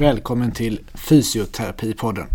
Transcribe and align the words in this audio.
Välkommen 0.00 0.52
till 0.52 0.80
Fysioterapipodden. 0.94 2.26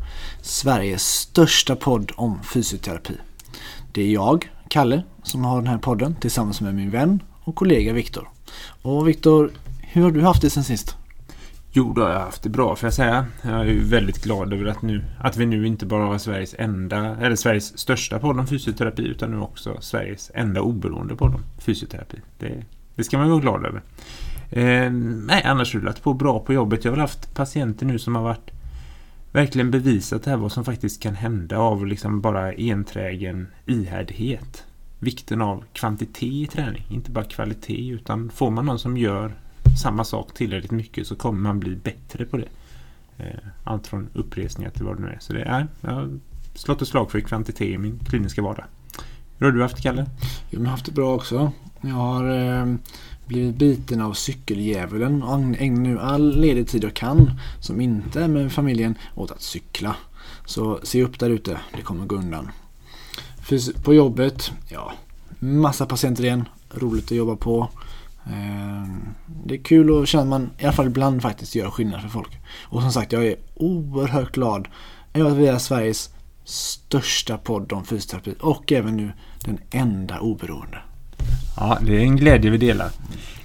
Sveriges 0.42 1.04
största 1.04 1.76
podd 1.76 2.11
om 2.15 2.44
fysioterapi. 2.44 3.14
Det 3.91 4.02
är 4.02 4.13
jag, 4.13 4.49
Kalle, 4.70 5.04
som 5.23 5.45
har 5.45 5.57
den 5.57 5.67
här 5.67 5.78
podden 5.78 6.15
tillsammans 6.15 6.62
med 6.62 6.75
min 6.75 6.89
vän 6.89 7.23
och 7.43 7.55
kollega 7.55 7.93
Viktor. 7.93 8.29
Och 8.81 9.07
Viktor, 9.07 9.51
hur 9.81 10.04
har 10.04 10.12
du 10.12 10.21
haft 10.21 10.41
det 10.41 10.49
sen 10.49 10.63
sist? 10.63 10.96
Jo, 11.71 11.93
då 11.93 12.01
har 12.01 12.09
jag 12.09 12.20
haft 12.20 12.43
det 12.43 12.49
bra 12.49 12.75
får 12.75 12.88
jag 12.88 12.93
säga. 12.93 13.25
Jag 13.41 13.70
är 13.70 13.79
väldigt 13.79 14.23
glad 14.23 14.54
över 14.54 14.66
att, 14.66 14.82
nu, 14.82 15.04
att 15.20 15.38
vi 15.38 15.45
nu 15.45 15.68
inte 15.68 15.86
bara 15.86 16.05
har 16.05 16.18
Sveriges 16.18 16.55
enda, 16.59 17.18
eller 17.21 17.36
Sveriges 17.36 17.77
största 17.77 18.20
podd 18.20 18.39
om 18.39 18.47
fysioterapi 18.47 19.04
utan 19.04 19.32
nu 19.32 19.39
också 19.39 19.77
Sveriges 19.82 20.32
enda 20.34 20.61
oberoende 20.61 21.16
podd 21.16 21.36
om 21.36 21.43
fysioterapi. 21.57 22.18
Det, 22.39 22.63
det 22.95 23.04
ska 23.04 23.18
man 23.18 23.29
vara 23.29 23.39
glad 23.39 23.66
över. 23.66 23.82
Eh, 24.50 24.91
nej, 24.91 25.43
annars 25.46 25.75
rullat 25.75 26.04
på 26.04 26.14
bra 26.14 26.39
på 26.39 26.54
jobbet. 26.54 26.86
Jag 26.86 26.91
har 26.91 26.96
väl 26.96 27.02
haft 27.02 27.34
patienter 27.34 27.86
nu 27.86 28.00
som 28.00 28.16
har 28.16 28.23
varit 28.23 28.52
verkligen 29.32 29.71
bevisat 29.71 30.24
det 30.24 30.29
här 30.29 30.38
vad 30.38 30.52
som 30.52 30.65
faktiskt 30.65 31.02
kan 31.02 31.15
hända 31.15 31.57
av 31.57 31.86
liksom 31.86 32.22
bara 32.22 32.54
enträgen 32.54 33.48
ihärdighet. 33.66 34.64
Vikten 35.00 35.42
av 35.42 35.64
kvantitet 35.74 36.24
i 36.24 36.48
träning, 36.48 36.86
inte 36.90 37.12
bara 37.12 37.26
kvalitet 37.26 37.90
utan 37.90 38.30
får 38.30 38.52
man 38.52 38.66
någon 38.66 38.80
som 38.80 38.98
gör 38.98 39.34
samma 39.82 40.04
sak 40.04 40.34
tillräckligt 40.34 40.72
mycket 40.72 41.08
så 41.08 41.16
kommer 41.16 41.40
man 41.40 41.60
bli 41.60 41.76
bättre 41.76 42.26
på 42.26 42.38
det. 42.38 42.48
Eh, 43.18 43.40
allt 43.64 43.88
från 43.88 44.08
uppresningar 44.14 44.70
till 44.70 44.86
vad 44.86 44.98
det 44.98 45.02
nu 45.02 45.08
är. 45.08 45.18
Så 45.20 45.34
det 45.34 45.41
är, 45.41 45.68
jag 45.82 45.91
har 45.91 46.20
slått 46.54 46.82
ett 46.82 46.88
slag 46.88 47.12
för 47.12 47.20
kvantitet 47.20 47.62
i 47.62 47.77
min 47.77 48.00
kliniska 48.00 48.41
vardag. 48.41 48.66
Hur 49.38 49.46
har 49.46 49.54
du 49.54 49.62
haft 49.62 49.82
Kalle? 49.82 50.05
Jag 50.50 50.60
har 50.60 50.68
haft 50.68 50.86
det 50.86 50.91
bra 50.91 51.16
också. 51.16 51.52
Jag 51.82 51.96
har 51.96 52.30
eh, 52.30 52.76
blivit 53.26 53.56
biten 53.56 54.02
av 54.02 54.14
cykeldjävulen 54.14 55.24
och 55.24 55.40
ägnar 55.62 55.82
nu 55.82 56.00
all 56.00 56.40
ledig 56.40 56.68
tid 56.68 56.84
jag 56.84 56.94
kan 56.94 57.40
som 57.60 57.82
inte 57.82 58.24
är 58.24 58.28
med 58.28 58.52
familjen 58.52 58.96
åt 59.16 59.32
att 59.32 59.42
cykla. 59.42 59.96
Så 60.46 60.80
se 60.84 61.04
upp 61.04 61.20
där 61.20 61.30
ute, 61.30 61.60
det 61.76 61.82
kommer 61.82 62.05
gå 62.05 62.16
undan. 62.16 62.52
På 63.84 63.94
jobbet, 63.94 64.52
ja, 64.69 64.94
massa 65.39 65.86
patienter 65.86 66.23
igen. 66.23 66.45
Roligt 66.73 67.05
att 67.05 67.17
jobba 67.17 67.36
på. 67.36 67.69
Ehm, 68.25 69.02
det 69.45 69.55
är 69.55 69.64
kul 69.64 70.02
att 70.02 70.08
känna 70.08 70.23
att 70.23 70.27
man 70.30 70.49
i 70.58 70.64
alla 70.64 70.73
fall 70.73 70.88
ibland 70.88 71.21
faktiskt 71.21 71.55
gör 71.55 71.69
skillnad 71.69 72.02
för 72.02 72.09
folk. 72.09 72.39
Och 72.64 72.81
som 72.81 72.92
sagt, 72.92 73.11
jag 73.11 73.25
är 73.25 73.36
oerhört 73.55 74.31
glad 74.31 74.67
över 75.14 75.31
att 75.31 75.38
vi 75.38 75.47
är 75.47 75.58
Sveriges 75.58 76.09
största 76.44 77.38
podd 77.38 77.73
om 77.73 77.86
fysioterapi 77.86 78.36
och 78.39 78.71
även 78.71 78.97
nu 78.97 79.11
den 79.45 79.59
enda 79.71 80.19
oberoende. 80.19 80.77
Ja, 81.58 81.77
det 81.81 81.95
är 81.95 81.99
en 81.99 82.17
glädje 82.17 82.52
vi 82.52 82.58
delar. 82.58 82.89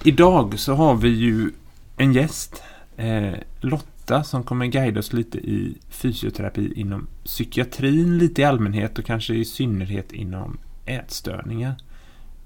Idag 0.03 0.59
så 0.59 0.73
har 0.73 0.95
vi 0.95 1.09
ju 1.09 1.51
en 1.97 2.13
gäst, 2.13 2.63
eh, 2.97 3.33
Lotta, 3.59 4.23
som 4.23 4.43
kommer 4.43 4.65
guida 4.65 4.99
oss 4.99 5.13
lite 5.13 5.37
i 5.37 5.77
fysioterapi 5.89 6.73
inom 6.75 7.07
psykiatrin 7.23 8.17
lite 8.17 8.41
i 8.41 8.45
allmänhet 8.45 8.99
och 8.99 9.05
kanske 9.05 9.33
i 9.33 9.45
synnerhet 9.45 10.11
inom 10.11 10.57
ätstörningar. 10.85 11.75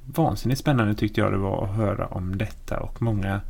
Vansinnigt 0.06 0.62
spännande 0.62 0.96
tyckte 0.96 1.22
jag 1.22 1.32
det 1.32 1.38
var 1.38 1.64
att 1.64 1.76
höra 1.76 2.08
om 2.08 2.38
detta 2.38 2.80
och 2.80 3.02
många 3.02 3.42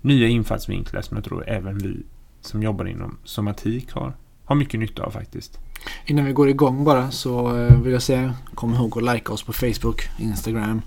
nya 0.00 0.28
infallsvinklar 0.28 1.02
som 1.02 1.16
jag 1.16 1.24
tror 1.24 1.48
även 1.48 1.78
vi 1.78 2.02
som 2.40 2.62
jobbar 2.62 2.84
inom 2.84 3.18
somatik 3.24 3.92
har, 3.92 4.12
har 4.44 4.56
mycket 4.56 4.80
nytta 4.80 5.02
av 5.02 5.10
faktiskt. 5.10 5.58
Innan 6.04 6.24
vi 6.24 6.32
går 6.32 6.48
igång 6.48 6.84
bara 6.84 7.10
så 7.10 7.56
eh, 7.56 7.80
vill 7.80 7.92
jag 7.92 8.02
säga 8.02 8.34
kom 8.54 8.74
ihåg 8.74 8.98
att 8.98 9.14
likea 9.14 9.34
oss 9.34 9.42
på 9.42 9.52
Facebook, 9.52 10.02
Instagram, 10.18 10.82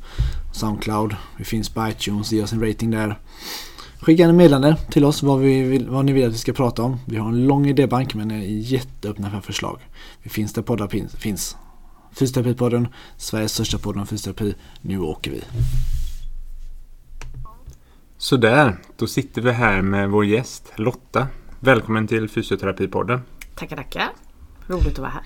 Soundcloud. 0.53 1.15
Vi 1.37 1.43
finns 1.43 1.69
på 1.69 1.87
iTunes, 1.87 2.31
ge 2.31 2.43
oss 2.43 2.53
en 2.53 2.67
rating 2.67 2.91
där. 2.91 3.19
Skicka 3.99 4.23
en 4.23 4.35
meddelande 4.35 4.77
till 4.91 5.05
oss 5.05 5.23
vad, 5.23 5.39
vi 5.39 5.63
vill, 5.63 5.89
vad 5.89 6.05
ni 6.05 6.13
vill 6.13 6.27
att 6.27 6.33
vi 6.33 6.37
ska 6.37 6.53
prata 6.53 6.83
om. 6.83 6.99
Vi 7.05 7.17
har 7.17 7.29
en 7.29 7.47
lång 7.47 7.67
idébank 7.67 8.15
men 8.15 8.31
är 8.31 8.43
jätteöppna 8.47 9.31
för 9.31 9.39
förslag. 9.39 9.79
Vi 10.23 10.29
finns 10.29 10.53
där 10.53 10.61
poddar 10.61 10.87
finns. 11.17 11.57
Fysioterapipodden, 12.13 12.87
Sveriges 13.17 13.53
största 13.53 13.77
podd 13.77 13.97
om 13.97 14.07
fysioterapi. 14.07 14.55
Nu 14.81 14.99
åker 14.99 15.31
vi. 15.31 15.43
Sådär, 18.17 18.77
då 18.97 19.07
sitter 19.07 19.41
vi 19.41 19.51
här 19.51 19.81
med 19.81 20.09
vår 20.09 20.25
gäst 20.25 20.73
Lotta. 20.75 21.27
Välkommen 21.59 22.07
till 22.07 22.29
Fysioterapipodden. 22.29 23.21
Tackar, 23.55 23.75
tackar. 23.75 24.09
Roligt 24.69 24.87
att 24.87 24.99
vara 24.99 25.09
här. 25.09 25.23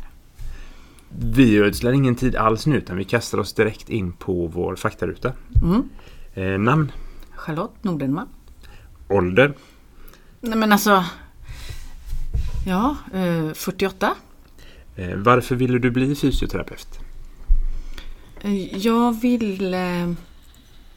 Vi 1.20 1.58
ödslar 1.58 1.92
ingen 1.92 2.16
tid 2.16 2.36
alls 2.36 2.66
nu 2.66 2.78
utan 2.78 2.98
vi 2.98 3.04
kastar 3.04 3.38
oss 3.38 3.54
direkt 3.54 3.90
in 3.90 4.14
på 4.14 4.48
vår 4.48 4.76
faktaruta. 4.76 5.34
Mm. 5.64 5.90
Eh, 6.34 6.60
namn? 6.60 6.92
Charlotte 7.32 7.84
Nordenman. 7.84 8.28
Ålder? 9.08 9.54
Nej 10.42 10.58
men 10.58 10.72
alltså... 10.72 11.06
Ja, 12.68 12.96
eh, 13.14 13.54
48. 13.54 14.16
Eh, 14.96 15.16
varför 15.16 15.56
ville 15.56 15.80
du 15.80 15.92
bli 15.92 16.16
fysioterapeut? 16.16 17.00
Eh, 18.42 18.78
jag 18.78 19.22
ville... 19.22 20.16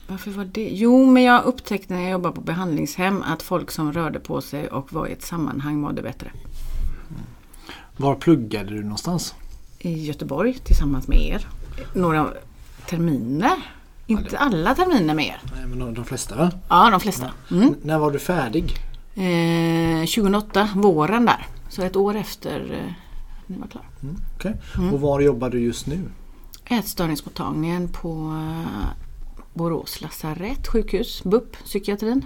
Varför 0.09 0.31
var 0.31 0.45
det? 0.45 0.69
Jo, 0.73 1.07
men 1.07 1.23
jag 1.23 1.45
upptäckte 1.45 1.95
när 1.95 2.03
jag 2.03 2.11
jobbade 2.11 2.35
på 2.35 2.41
behandlingshem 2.41 3.23
att 3.23 3.43
folk 3.43 3.71
som 3.71 3.93
rörde 3.93 4.21
på 4.21 4.41
sig 4.41 4.69
och 4.69 4.93
var 4.93 5.07
i 5.07 5.13
ett 5.13 5.23
sammanhang 5.23 5.81
mådde 5.81 6.03
bättre. 6.03 6.31
Var 7.97 8.15
pluggade 8.15 8.71
du 8.71 8.83
någonstans? 8.83 9.35
I 9.79 10.07
Göteborg 10.07 10.55
tillsammans 10.55 11.09
med 11.09 11.21
er. 11.21 11.49
Några 11.95 12.33
terminer. 12.89 13.73
Inte 14.07 14.39
alla 14.39 14.75
terminer 14.75 15.15
med 15.15 15.27
er. 15.27 15.41
Nej, 15.57 15.67
men 15.67 15.95
de 15.95 16.05
flesta 16.05 16.37
va? 16.37 16.51
Ja, 16.69 16.91
de 16.91 17.01
flesta. 17.01 17.31
Mm. 17.51 17.75
När 17.83 17.99
var 17.99 18.11
du 18.11 18.19
färdig? 18.19 18.75
Eh, 19.15 20.07
2008, 20.07 20.69
våren 20.75 21.27
där. 21.27 21.47
Så 21.69 21.83
ett 21.83 21.97
år 21.97 22.17
efter 22.17 22.73
eh, 22.73 22.93
ni 23.47 23.59
var 23.59 23.67
klara. 23.67 23.85
Mm, 24.03 24.17
okay. 24.37 24.53
mm. 24.79 24.95
Och 24.95 25.01
var 25.01 25.21
jobbar 25.21 25.51
du 25.51 25.61
just 25.61 25.87
nu? 25.87 26.01
Ätstörningsmottagningen 26.65 27.89
på 27.89 28.09
eh, 28.09 28.89
Borås 29.55 30.01
lasarett 30.01 30.67
sjukhus, 30.67 31.25
BUP, 31.25 31.65
psykiatrin. 31.65 32.25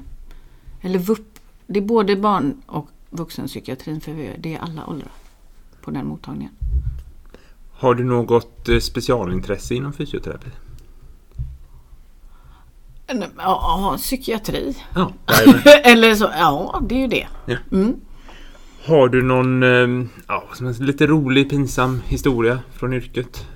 Eller 0.80 0.98
VUP, 0.98 1.38
det 1.66 1.78
är 1.78 1.84
både 1.84 2.16
barn 2.16 2.62
och 2.66 2.88
vuxenpsykiatrin 3.10 4.00
för 4.00 4.36
det 4.38 4.54
är 4.54 4.58
alla 4.58 4.86
åldrar 4.86 5.10
på 5.82 5.90
den 5.90 6.06
mottagningen. 6.06 6.52
Har 7.72 7.94
du 7.94 8.04
något 8.04 8.68
eh, 8.68 8.78
specialintresse 8.78 9.74
inom 9.74 9.92
fysioterapi? 9.92 10.50
Ja, 13.36 13.94
psykiatri. 13.96 14.76
Ja, 14.94 15.12
Eller 15.84 16.14
så, 16.14 16.30
ja 16.38 16.82
det 16.88 16.94
är 16.94 17.00
ju 17.00 17.06
det. 17.06 17.26
Ja. 17.46 17.56
Mm. 17.72 18.00
Har 18.86 19.08
du 19.08 19.22
någon 19.22 19.62
eh, 19.62 20.06
ja, 20.28 20.44
lite 20.80 21.06
rolig, 21.06 21.50
pinsam 21.50 22.00
historia 22.06 22.58
från 22.72 22.92
yrket? 22.92 23.46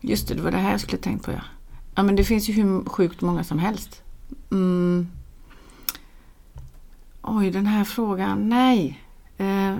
Just 0.00 0.28
det, 0.28 0.34
det 0.34 0.42
var 0.42 0.50
det 0.50 0.56
här 0.56 0.70
jag 0.70 0.80
skulle 0.80 0.98
tänkt 0.98 1.24
på 1.24 1.32
ja. 1.32 1.40
Ja 1.94 2.02
men 2.02 2.16
det 2.16 2.24
finns 2.24 2.48
ju 2.48 2.52
hur 2.52 2.84
sjukt 2.84 3.20
många 3.20 3.44
som 3.44 3.58
helst. 3.58 4.02
Mm. 4.50 5.08
Oj, 7.22 7.50
den 7.50 7.66
här 7.66 7.84
frågan, 7.84 8.48
nej. 8.48 9.02
Eh, 9.38 9.74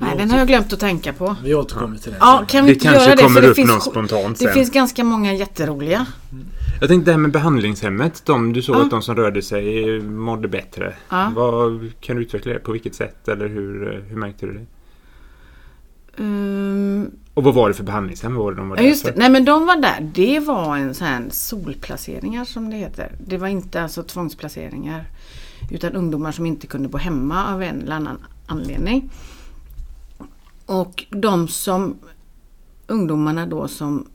Nej, 0.00 0.16
den 0.16 0.30
har 0.30 0.38
jag 0.38 0.48
glömt 0.48 0.72
att 0.72 0.80
tänka 0.80 1.12
på. 1.12 1.36
Vi 1.44 1.54
återkommer 1.54 1.98
till 1.98 2.12
det. 2.12 2.18
Ja, 2.20 2.44
kan 2.48 2.64
vi 2.64 2.74
det 2.74 2.84
göra 2.84 2.98
det? 2.98 3.14
Det 3.14 3.22
kommer 3.22 3.40
det 3.40 3.48
upp 3.48 3.56
finns, 3.56 3.70
någon 3.70 3.80
spontant 3.80 4.38
Det 4.38 4.44
sen. 4.44 4.54
finns 4.54 4.70
ganska 4.70 5.04
många 5.04 5.34
jätteroliga. 5.34 6.06
Jag 6.80 6.88
tänkte 6.88 7.10
det 7.10 7.12
här 7.12 7.18
med 7.18 7.30
behandlingshemmet. 7.30 8.22
De, 8.26 8.52
du 8.52 8.62
såg 8.62 8.76
ja. 8.76 8.82
att 8.82 8.90
de 8.90 9.02
som 9.02 9.16
rörde 9.16 9.42
sig 9.42 10.00
mådde 10.00 10.48
bättre. 10.48 10.94
Ja. 11.08 11.32
Vad, 11.34 11.92
kan 12.00 12.16
du 12.16 12.22
utveckla 12.22 12.52
det? 12.52 12.58
På 12.58 12.72
vilket 12.72 12.94
sätt? 12.94 13.28
Eller 13.28 13.48
hur, 13.48 14.04
hur 14.08 14.16
märkte 14.16 14.46
du 14.46 14.52
det? 14.52 14.66
Um, 16.22 17.10
och 17.34 17.44
vad 17.44 17.54
var 17.54 17.68
det 17.68 17.74
för 17.74 17.84
behandlingshem? 17.84 18.34
Vad 18.34 18.44
var 18.44 18.52
det 18.52 18.56
de 18.56 18.68
var 18.68 18.76
där 18.76 18.84
just 18.84 19.04
det. 19.04 19.12
Nej 19.16 19.30
men 19.30 19.44
de 19.44 19.66
var 19.66 19.76
där. 19.76 20.10
Det 20.14 20.40
var 20.40 20.76
en 20.76 20.94
sån 20.94 21.06
här 21.06 21.24
solplaceringar 21.30 22.44
som 22.44 22.70
det 22.70 22.76
heter. 22.76 23.12
Det 23.26 23.36
var 23.36 23.48
inte 23.48 23.82
alltså 23.82 24.02
tvångsplaceringar. 24.02 25.04
Utan 25.70 25.92
ungdomar 25.92 26.32
som 26.32 26.46
inte 26.46 26.66
kunde 26.66 26.88
bo 26.88 26.98
hemma 26.98 27.54
av 27.54 27.62
en 27.62 27.82
eller 27.82 27.96
annan 27.96 28.18
anledning. 28.46 29.10
Och 30.68 31.04
de 31.10 31.48
som 31.48 31.98
ungdomarna 32.86 33.46
då 33.46 33.68
som 33.68 34.06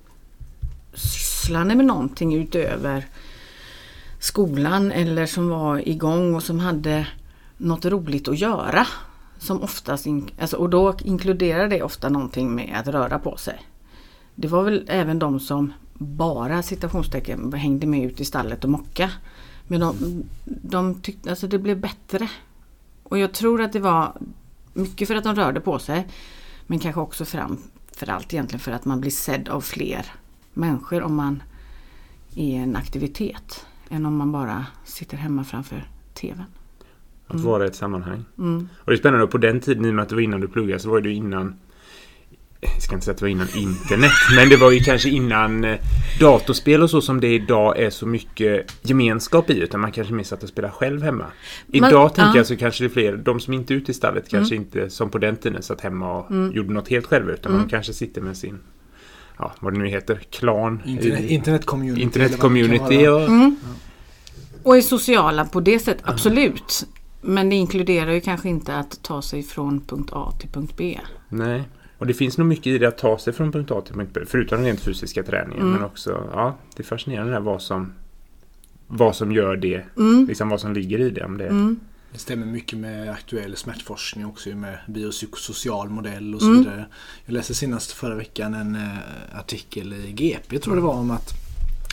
sysslade 0.93 1.75
med 1.75 1.85
någonting 1.85 2.35
utöver 2.35 3.05
skolan 4.19 4.91
eller 4.91 5.25
som 5.25 5.49
var 5.49 5.87
igång 5.87 6.35
och 6.35 6.43
som 6.43 6.59
hade 6.59 7.07
något 7.57 7.85
roligt 7.85 8.27
att 8.27 8.39
göra. 8.39 8.87
Som 9.39 9.61
oftast, 9.61 10.07
alltså, 10.39 10.57
och 10.57 10.69
då 10.69 10.95
inkluderar 11.03 11.67
det 11.67 11.83
ofta 11.83 12.09
någonting 12.09 12.55
med 12.55 12.75
att 12.79 12.87
röra 12.87 13.19
på 13.19 13.37
sig. 13.37 13.61
Det 14.35 14.47
var 14.47 14.63
väl 14.63 14.85
även 14.87 15.19
de 15.19 15.39
som 15.39 15.73
bara 15.93 16.63
citationstecken 16.63 17.53
hängde 17.53 17.87
med 17.87 18.05
ut 18.05 18.21
i 18.21 18.25
stallet 18.25 18.63
och 18.63 18.69
mocka. 18.69 19.11
Men 19.67 19.79
de, 19.79 20.23
de 20.45 21.01
tyckte, 21.01 21.29
alltså 21.29 21.47
det 21.47 21.59
blev 21.59 21.79
bättre. 21.79 22.29
Och 23.03 23.17
jag 23.17 23.33
tror 23.33 23.61
att 23.61 23.73
det 23.73 23.79
var 23.79 24.13
mycket 24.73 25.07
för 25.07 25.15
att 25.15 25.23
de 25.23 25.35
rörde 25.35 25.59
på 25.59 25.79
sig. 25.79 26.07
Men 26.67 26.79
kanske 26.79 27.01
också 27.01 27.25
framför 27.25 28.09
allt 28.09 28.33
egentligen 28.33 28.59
för 28.59 28.71
att 28.71 28.85
man 28.85 29.01
blir 29.01 29.11
sedd 29.11 29.49
av 29.49 29.61
fler 29.61 30.05
människor 30.53 31.01
om 31.01 31.15
man 31.15 31.43
är 32.35 32.59
en 32.59 32.75
aktivitet. 32.75 33.65
Än 33.89 34.05
om 34.05 34.17
man 34.17 34.31
bara 34.31 34.65
sitter 34.83 35.17
hemma 35.17 35.43
framför 35.43 35.87
TVn. 36.13 36.43
Att 37.27 37.39
vara 37.39 37.63
i 37.63 37.67
ett 37.67 37.75
sammanhang. 37.75 38.25
Mm. 38.37 38.69
Och 38.75 38.91
det 38.91 38.95
är 38.95 38.97
spännande, 38.97 39.27
på 39.27 39.37
den 39.37 39.59
tiden, 39.59 39.85
i 39.85 39.89
och 39.89 39.93
med 39.93 40.03
att 40.03 40.09
det 40.09 40.15
var 40.15 40.21
innan 40.21 40.41
du 40.41 40.47
pluggade, 40.47 40.79
så 40.79 40.89
var 40.89 41.01
det 41.01 41.09
ju 41.09 41.15
innan 41.15 41.55
jag 42.73 42.81
ska 42.81 42.93
inte 42.93 43.05
säga 43.05 43.11
att 43.13 43.17
det 43.19 43.25
var 43.25 43.29
innan 43.29 43.47
internet, 43.55 44.11
men 44.35 44.49
det 44.49 44.57
var 44.57 44.71
ju 44.71 44.79
kanske 44.79 45.09
innan 45.09 45.63
eh, 45.63 45.77
datorspel 46.19 46.83
och 46.83 46.89
så 46.89 47.01
som 47.01 47.19
det 47.21 47.27
idag 47.33 47.79
är 47.79 47.89
så 47.89 48.05
mycket 48.05 48.71
gemenskap 48.81 49.49
i, 49.49 49.59
utan 49.59 49.79
man 49.81 49.91
kanske 49.91 50.13
mer 50.13 50.23
satt 50.23 50.43
och 50.43 50.49
spelade 50.49 50.73
själv 50.73 51.03
hemma. 51.03 51.23
Man- 51.67 51.89
Idag 51.89 52.15
tänker 52.15 52.29
ja. 52.31 52.37
jag 52.37 52.47
så 52.47 52.55
kanske 52.55 52.83
det 52.83 52.87
är 52.87 52.93
fler, 52.93 53.17
de 53.17 53.39
som 53.39 53.53
inte 53.53 53.73
är 53.73 53.75
ute 53.75 53.91
i 53.91 53.93
stallet 53.93 54.29
kanske 54.29 54.55
inte 54.55 54.89
som 54.89 55.09
på 55.09 55.17
den 55.17 55.35
tiden 55.37 55.63
satt 55.63 55.81
hemma 55.81 56.11
och 56.17 56.31
gjorde 56.55 56.73
något 56.73 56.87
helt 56.89 57.05
själva, 57.05 57.31
utan 57.31 57.51
man 57.51 57.69
kanske 57.69 57.93
sitter 57.93 58.21
med 58.21 58.37
sin, 58.37 58.59
ja 59.37 59.53
vad 59.59 59.73
det 59.73 59.79
nu 59.79 59.87
heter, 59.87 60.19
klan. 60.29 60.81
Internet, 60.85 61.19
i- 61.21 61.33
internet-community. 61.33 62.01
Internet-community 62.01 62.93
eller 62.93 63.09
vad 63.11 63.21
det 63.21 63.27
kan 63.27 63.37
vara. 63.37 63.47
och... 63.47 63.53
Och 64.63 64.77
är 64.77 64.81
sociala 64.81 65.45
på 65.45 65.59
det 65.59 65.79
sättet, 65.79 66.03
absolut. 66.05 66.85
Men 67.21 67.49
det 67.49 67.55
inkluderar 67.55 68.11
ju 68.11 68.21
kanske 68.21 68.49
inte 68.49 68.75
att 68.75 69.03
ta 69.03 69.21
sig 69.21 69.43
från 69.43 69.81
punkt 69.81 70.09
A 70.13 70.33
till 70.39 70.49
punkt 70.49 70.73
B. 70.77 70.99
Nej. 71.29 71.63
Och 71.97 72.07
det 72.07 72.13
finns 72.13 72.37
nog 72.37 72.47
mycket 72.47 72.67
i 72.67 72.77
det 72.77 72.87
att 72.87 72.97
ta 72.97 73.17
sig 73.17 73.33
från 73.33 73.51
punkt 73.51 73.71
A 73.71 73.81
till 73.81 73.95
punkt 73.95 74.11
B. 74.13 74.21
Förutom 74.27 74.57
den 74.57 74.65
rent 74.65 74.79
fysiska 74.79 75.23
träningen. 75.23 75.71
Men 75.71 75.83
också, 75.83 76.29
ja, 76.31 76.57
det 76.75 76.83
är 76.83 76.87
fascinerande 76.87 77.33
där 77.33 77.39
vad 77.39 77.61
som, 77.61 77.93
vad 78.87 79.15
som 79.15 79.31
gör 79.31 79.55
det. 79.55 79.85
Liksom 80.27 80.49
vad 80.49 80.59
som 80.61 80.73
ligger 80.73 80.99
i 80.99 81.09
det. 81.09 81.25
Om 81.25 81.37
det 81.37 81.75
Det 82.11 82.19
stämmer 82.19 82.45
mycket 82.45 82.79
med 82.79 83.09
aktuell 83.09 83.55
smärtforskning 83.55 84.25
också 84.25 84.49
ju 84.49 84.55
med 84.55 84.77
biopsykosocial 84.87 85.89
modell 85.89 86.35
och 86.35 86.41
så 86.41 86.51
vidare. 86.51 86.85
Jag 87.25 87.33
läste 87.33 87.53
senast 87.53 87.91
förra 87.91 88.15
veckan 88.15 88.53
en 88.53 88.75
eh, 88.75 89.39
artikel 89.39 89.93
i 89.93 90.11
GP 90.11 90.59
tror 90.59 90.75
jag 90.75 90.83
det 90.83 90.87
var 90.87 90.93
om 90.93 91.11
att 91.11 91.29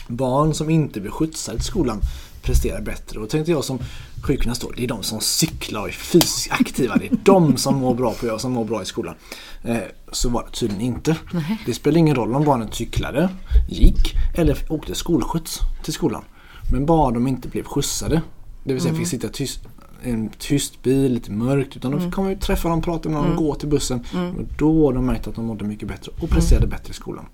barn 0.07 0.53
som 0.53 0.69
inte 0.69 1.01
blir 1.01 1.11
skjutsade 1.11 1.57
till 1.57 1.67
skolan 1.67 2.01
presterar 2.41 2.81
bättre. 2.81 3.19
Och 3.19 3.25
då 3.25 3.29
tänkte 3.29 3.51
jag 3.51 3.63
som 3.63 3.79
sjukgymnast 4.23 4.61
då, 4.61 4.71
det 4.71 4.83
är 4.83 4.87
de 4.87 5.03
som 5.03 5.21
cyklar 5.21 5.81
och 5.81 5.87
är 5.87 5.91
fysiskt 5.91 6.51
aktiva. 6.51 6.95
Det 6.97 7.05
är 7.05 7.17
de 7.23 7.57
som 7.57 7.75
mår 7.75 7.95
bra 7.95 8.13
på 8.13 8.39
som 8.39 8.51
mår 8.51 8.65
bra 8.65 8.81
i 8.81 8.85
skolan. 8.85 9.15
Eh, 9.63 9.77
så 10.11 10.29
var 10.29 10.43
det 10.43 10.51
tydligen 10.51 10.85
inte. 10.85 11.17
Det 11.65 11.73
spelar 11.73 11.97
ingen 11.97 12.15
roll 12.15 12.35
om 12.35 12.43
barnen 12.43 12.71
cyklade, 12.71 13.29
gick 13.69 14.15
eller 14.35 14.57
åkte 14.69 14.95
skolskjuts 14.95 15.59
till 15.83 15.93
skolan. 15.93 16.23
Men 16.71 16.85
bara 16.85 17.11
de 17.11 17.27
inte 17.27 17.47
blev 17.47 17.63
skjutsade. 17.63 18.21
Det 18.63 18.73
vill 18.73 18.81
säga 18.81 18.93
fick 18.95 19.07
sitta 19.07 19.27
tyst, 19.29 19.59
en 20.03 20.29
tyst 20.29 20.83
bil, 20.83 21.13
lite 21.13 21.31
mörkt. 21.31 21.75
Utan 21.75 21.91
de 21.91 22.01
fick 22.01 22.13
komma 22.13 22.31
ut, 22.31 22.41
träffa 22.41 22.69
dem, 22.69 22.81
prata 22.81 23.09
med 23.09 23.23
dem, 23.23 23.35
gå 23.35 23.55
till 23.55 23.69
bussen. 23.69 24.05
Och 24.37 24.43
då 24.57 24.85
har 24.85 24.93
de 24.93 25.05
märkt 25.05 25.27
att 25.27 25.35
de 25.35 25.45
mådde 25.45 25.65
mycket 25.65 25.87
bättre 25.87 26.11
och 26.21 26.29
presterade 26.29 26.67
bättre 26.67 26.91
i 26.91 26.93
skolan. 26.93 27.25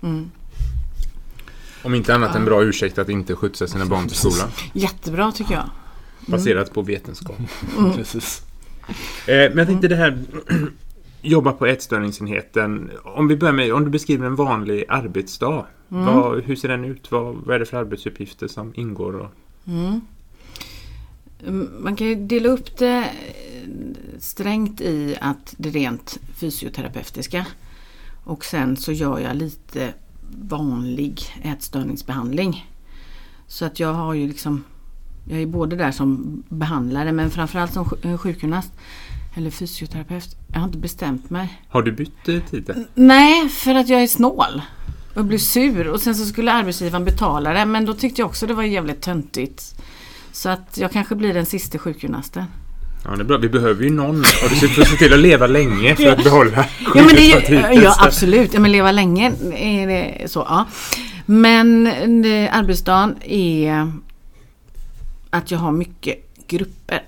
Om 1.82 1.94
inte 1.94 2.14
annat 2.14 2.36
en 2.36 2.44
bra 2.44 2.62
ursäkt 2.64 2.98
att 2.98 3.08
inte 3.08 3.34
skjutsa 3.34 3.66
sina 3.66 3.86
barn 3.86 4.08
till 4.08 4.16
skolan. 4.16 4.48
Jättebra 4.72 5.32
tycker 5.32 5.54
jag. 5.54 5.70
Baserat 6.26 6.72
på 6.72 6.82
vetenskap. 6.82 7.36
Precis. 7.94 8.42
Eh, 9.26 9.34
men 9.34 9.58
jag 9.58 9.66
tänkte 9.66 9.88
det 9.88 9.96
här 9.96 10.18
jobba 11.22 11.52
på 11.52 11.66
ätstörningsenheten. 11.66 12.90
Om 13.04 13.28
vi 13.28 13.36
börjar 13.36 13.52
med, 13.54 13.72
om 13.72 13.84
du 13.84 13.90
beskriver 13.90 14.26
en 14.26 14.34
vanlig 14.36 14.84
arbetsdag. 14.88 15.66
Vad, 15.88 16.42
hur 16.44 16.56
ser 16.56 16.68
den 16.68 16.84
ut? 16.84 17.10
Vad, 17.10 17.34
vad 17.36 17.54
är 17.54 17.58
det 17.58 17.66
för 17.66 17.76
arbetsuppgifter 17.76 18.48
som 18.48 18.72
ingår? 18.76 19.12
Och, 19.16 19.30
Mm, 21.46 21.70
Man 21.80 21.96
kan 21.96 22.06
ju 22.06 22.14
dela 22.14 22.48
upp 22.48 22.76
det 22.78 22.98
eh, 22.98 23.68
strängt 24.18 24.80
i 24.80 25.16
att 25.20 25.54
det 25.56 25.70
rent 25.70 26.18
fysioterapeutiska. 26.34 27.46
Och 28.24 28.44
sen 28.44 28.76
så 28.76 28.92
gör 28.92 29.18
jag 29.18 29.36
lite 29.36 29.94
vanlig 30.30 31.22
ätstörningsbehandling. 31.42 32.66
Så 33.46 33.64
att 33.64 33.80
jag 33.80 33.94
har 33.94 34.14
ju 34.14 34.28
liksom 34.28 34.64
Jag 35.24 35.42
är 35.42 35.46
både 35.46 35.76
där 35.76 35.92
som 35.92 36.42
behandlare 36.48 37.12
men 37.12 37.30
framförallt 37.30 37.72
som 37.72 37.84
sj- 37.84 38.16
sjukgymnast. 38.16 38.72
Eller 39.36 39.50
fysioterapeut. 39.50 40.36
Jag 40.52 40.58
har 40.60 40.66
inte 40.66 40.78
bestämt 40.78 41.30
mig. 41.30 41.62
har 41.68 41.82
du 41.82 41.92
bytt 41.92 42.24
titel? 42.24 42.84
Nej, 42.94 43.48
för 43.48 43.74
att 43.74 43.88
jag 43.88 44.02
är 44.02 44.06
snål. 44.06 44.62
Och 45.14 45.24
blev 45.24 45.38
sur 45.38 45.88
och 45.88 46.00
sen 46.00 46.14
så 46.14 46.24
skulle 46.24 46.52
arbetsgivaren 46.52 47.04
betala 47.04 47.52
det 47.52 47.64
men 47.66 47.84
då 47.86 47.94
tyckte 47.94 48.20
jag 48.20 48.26
också 48.28 48.46
det 48.46 48.54
var 48.54 48.62
jävligt 48.62 49.00
töntigt. 49.02 49.82
Så 50.32 50.48
att 50.48 50.78
jag 50.78 50.92
kanske 50.92 51.14
blir 51.14 51.34
den 51.34 51.46
sista 51.46 51.78
sjukgymnasten. 51.78 52.44
Ja, 53.04 53.10
det 53.16 53.22
är 53.22 53.24
bra. 53.24 53.38
Vi 53.38 53.48
behöver 53.48 53.84
ju 53.84 53.90
någon. 53.90 54.18
Och 54.20 54.50
du 54.50 54.56
ska 54.68 54.84
se 54.84 54.96
till 54.96 55.12
att 55.12 55.18
leva 55.18 55.46
länge 55.46 55.96
för 55.96 56.06
att 56.06 56.24
behålla 56.24 56.50
Ja 56.94 57.02
men 57.04 57.06
det 57.08 57.32
är 57.32 57.72
ju, 57.72 57.80
ja 57.82 57.96
absolut, 58.00 58.54
ja, 58.54 58.60
men 58.60 58.72
leva 58.72 58.92
länge 58.92 59.32
är 59.56 59.86
det 59.86 60.28
så. 60.30 60.40
Ja. 60.48 60.66
Men 61.26 61.84
det, 62.22 62.48
arbetsdagen 62.48 63.16
är 63.22 63.92
att 65.30 65.50
jag 65.50 65.58
har 65.58 65.72
mycket 65.72 66.16
grupper 66.46 67.02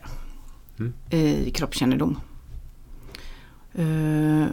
Mm. 0.78 0.92
i 1.10 1.50
kroppskännedom. 1.54 2.16
Eh, 3.74 4.46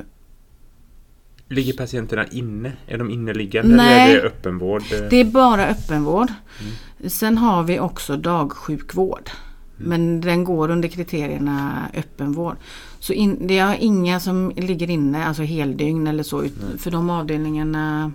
Ligger 1.50 1.74
patienterna 1.74 2.26
inne? 2.26 2.72
Är 2.88 2.98
de 2.98 3.10
inneliggande 3.12 3.76
Nej. 3.76 4.04
eller 4.04 4.18
är 4.20 4.22
det 4.22 4.28
öppenvård? 4.28 4.84
Det 5.10 5.16
är 5.22 5.26
bara 5.26 5.68
öppenvård. 5.68 6.28
Sen 7.08 7.38
har 7.38 7.64
vi 7.64 7.80
också 7.80 8.18
dagsjukvård. 8.18 9.30
Men 9.78 10.22
den 10.22 10.44
går 10.44 10.70
under 10.72 10.88
kriterierna 10.90 11.88
öppenvård. 11.94 12.56
Så 13.00 13.14
in, 13.14 13.48
det 13.48 13.58
är 13.58 13.78
inga 13.80 14.20
som 14.20 14.52
ligger 14.56 14.90
inne, 14.90 15.26
alltså 15.26 15.44
heldygn 15.44 16.08
eller 16.08 16.24
så. 16.24 16.44
ut- 16.44 16.58
För 16.78 16.92
de 16.92 17.10
avdelningarna 17.10 18.12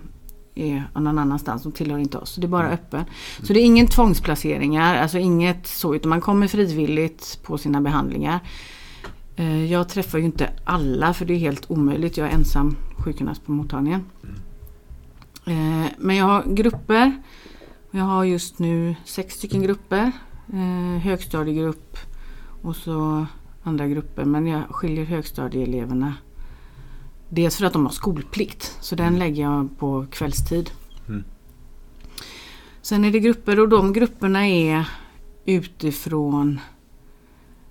är 0.55 0.83
någon 0.95 1.17
annanstans, 1.17 1.63
de 1.63 1.71
tillhör 1.71 1.97
inte 1.97 2.17
oss. 2.17 2.29
Så 2.29 2.41
det 2.41 2.47
är 2.47 2.49
bara 2.49 2.69
öppen. 2.69 3.03
Så 3.43 3.53
det 3.53 3.59
är 3.59 3.65
ingen 3.65 3.87
tvångsplaceringar, 3.87 4.95
alltså 4.95 5.17
inget 5.17 5.67
så. 5.67 5.95
Utan 5.95 6.09
man 6.09 6.21
kommer 6.21 6.47
frivilligt 6.47 7.39
på 7.43 7.57
sina 7.57 7.81
behandlingar. 7.81 8.39
Eh, 9.35 9.71
Jag 9.71 9.89
träffar 9.89 10.17
ju 10.17 10.25
inte 10.25 10.49
alla 10.63 11.13
för 11.13 11.25
det 11.25 11.33
är 11.33 11.37
helt 11.37 11.71
omöjligt. 11.71 12.17
Jag 12.17 12.27
är 12.27 12.31
ensam 12.33 12.75
sjukgymnast 12.97 13.45
på 13.45 13.51
mottagningen. 13.51 14.05
Eh, 15.45 15.85
Men 15.97 16.15
jag 16.15 16.25
har 16.25 16.43
grupper. 16.47 17.21
Jag 17.91 18.03
har 18.03 18.23
just 18.23 18.59
nu 18.59 18.95
sex 19.05 19.33
stycken 19.35 19.61
grupper. 19.61 20.11
Eh, 20.53 21.01
högstadiegrupp 21.01 21.97
och 22.61 22.75
så 22.75 23.25
andra 23.63 23.87
grupper. 23.87 24.25
Men 24.25 24.47
jag 24.47 24.63
skiljer 24.69 25.05
högstadieeleverna. 25.05 26.13
Dels 27.29 27.57
för 27.57 27.65
att 27.65 27.73
de 27.73 27.85
har 27.85 27.93
skolplikt. 27.93 28.77
Så 28.81 28.95
den 28.95 29.19
lägger 29.19 29.43
jag 29.43 29.79
på 29.79 30.05
kvällstid. 30.11 30.71
Mm. 31.07 31.23
Sen 32.81 33.05
är 33.05 33.11
det 33.11 33.19
grupper 33.19 33.59
och 33.59 33.69
de 33.69 33.93
grupperna 33.93 34.47
är 34.47 34.89
utifrån 35.45 36.59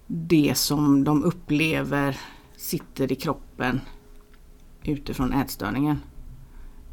det 0.06 0.54
som 0.54 1.04
de 1.04 1.24
upplever 1.24 2.20
sitter 2.56 3.12
i 3.12 3.14
kroppen 3.14 3.80
utifrån 4.82 5.32
ätstörningen. 5.32 6.00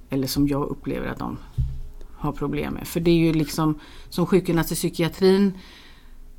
Eller 0.09 0.27
som 0.27 0.47
jag 0.47 0.69
upplever 0.69 1.07
att 1.07 1.19
de 1.19 1.37
har 2.19 2.31
problem 2.31 2.73
med. 2.73 2.87
För 2.87 2.99
det 2.99 3.11
är 3.11 3.15
ju 3.17 3.33
liksom 3.33 3.79
som 4.09 4.25
sjukgymnast 4.25 4.71
i 4.71 4.75
psykiatrin 4.75 5.57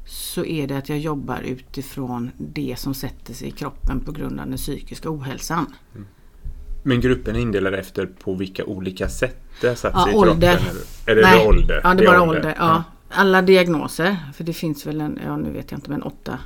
så 0.06 0.44
är 0.44 0.66
det 0.66 0.76
att 0.78 0.88
jag 0.88 0.98
jobbar 0.98 1.40
utifrån 1.40 2.30
det 2.38 2.74
som 2.78 2.94
sätter 2.94 3.34
sig 3.34 3.48
i 3.48 3.50
kroppen 3.50 4.00
på 4.00 4.12
grund 4.12 4.40
av 4.40 4.46
den 4.46 4.56
psykiska 4.56 5.10
ohälsan. 5.10 5.66
Men 6.82 7.00
gruppen 7.00 7.36
är 7.36 7.40
indelad 7.40 7.74
efter 7.74 8.06
på 8.06 8.34
vilka 8.34 8.64
olika 8.64 9.08
sätt 9.08 9.42
det 9.60 9.68
har 9.68 9.74
satt 9.74 9.92
Ja, 9.94 10.04
sig 10.04 10.12
i 10.12 10.16
ålder. 10.16 10.56
kroppen? 10.56 10.76
Är 11.06 11.14
det 11.16 11.22
Nej, 11.22 11.46
ålder? 11.48 11.80
Ja, 11.84 11.94
det 11.94 12.04
är 12.04 12.06
bara 12.06 12.22
ålder. 12.22 12.54
Ja. 12.58 12.84
Alla 13.12 13.42
diagnoser, 13.42 14.16
för 14.34 14.44
det 14.44 14.52
finns 14.52 14.86
väl 14.86 15.00
en, 15.00 15.18
ja 15.24 15.36
nu 15.36 15.50
vet 15.50 15.70
jag 15.70 15.78
inte 15.78 15.90
men 15.90 16.02
åtta, 16.02 16.38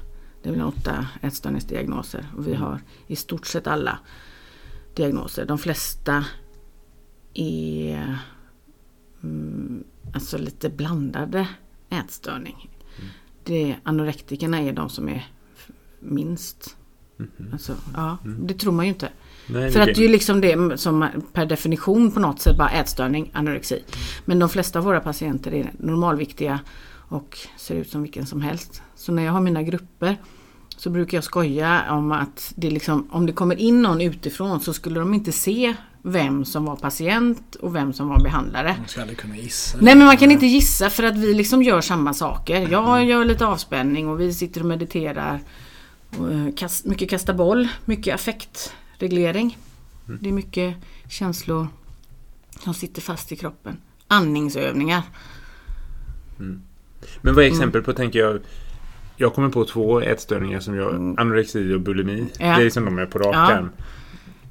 det 0.43 0.49
är 0.49 0.53
väl 0.53 0.63
åtta 0.63 1.07
ätstörningsdiagnoser. 1.21 2.27
Och 2.37 2.49
vi 2.49 2.55
har 2.55 2.81
i 3.07 3.17
stort 3.17 3.47
sett 3.47 3.67
alla 3.67 3.99
diagnoser. 4.95 5.45
De 5.47 5.59
flesta 5.59 6.25
är 7.35 8.19
mm, 9.25 9.85
alltså 10.15 10.39
lite 10.39 10.69
blandade 10.71 11.49
ätstörning. 11.91 12.71
Det, 13.45 13.77
anorektikerna 13.83 14.59
är 14.61 14.73
de 14.73 14.89
som 14.89 15.09
är 15.09 15.27
minst. 16.01 16.77
Alltså, 17.53 17.73
ja, 17.95 18.19
Det 18.41 18.55
tror 18.55 18.73
man 18.73 18.85
ju 18.85 18.89
inte. 18.89 19.09
Nej, 19.49 19.71
För 19.71 19.79
det- 19.79 19.83
att 19.91 19.95
det 19.97 20.01
är 20.01 20.07
ju 20.07 20.13
liksom 20.13 20.41
det 20.41 20.79
som 20.81 21.09
per 21.33 21.47
definition 21.47 22.11
på 22.13 22.21
något 22.21 22.41
sätt 22.41 22.59
bara 22.59 22.71
ätstörning, 22.71 23.31
anorexi. 23.35 23.83
Men 24.25 24.39
de 24.39 24.49
flesta 24.49 24.79
av 24.79 24.85
våra 24.85 25.01
patienter 25.01 25.55
är 25.55 25.73
normalviktiga 25.79 26.61
och 27.09 27.39
ser 27.59 27.75
ut 27.75 27.91
som 27.91 28.03
vilken 28.03 28.27
som 28.27 28.41
helst. 28.41 28.83
Så 28.95 29.13
när 29.13 29.23
jag 29.25 29.33
har 29.33 29.41
mina 29.41 29.63
grupper 29.63 30.17
så 30.77 30.91
brukar 30.91 31.17
jag 31.17 31.25
skoja 31.25 31.83
om 31.93 32.13
att 32.13 32.53
det 32.57 32.71
liksom, 32.71 33.09
om 33.11 33.27
det 33.27 33.33
kommer 33.33 33.57
in 33.57 33.83
någon 33.83 34.01
utifrån 34.01 34.61
så 34.61 34.73
skulle 34.73 35.01
de 35.01 35.15
inte 35.15 35.33
se 35.33 35.75
vem 36.07 36.45
som 36.45 36.65
var 36.65 36.77
patient 36.77 37.55
och 37.55 37.75
vem 37.75 37.93
som 37.93 38.09
var 38.09 38.21
behandlare. 38.21 38.75
Man 38.79 38.89
ska 38.89 39.01
aldrig 39.01 39.19
kunna 39.19 39.37
gissa. 39.37 39.79
Nej 39.81 39.97
men 39.97 40.07
man 40.07 40.17
kan 40.17 40.31
inte 40.31 40.47
gissa 40.47 40.91
för 40.91 41.03
att 41.03 41.17
vi 41.17 41.35
liksom 41.35 41.63
gör 41.63 41.81
samma 41.81 42.15
saker. 42.15 42.69
Jag 42.71 43.05
gör 43.05 43.25
lite 43.25 43.47
avspänning 43.47 44.09
och 44.09 44.21
vi 44.21 44.33
sitter 44.33 44.61
och 44.61 44.67
mediterar. 44.67 45.41
Eh, 46.13 46.69
mycket 46.85 47.11
kasta 47.11 47.35
boll, 47.35 47.69
mycket 47.85 48.15
affektreglering. 48.15 49.59
Det 50.21 50.29
är 50.29 50.33
mycket 50.33 50.75
känslor 51.09 51.69
som 52.61 52.75
sitter 52.75 53.03
fast 53.03 53.33
i 53.33 53.37
kroppen. 53.37 53.77
Andningsövningar. 54.09 55.03
Men 57.21 57.35
vad 57.35 57.45
är 57.45 57.49
exempel 57.49 57.83
på, 57.83 57.93
tänker 57.93 58.19
jag, 58.19 58.41
Jag 59.17 59.35
kommer 59.35 59.49
på 59.49 59.65
två 59.65 60.01
ätstörningar 60.01 60.61
som 60.61 60.75
jag... 60.75 60.91
Mm. 60.91 61.19
Anorexi 61.19 61.75
och 61.75 61.81
bulimi. 61.81 62.27
Ja. 62.39 62.59
Det 62.59 62.65
är 62.65 62.71
som 62.71 62.85
de 62.85 62.99
är 62.99 63.07
på 63.07 63.19
rak 63.19 63.35
Ja. 63.35 63.69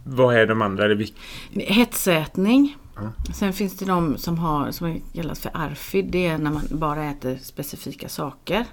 Vad 0.03 0.35
är 0.35 0.47
de 0.47 0.61
andra? 0.61 0.85
Är 0.85 1.07
Hetsätning. 1.55 2.77
Ja. 2.95 3.33
Sen 3.33 3.53
finns 3.53 3.77
det 3.77 3.85
de 3.85 4.17
som 4.17 4.37
har 4.37 4.71
som 4.71 5.01
kallas 5.13 5.39
för 5.39 5.51
ARFID. 5.53 6.05
Det 6.05 6.27
är 6.27 6.37
när 6.37 6.51
man 6.51 6.67
bara 6.71 7.05
äter 7.05 7.37
specifika 7.41 8.09
saker. 8.09 8.65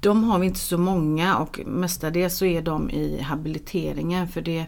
De 0.00 0.24
har 0.24 0.38
vi 0.38 0.46
inte 0.46 0.60
så 0.60 0.78
många 0.78 1.36
och 1.36 1.60
mestadels 1.66 2.36
så 2.36 2.44
är 2.44 2.62
de 2.62 2.90
i 2.90 3.20
habiliteringen 3.20 4.28
för 4.28 4.40
det 4.40 4.66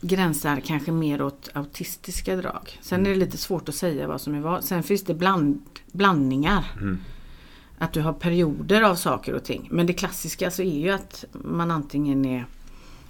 gränsar 0.00 0.60
kanske 0.60 0.92
mer 0.92 1.22
åt 1.22 1.50
autistiska 1.54 2.36
drag. 2.36 2.78
Sen 2.80 3.06
är 3.06 3.10
det 3.10 3.16
lite 3.16 3.36
svårt 3.36 3.68
att 3.68 3.74
säga 3.74 4.08
vad 4.08 4.20
som 4.20 4.34
är 4.34 4.40
vad. 4.40 4.64
Sen 4.64 4.82
finns 4.82 5.04
det 5.04 5.14
bland, 5.14 5.62
blandningar. 5.92 6.64
Mm. 6.76 6.98
Att 7.78 7.92
du 7.92 8.00
har 8.00 8.12
perioder 8.12 8.82
av 8.82 8.94
saker 8.94 9.34
och 9.34 9.44
ting. 9.44 9.68
Men 9.70 9.86
det 9.86 9.92
klassiska 9.92 10.50
så 10.50 10.62
är 10.62 10.78
ju 10.78 10.90
att 10.90 11.24
man 11.32 11.70
antingen 11.70 12.24
är 12.24 12.46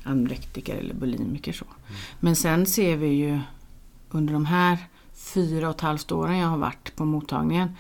anorektiker 0.07 0.77
eller 0.77 0.95
bulimiker. 0.95 1.53
Så. 1.53 1.65
Men 2.21 2.37
sen 2.37 2.67
ser 2.67 2.97
vi 2.97 3.07
ju 3.07 3.41
under 4.11 4.33
de 4.33 4.47
här 4.47 4.79
fyra 5.15 5.69
och 5.69 5.75
ett 5.75 5.81
halvt 5.81 6.13
åren 6.13 6.39
jag 6.39 6.49
har 6.49 6.59
varit 6.59 6.97
på 6.97 7.05
mottagningen 7.05 7.77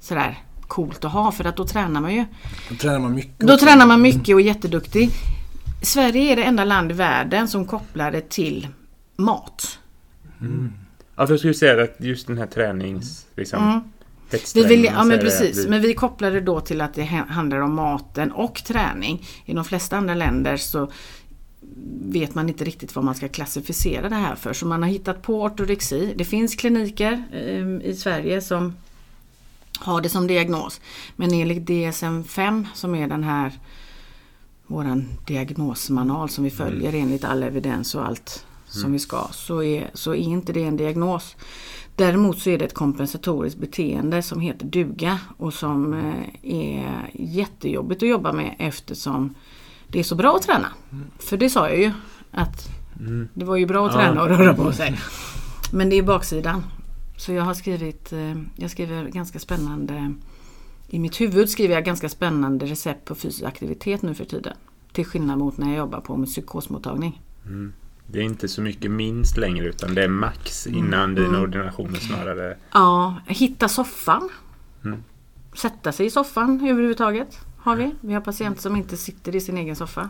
sådär 0.00 0.38
coolt 0.68 1.04
att 1.04 1.12
ha 1.12 1.32
för 1.32 1.44
att 1.44 1.56
då 1.56 1.66
tränar 1.66 2.00
man 2.00 2.14
ju. 2.14 2.24
Då 2.68 2.76
tränar 2.76 2.98
man 2.98 3.14
mycket. 3.14 3.38
Då 3.38 3.54
också. 3.54 3.66
tränar 3.66 3.86
man 3.86 4.02
mycket 4.02 4.34
och 4.34 4.40
är 4.40 4.44
jätteduktig. 4.44 5.10
Sverige 5.82 6.32
är 6.32 6.36
det 6.36 6.42
enda 6.42 6.64
land 6.64 6.90
i 6.90 6.94
världen 6.94 7.48
som 7.48 7.66
kopplar 7.66 8.10
det 8.10 8.28
till 8.28 8.68
mat. 9.16 9.78
Ja, 11.16 11.26
för 11.26 11.32
jag 11.32 11.38
skulle 11.38 11.54
säga 11.54 11.82
att 11.82 11.96
just 11.98 12.26
den 12.26 12.38
här 12.38 12.46
tränings... 12.46 13.26
Liksom, 13.36 13.62
Mm. 13.62 13.80
Vi 14.54 14.64
vill, 14.64 14.84
ja 14.84 15.04
men 15.04 15.18
precis, 15.18 15.64
vi- 15.66 15.68
men 15.68 15.80
vi 15.82 15.94
kopplar 15.94 16.30
det 16.30 16.40
då 16.40 16.60
till 16.60 16.80
att 16.80 16.94
det 16.94 17.04
ha- 17.04 17.26
handlar 17.28 17.58
om 17.60 17.74
maten 17.74 18.32
och 18.32 18.54
träning. 18.64 19.26
I 19.44 19.52
de 19.54 19.64
flesta 19.64 19.96
andra 19.96 20.14
länder 20.14 20.56
så 20.56 20.90
vet 22.02 22.34
man 22.34 22.48
inte 22.48 22.64
riktigt 22.64 22.94
vad 22.94 23.04
man 23.04 23.14
ska 23.14 23.28
klassificera 23.28 24.08
det 24.08 24.14
här 24.14 24.34
för. 24.34 24.52
Så 24.52 24.66
man 24.66 24.82
har 24.82 24.90
hittat 24.90 25.22
på 25.22 25.42
ortorexi. 25.42 26.14
Det 26.16 26.24
finns 26.24 26.54
kliniker 26.54 27.24
eh, 27.32 27.88
i 27.90 27.94
Sverige 27.98 28.40
som 28.40 28.76
har 29.78 30.00
det 30.00 30.08
som 30.08 30.26
diagnos. 30.26 30.80
Men 31.16 31.32
enligt 31.34 31.68
DSM-5 31.68 32.66
som 32.74 32.94
är 32.94 33.08
den 33.08 33.24
här 33.24 33.52
våran 34.68 35.08
diagnosmanual 35.26 36.28
som 36.28 36.44
vi 36.44 36.50
följer 36.50 36.92
enligt 36.92 37.24
all 37.24 37.42
evidens 37.42 37.94
och 37.94 38.06
allt 38.06 38.44
som 38.66 38.92
vi 38.92 38.98
ska 38.98 39.28
så 39.32 39.62
är, 39.62 39.90
så 39.94 40.10
är 40.14 40.16
inte 40.16 40.52
det 40.52 40.64
en 40.64 40.76
diagnos. 40.76 41.36
Däremot 41.96 42.38
så 42.38 42.50
är 42.50 42.58
det 42.58 42.64
ett 42.64 42.74
kompensatoriskt 42.74 43.60
beteende 43.60 44.22
som 44.22 44.40
heter 44.40 44.66
duga 44.66 45.18
och 45.36 45.54
som 45.54 45.92
eh, 45.92 46.24
är 46.42 47.10
jättejobbigt 47.14 48.02
att 48.02 48.08
jobba 48.08 48.32
med 48.32 48.54
eftersom 48.58 49.34
det 49.88 49.98
är 49.98 50.02
så 50.04 50.14
bra 50.14 50.36
att 50.36 50.42
träna. 50.42 50.68
För 51.18 51.36
det 51.36 51.50
sa 51.50 51.68
jag 51.68 51.78
ju 51.80 51.92
att 52.30 52.68
det 53.34 53.44
var 53.44 53.56
ju 53.56 53.66
bra 53.66 53.86
att 53.86 53.94
Ja. 53.94 54.00
träna 54.00 54.22
och 54.22 54.28
röra 54.28 54.54
på 54.54 54.72
sig. 54.72 54.98
Men 55.72 55.90
det 55.90 55.96
är 55.98 56.02
baksidan. 56.02 56.64
Så 57.16 57.32
jag 57.32 57.42
har 57.42 57.54
skrivit, 57.54 58.12
eh, 58.12 58.34
jag 58.56 58.70
skriver 58.70 59.04
ganska 59.08 59.38
spännande 59.38 60.14
i 60.90 60.98
mitt 60.98 61.20
huvud 61.20 61.50
skriver 61.50 61.74
jag 61.74 61.84
ganska 61.84 62.08
spännande 62.08 62.66
recept 62.66 63.04
på 63.04 63.14
fysisk 63.14 63.44
aktivitet 63.44 64.02
nu 64.02 64.14
för 64.14 64.24
tiden. 64.24 64.56
Till 64.92 65.04
skillnad 65.04 65.38
mot 65.38 65.58
när 65.58 65.68
jag 65.68 65.76
jobbar 65.76 66.00
på 66.00 66.14
en 66.14 66.26
psykosmottagning. 66.26 67.22
Det 68.06 68.18
är 68.18 68.22
inte 68.22 68.48
så 68.48 68.62
mycket 68.62 68.90
minst 68.90 69.36
längre 69.36 69.66
utan 69.66 69.94
det 69.94 70.04
är 70.04 70.08
max 70.08 70.66
innan 70.66 71.14
dina 71.14 71.40
ordinationer 71.40 71.98
snarare. 71.98 72.56
Ja, 72.72 73.16
hitta 73.26 73.68
soffan. 73.68 74.28
Mm. 74.84 75.02
Sätta 75.54 75.92
sig 75.92 76.06
i 76.06 76.10
soffan 76.10 76.68
överhuvudtaget. 76.68 77.38
Har 77.58 77.76
vi. 77.76 77.94
Vi 78.00 78.14
har 78.14 78.20
patienter 78.20 78.62
som 78.62 78.76
inte 78.76 78.96
sitter 78.96 79.36
i 79.36 79.40
sin 79.40 79.58
egen 79.58 79.76
soffa. 79.76 80.08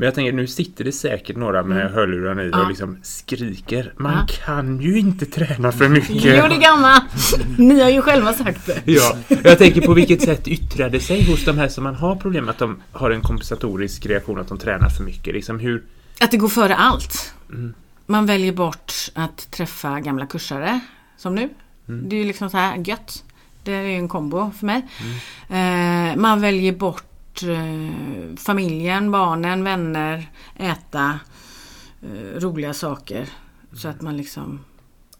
Men 0.00 0.06
jag 0.06 0.14
tänker 0.14 0.32
nu 0.32 0.46
sitter 0.46 0.84
det 0.84 0.92
säkert 0.92 1.36
några 1.36 1.62
med 1.62 1.90
hörlurarna 1.90 2.42
i 2.42 2.46
Mm. 2.46 2.58
Ja. 2.58 2.62
och 2.64 2.68
liksom 2.68 2.98
skriker. 3.02 3.92
Man 3.96 4.12
Ja. 4.12 4.34
kan 4.46 4.80
ju 4.80 4.98
inte 4.98 5.26
träna 5.26 5.72
för 5.72 5.88
mycket. 5.88 6.10
Jo 6.24 6.44
det 6.48 6.56
gamla! 6.56 7.04
Ni 7.58 7.80
har 7.80 7.90
ju 7.90 8.02
själva 8.02 8.32
sagt 8.32 8.66
det. 8.66 8.80
Ja, 8.84 9.16
jag 9.44 9.58
tänker 9.58 9.80
på 9.80 9.94
vilket 9.94 10.22
sätt 10.22 10.48
yttrar 10.48 10.90
det 10.90 11.00
sig 11.00 11.24
hos 11.30 11.44
de 11.44 11.58
här 11.58 11.68
som 11.68 11.84
man 11.84 11.94
har 11.94 12.16
problem 12.16 12.48
att 12.48 12.58
de 12.58 12.82
har 12.92 13.10
en 13.10 13.20
kompensatorisk 13.20 14.06
reaktion 14.06 14.40
att 14.40 14.48
de 14.48 14.58
tränar 14.58 14.88
för 14.88 15.04
mycket. 15.04 15.34
Liksom 15.34 15.58
hur, 15.58 15.82
Att 16.20 16.30
det 16.30 16.36
går 16.36 16.48
före 16.48 16.74
allt. 16.76 17.34
Mm. 17.50 17.74
Man 18.06 18.26
väljer 18.26 18.52
bort 18.52 18.92
att 19.14 19.50
träffa 19.50 20.00
gamla 20.00 20.26
kursare, 20.26 20.80
som 21.16 21.34
nu. 21.34 21.48
Mm. 21.88 22.08
Det 22.08 22.16
är 22.16 22.20
ju 22.20 22.26
liksom 22.26 22.50
så 22.50 22.56
här 22.56 22.76
gött. 22.86 23.24
Det 23.64 23.72
är 23.72 23.82
ju 23.82 23.94
en 23.94 24.08
kombo 24.08 24.50
för 24.58 24.66
mig. 24.66 24.86
Mm. 25.50 26.10
Eh, 26.10 26.16
man 26.16 26.40
väljer 26.40 26.72
bort 26.72 27.04
eh, 27.42 28.36
familjen, 28.36 29.10
barnen, 29.10 29.64
vänner, 29.64 30.30
äta 30.56 31.18
eh, 32.02 32.40
roliga 32.40 32.74
saker. 32.74 33.28
Så 33.72 33.88
att 33.88 34.00
man 34.00 34.16
liksom, 34.16 34.60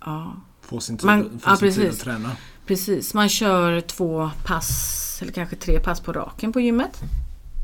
ja 0.04 0.36
Få 0.62 0.80
sin 0.80 0.96
tid, 0.98 1.06
Man- 1.06 1.24
få 1.24 1.50
ja, 1.50 1.56
sin 1.56 1.70
tid 1.72 1.82
precis. 1.82 1.98
att 2.00 2.04
träna. 2.04 2.30
precis. 2.66 3.14
Man 3.14 3.28
kör 3.28 3.80
två 3.80 4.30
pass, 4.46 5.18
eller 5.22 5.32
kanske 5.32 5.56
tre 5.56 5.80
pass 5.80 6.00
på 6.00 6.12
raken 6.12 6.52
på 6.52 6.60
gymmet. 6.60 7.00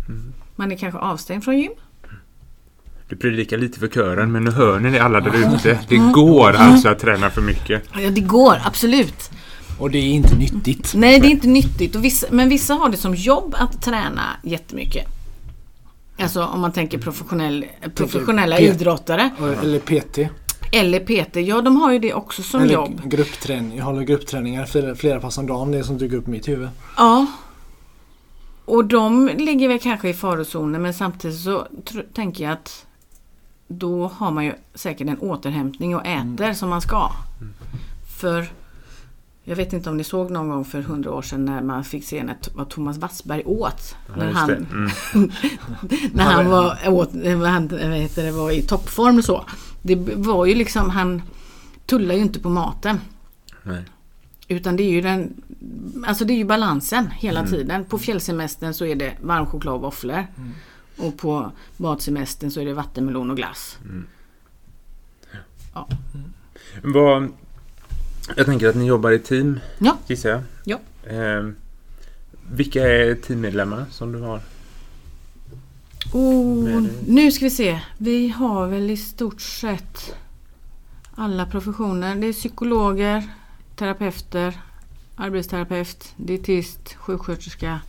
Mm. 0.09 0.33
Man 0.57 0.73
är 0.73 0.77
kanske 0.77 0.99
avstängd 1.01 1.45
från 1.45 1.59
gym. 1.59 1.73
du 3.09 3.17
predikar 3.17 3.59
lite 3.59 3.79
för 3.79 3.89
kören 3.89 4.33
men 4.33 4.45
nu 4.45 4.51
hör 4.51 4.81
ni 4.81 4.91
det 4.91 4.99
alla 4.99 5.21
där 5.21 5.55
ute. 5.55 5.81
Det 5.89 5.97
går 5.97 6.53
alltså 6.53 6.89
att 6.89 6.99
träna 6.99 7.31
för 7.31 7.41
mycket. 7.43 7.83
Ja, 7.99 8.11
det 8.11 8.21
går 8.21 8.57
absolut. 8.65 9.31
Och 9.79 9.91
det 9.91 9.99
är 9.99 10.13
inte 10.13 10.37
nyttigt. 10.37 10.93
Nej, 10.95 11.21
det 11.21 11.27
är 11.27 11.31
inte 11.31 11.49
nyttigt. 11.49 11.97
Vissa, 11.97 12.27
men 12.31 12.49
vissa 12.49 12.75
har 12.75 12.89
det 12.89 12.97
som 12.97 13.15
jobb 13.15 13.55
att 13.59 13.83
träna 13.83 14.23
jättemycket. 14.43 15.07
Alltså 16.19 16.45
om 16.45 16.61
man 16.61 16.73
tänker 16.73 16.99
professionell, 16.99 17.67
professionella 17.95 18.59
idrottare. 18.59 19.31
Eller 19.63 19.79
PT. 19.79 20.19
Eller 20.73 21.01
PT. 21.01 21.37
Ja, 21.37 21.61
de 21.63 21.77
har 21.77 21.93
ju 21.93 21.99
det 21.99 22.15
också 22.15 22.43
som 22.43 22.63
eller 22.63 22.75
jobb. 22.75 23.01
gruppträning. 23.05 23.79
Jag 23.79 23.85
håller 23.85 24.03
gruppträningar 24.03 24.67
flera, 24.67 24.95
flera 24.95 25.21
pass 25.21 25.39
om 25.39 25.47
dagen. 25.47 25.71
Det 25.71 25.79
är 25.79 25.83
som 25.83 25.99
dyker 25.99 26.17
upp 26.17 26.29
i 26.29 26.31
mitt 26.31 26.49
huvud. 26.49 26.69
Ja. 26.97 27.27
Och 28.65 28.85
de 28.85 29.31
ligger 29.39 29.69
väl 29.69 29.79
kanske 29.79 30.09
i 30.09 30.15
farozonen 30.15 30.83
men 30.83 30.95
samtidigt 30.95 31.41
så 31.41 31.67
tänker 32.15 32.45
jag 32.45 32.53
att 32.53 32.87
då 33.69 34.11
har 34.17 34.31
man 34.31 34.45
ju 34.45 34.53
säkert 34.75 35.09
en 35.09 35.19
återhämtning 35.19 35.97
och 35.97 36.07
äter 36.07 36.53
som 36.53 36.69
man 36.69 36.81
ska. 36.81 37.11
För 38.21 38.49
jag 39.49 39.57
vet 39.57 39.73
inte 39.73 39.91
om 39.91 39.97
ni 39.97 40.05
såg 40.05 40.31
någon 40.31 40.49
gång 40.49 40.65
för 40.65 40.83
hundra 40.83 41.13
år 41.13 41.23
sedan 41.23 41.45
när 41.45 41.63
man 41.63 41.85
fick 41.85 42.05
se 42.05 42.25
när, 42.25 42.37
vad 42.55 42.69
Thomas 42.69 42.99
Wassberg 42.99 43.43
åt. 43.45 43.97
Ja, 44.09 44.17
när 44.17 44.33
han. 44.33 44.51
Mm. 44.51 44.91
när 46.13 46.25
han 46.25 46.51
var, 46.51 46.79
åt, 46.89 47.11
vad 47.15 47.49
han, 47.49 47.69
vad 47.69 47.81
heter 47.81 48.25
det, 48.25 48.33
var 48.33 48.51
i 48.51 48.63
toppform 48.63 49.19
och 49.19 49.25
så. 49.25 49.45
Det 49.83 49.97
var 50.15 50.47
ju 50.47 50.55
liksom, 50.55 50.91
han 50.91 51.23
tullar 51.87 52.15
ju 52.15 52.21
inte 52.21 52.41
på 52.41 52.49
maten. 52.49 53.01
Nej. 53.63 53.85
Utan 54.49 54.77
det 54.77 54.83
är 54.83 54.91
ju 54.91 55.01
den 55.01 55.43
Alltså 56.07 56.25
det 56.25 56.33
är 56.33 56.37
ju 56.37 56.45
balansen 56.45 57.11
hela 57.11 57.47
tiden. 57.47 57.85
På 57.85 57.99
fjällsemestern 57.99 58.75
så 58.75 58.85
är 58.85 58.97
det 58.97 59.17
varm 59.21 59.47
choklad 59.47 59.75
och 59.75 59.81
våfflor. 59.81 60.27
Och 60.97 61.19
på 61.19 61.53
badsemestern 61.77 62.51
så 62.51 62.61
är 62.61 62.65
det 62.65 62.75
vattenmelon 62.75 63.31
och 63.31 63.37
glass. 63.37 63.79
Vad, 66.83 67.33
jag 68.37 68.47
tänker 68.47 68.69
att 68.69 68.75
ni 68.75 68.87
jobbar 68.87 69.11
i 69.11 69.19
team, 69.19 69.61
Ja. 69.79 69.97
gissar 70.07 70.29
jag. 70.31 70.43
Ja. 70.65 70.79
Eh, 71.11 71.49
vilka 72.51 72.83
är 72.89 73.15
teammedlemmar 73.15 73.85
som 73.91 74.13
du 74.13 74.19
har? 74.19 74.41
Oh, 76.13 76.87
nu 77.07 77.33
ska 77.33 77.45
vi 77.45 77.51
se. 77.51 77.81
Vi 77.99 78.29
har 78.29 78.67
väl 78.67 78.91
i 78.91 78.97
stort 78.97 79.41
sett 79.41 80.15
alla 81.15 81.47
professioner. 81.47 82.17
Det 82.17 82.27
är 82.27 82.33
psykologer, 82.33 83.23
terapeuter, 83.77 84.61
arbetsterapeut, 85.17 86.13
dietist, 86.17 86.95
sjuksköterska, 86.95 87.81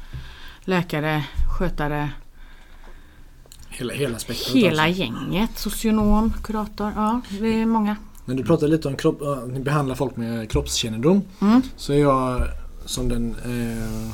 läkare, 0.62 1.24
skötare. 1.60 2.10
Hela, 3.70 3.94
hela 3.94 4.20
spektrat. 4.20 4.56
Hela 4.56 4.84
alltså. 4.84 5.02
gänget. 5.02 5.58
Socionom, 5.58 6.34
kurator. 6.44 6.92
Ja, 6.96 7.22
vi 7.40 7.62
är 7.62 7.66
många. 7.66 7.96
När 8.28 8.36
du 8.36 8.44
pratar 8.44 8.68
lite 8.68 8.88
om 8.88 8.96
kropp, 8.96 9.22
äh, 9.22 9.38
ni 9.54 9.60
behandlar 9.60 9.96
folk 9.96 10.16
med 10.16 10.52
kroppskännedom. 10.52 11.22
Mm. 11.42 11.62
Så 11.78 11.94
är 11.94 11.98
jag 11.98 12.42
som 12.86 13.10
den 13.10 13.36
eh, 13.46 14.12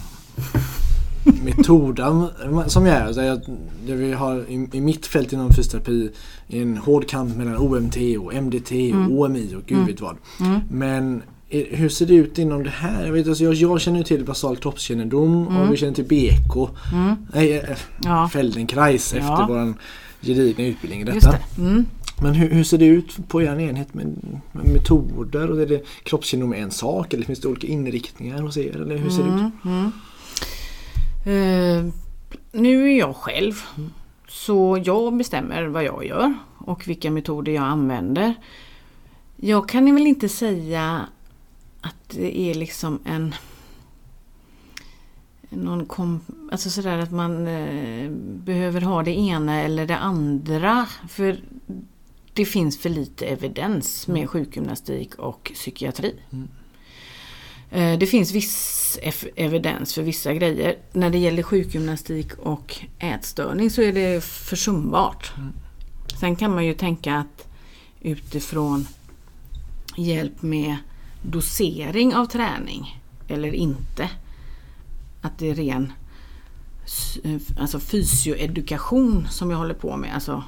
metoden 1.43 2.27
som 2.67 2.85
jag 2.85 2.95
är. 2.95 3.13
Så 3.13 3.21
jag, 3.21 3.41
jag 3.87 3.95
vill 3.95 4.13
ha, 4.13 4.35
i, 4.37 4.69
I 4.71 4.81
mitt 4.81 5.05
fält 5.05 5.33
inom 5.33 5.49
fysioterapi 5.53 6.11
en 6.47 6.77
hård 6.77 7.07
kamp 7.09 7.35
mellan 7.35 7.57
OMT 7.57 7.95
och 8.19 8.33
MDT 8.43 8.71
och 8.71 8.97
Mm. 9.01 9.11
OMI 9.11 9.55
och 9.55 9.65
gud 9.65 9.77
Mm. 9.77 9.85
vet 9.87 10.01
vad. 10.01 10.15
Mm. 10.39 10.59
Men 10.71 11.21
är- 11.49 11.75
hur 11.75 11.89
ser 11.89 12.05
det 12.05 12.13
ut 12.15 12.37
inom 12.37 12.63
det 12.63 12.69
här? 12.69 13.05
Jag, 13.05 13.13
vet, 13.13 13.27
alltså, 13.27 13.43
jag, 13.43 13.53
jag 13.53 13.81
känner 13.81 14.03
till 14.03 14.25
basal 14.25 14.55
kroppskännedom 14.57 15.47
Mm. 15.47 15.57
och 15.61 15.73
vi 15.73 15.77
känner 15.77 15.93
till 15.93 16.05
BK. 16.05 16.69
Nej, 17.33 17.57
eh, 17.57 17.77
Ja, 18.03 18.29
Feldenkrais 18.33 19.13
efter 19.13 19.27
Ja. 19.29 19.45
vår 19.49 19.73
gedigna 20.21 20.63
utbildning 20.65 21.01
i 21.01 21.03
detta. 21.03 21.31
det. 21.31 21.61
Mm. 21.61 21.85
Men 22.21 22.33
hur, 22.33 22.49
hur 22.49 22.63
ser 22.63 22.77
det 22.77 22.85
ut 22.85 23.27
på 23.27 23.41
er 23.41 23.59
enhet 23.59 23.93
med, 23.93 24.39
med 24.51 24.65
metoder? 24.65 25.51
Och 25.51 25.61
är 25.61 25.65
det 25.65 25.85
kroppsgenom 26.03 26.53
en 26.53 26.71
sak 26.71 27.13
eller 27.13 27.25
finns 27.25 27.39
det 27.39 27.47
olika 27.47 27.67
inriktningar 27.67 28.41
hos 28.41 28.57
er? 28.57 28.81
Eller 28.81 28.97
hur 28.97 29.09
ser 29.09 29.23
det 29.23 29.29
ut? 29.29 29.65
Mm, 29.65 29.91
Uh, 31.27 31.85
nu 32.51 32.91
är 32.91 32.99
jag 32.99 33.15
själv. 33.15 33.53
Så 34.27 34.81
jag 34.85 35.17
bestämmer 35.17 35.63
vad 35.63 35.83
jag 35.83 36.05
gör 36.05 36.33
och 36.57 36.87
vilka 36.87 37.11
metoder 37.11 37.51
jag 37.51 37.63
använder. 37.63 38.33
Jag 39.35 39.69
kan 39.69 39.95
väl 39.95 40.07
inte 40.07 40.29
säga 40.29 41.07
att 41.81 42.09
det 42.09 42.39
är 42.39 42.53
liksom 42.53 42.99
en 43.05 43.35
någon 45.49 45.85
kom, 45.85 46.19
alltså 46.51 46.69
sådär 46.69 46.97
att 46.97 47.11
man 47.11 47.47
eh, 47.47 48.11
behöver 48.45 48.81
ha 48.81 49.03
det 49.03 49.19
ena 49.19 49.61
eller 49.61 49.87
det 49.87 49.97
andra. 49.97 50.87
För 51.09 51.39
det 52.33 52.45
finns 52.45 52.77
för 52.77 52.89
lite 52.89 53.25
evidens 53.25 54.07
med 54.07 54.29
sjukgymnastik 54.29 55.15
och 55.15 55.51
psykiatri. 55.53 56.15
Eh, 57.71 57.97
Det 57.97 58.07
finns 58.07 58.31
viss 58.31 58.99
evidens 59.35 59.93
för 59.93 60.01
vissa 60.01 60.33
grejer. 60.33 60.77
När 60.91 61.09
det 61.09 61.17
gäller 61.17 61.43
sjukgymnastik 61.43 62.33
och 62.33 62.75
ätstörning 62.99 63.69
så 63.69 63.81
är 63.81 63.93
det 63.93 64.23
försumbart. 64.23 65.33
Sen 66.19 66.35
kan 66.35 66.55
man 66.55 66.65
ju 66.65 66.73
tänka 66.73 67.15
att 67.15 67.47
utifrån 68.01 68.87
hjälp 69.97 70.41
med 70.41 70.75
dosering 71.21 72.15
av 72.15 72.25
träning 72.25 73.01
eller 73.27 73.53
inte. 73.53 74.09
Att 75.21 75.37
det 75.37 75.49
är 75.49 75.55
ren 75.55 75.93
alltså 77.59 77.79
fysioedukation 77.79 79.27
som 79.29 79.51
jag 79.51 79.57
håller 79.57 79.73
på 79.73 79.97
med. 79.97 80.13
Alltså, 80.13 80.43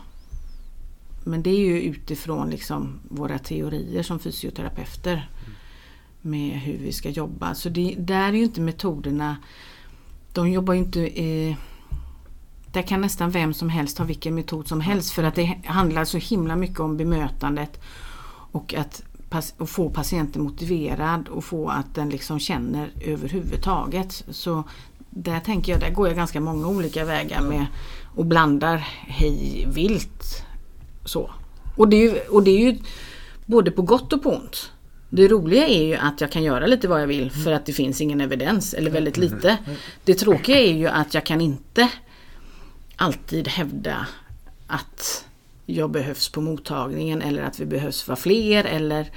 men 1.26 1.44
det 1.44 1.50
är 1.50 1.60
ju 1.60 1.82
utifrån 1.82 2.50
liksom 2.50 3.00
våra 3.10 3.40
teorier 3.40 4.04
som 4.04 4.20
fysioterapeuter 4.20 5.30
med 6.22 6.52
hur 6.60 6.78
vi 6.78 6.92
ska 6.92 7.10
jobba. 7.10 7.56
Så 7.56 7.70
det, 7.70 7.96
där 7.98 8.28
är 8.28 8.34
ju 8.34 8.44
inte 8.44 8.62
metoderna, 8.62 9.38
de 10.34 10.52
jobbar 10.52 10.74
ju 10.74 10.80
inte 10.80 11.08
eh, 11.08 11.56
där 12.76 12.82
kan 12.82 13.02
nästan 13.02 13.32
vem 13.32 13.54
som 13.54 13.70
helst 13.70 13.98
ha 13.98 14.06
vilken 14.06 14.36
metod 14.36 14.68
som 14.68 14.82
helst 14.82 15.12
för 15.12 15.24
att 15.24 15.36
det 15.36 15.58
handlar 15.66 16.06
så 16.06 16.18
himla 16.18 16.56
mycket 16.56 16.80
om 16.80 16.98
bemötandet 16.98 17.82
och 18.52 18.74
att 18.74 19.04
och 19.58 19.70
få 19.70 19.90
patienten 19.90 20.42
motiverad 20.42 21.28
och 21.28 21.44
få 21.44 21.70
att 21.70 21.96
den 21.96 22.10
liksom 22.10 22.40
känner 22.40 22.92
överhuvudtaget. 23.02 24.24
Så 24.30 24.64
där 25.10 25.40
tänker 25.40 25.72
jag, 25.72 25.82
där 25.82 25.90
går 25.90 26.08
jag 26.08 26.16
ganska 26.16 26.42
många 26.42 26.68
olika 26.68 27.06
vägar 27.06 27.42
med 27.42 27.66
och 28.16 28.26
blandar 28.26 28.78
hej 29.08 29.66
vilt. 29.68 30.46
Så. 31.06 31.32
Och 31.76 31.88
det, 31.90 31.96
är 31.96 32.02
ju, 32.02 32.20
och 32.20 32.44
det 32.44 32.52
är 32.52 32.72
ju 32.72 32.78
både 33.46 33.72
på 33.72 33.82
gott 33.82 34.14
och 34.14 34.24
på 34.24 34.30
ont. 34.30 34.72
Det 35.10 35.28
roliga 35.28 35.68
är 35.68 35.84
ju 35.84 35.96
att 35.96 36.22
jag 36.22 36.32
kan 36.32 36.44
göra 36.44 36.66
lite 36.66 36.88
vad 36.88 37.02
jag 37.02 37.08
vill 37.08 37.32
för 37.32 37.52
att 37.52 37.66
det 37.66 37.74
finns 37.74 38.02
ingen 38.02 38.22
evidens 38.22 38.74
eller 38.74 38.92
väldigt 38.92 39.18
lite. 39.18 39.58
Det 40.04 40.14
tråkiga 40.14 40.60
är 40.60 40.74
ju 40.74 40.88
att 40.88 41.14
jag 41.14 41.26
kan 41.26 41.42
inte 41.42 41.90
alltid 42.96 43.48
hävda 43.48 44.08
att 44.68 45.26
jag 45.66 45.92
behövs 45.92 46.30
på 46.30 46.42
mottagningen 46.42 47.22
eller 47.22 47.44
att 47.44 47.60
vi 47.60 47.66
behövs 47.66 48.08
vara 48.08 48.16
fler 48.16 48.64
eller 48.64 49.12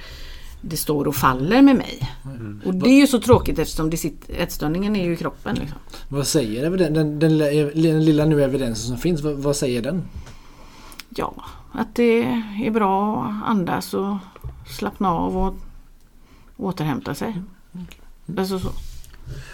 det 0.61 0.77
står 0.77 1.07
och 1.07 1.15
faller 1.15 1.61
med 1.61 1.75
mig. 1.75 2.09
Och 2.65 2.75
det 2.75 2.89
är 2.89 2.99
ju 2.99 3.07
så 3.07 3.19
tråkigt 3.19 3.59
eftersom 3.59 3.89
det 3.89 3.97
sitter, 3.97 4.33
ätstörningen 4.33 4.95
är 4.95 5.05
ju 5.05 5.13
i 5.13 5.17
kroppen. 5.17 5.55
Liksom. 5.55 5.77
Vad 6.09 6.27
säger 6.27 6.65
eviden- 6.65 6.93
den, 6.93 7.19
den, 7.19 7.37
den 7.37 8.05
lilla 8.05 8.25
nu 8.25 8.43
evidensen 8.43 8.87
som 8.87 8.97
finns? 8.97 9.21
Vad, 9.21 9.35
vad 9.35 9.55
säger 9.55 9.81
den? 9.81 10.03
Ja, 11.15 11.43
att 11.71 11.95
det 11.95 12.21
är 12.63 12.71
bra 12.71 13.23
att 13.23 13.49
andas 13.49 13.93
och 13.93 14.17
slappna 14.67 15.09
av 15.11 15.37
och 15.37 15.55
återhämta 16.57 17.13
sig. 17.15 17.41
Alltså 18.37 18.59
så. 18.59 18.69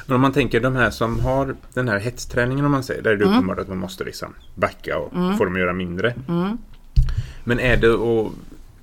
Men 0.06 0.15
om 0.15 0.21
man 0.21 0.32
tänker 0.34 0.60
de 0.62 0.75
här 0.75 0.89
som 0.89 1.19
har 1.19 1.56
den 1.73 1.88
här 1.88 1.99
hetsträningen 1.99 2.65
om 2.65 2.71
man 2.71 2.84
säger. 2.84 3.01
Där 3.01 3.12
är 3.12 3.15
det 3.15 3.25
Mm. 3.25 3.36
uppenbart 3.38 3.60
att 3.60 3.67
man 3.67 3.78
måste 3.78 4.04
liksom 4.04 4.34
backa 4.56 4.97
och 4.99 5.38
få 5.38 5.45
dem 5.45 5.54
att 5.54 5.60
göra 5.60 5.73
mindre. 5.73 6.13
Mm. 6.28 6.58
Men 7.43 7.60
är 7.60 7.78
det 7.78 7.89
och 7.89 8.32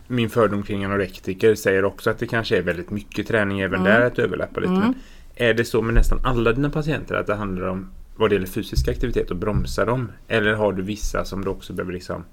min 0.07 0.31
fördom 0.31 0.63
kring 0.63 0.85
anorektiker 0.85 1.55
säger 1.55 1.85
också 1.85 2.11
att 2.11 2.19
det 2.19 2.27
kanske 2.27 2.59
är 2.59 2.63
väldigt 2.63 2.91
mycket 2.91 3.29
träning 3.29 3.61
även 3.61 3.81
Mm. 3.81 3.93
där 3.93 4.07
att 4.07 4.19
överlappa 4.19 4.61
lite. 4.61 4.73
Men 4.73 4.95
är 5.35 5.55
det 5.55 5.65
så 5.65 5.83
med 5.83 5.95
nästan 5.95 6.19
alla 6.25 6.53
dina 6.53 6.71
patienter 6.71 7.15
att 7.15 7.27
det 7.27 7.35
handlar 7.35 7.67
om 7.67 7.91
vad 8.17 8.31
det 8.31 8.35
gäller 8.35 8.47
fysisk 8.47 8.89
aktivitet 8.89 9.31
och 9.31 9.37
bromsa 9.37 9.85
dem? 9.85 10.09
Eller 10.29 10.55
har 10.55 10.73
du 10.73 10.83
vissa 10.83 11.25
som 11.25 11.45
du 11.45 11.51
också 11.51 11.73
behöver 11.73 11.93
liksom 11.93 12.25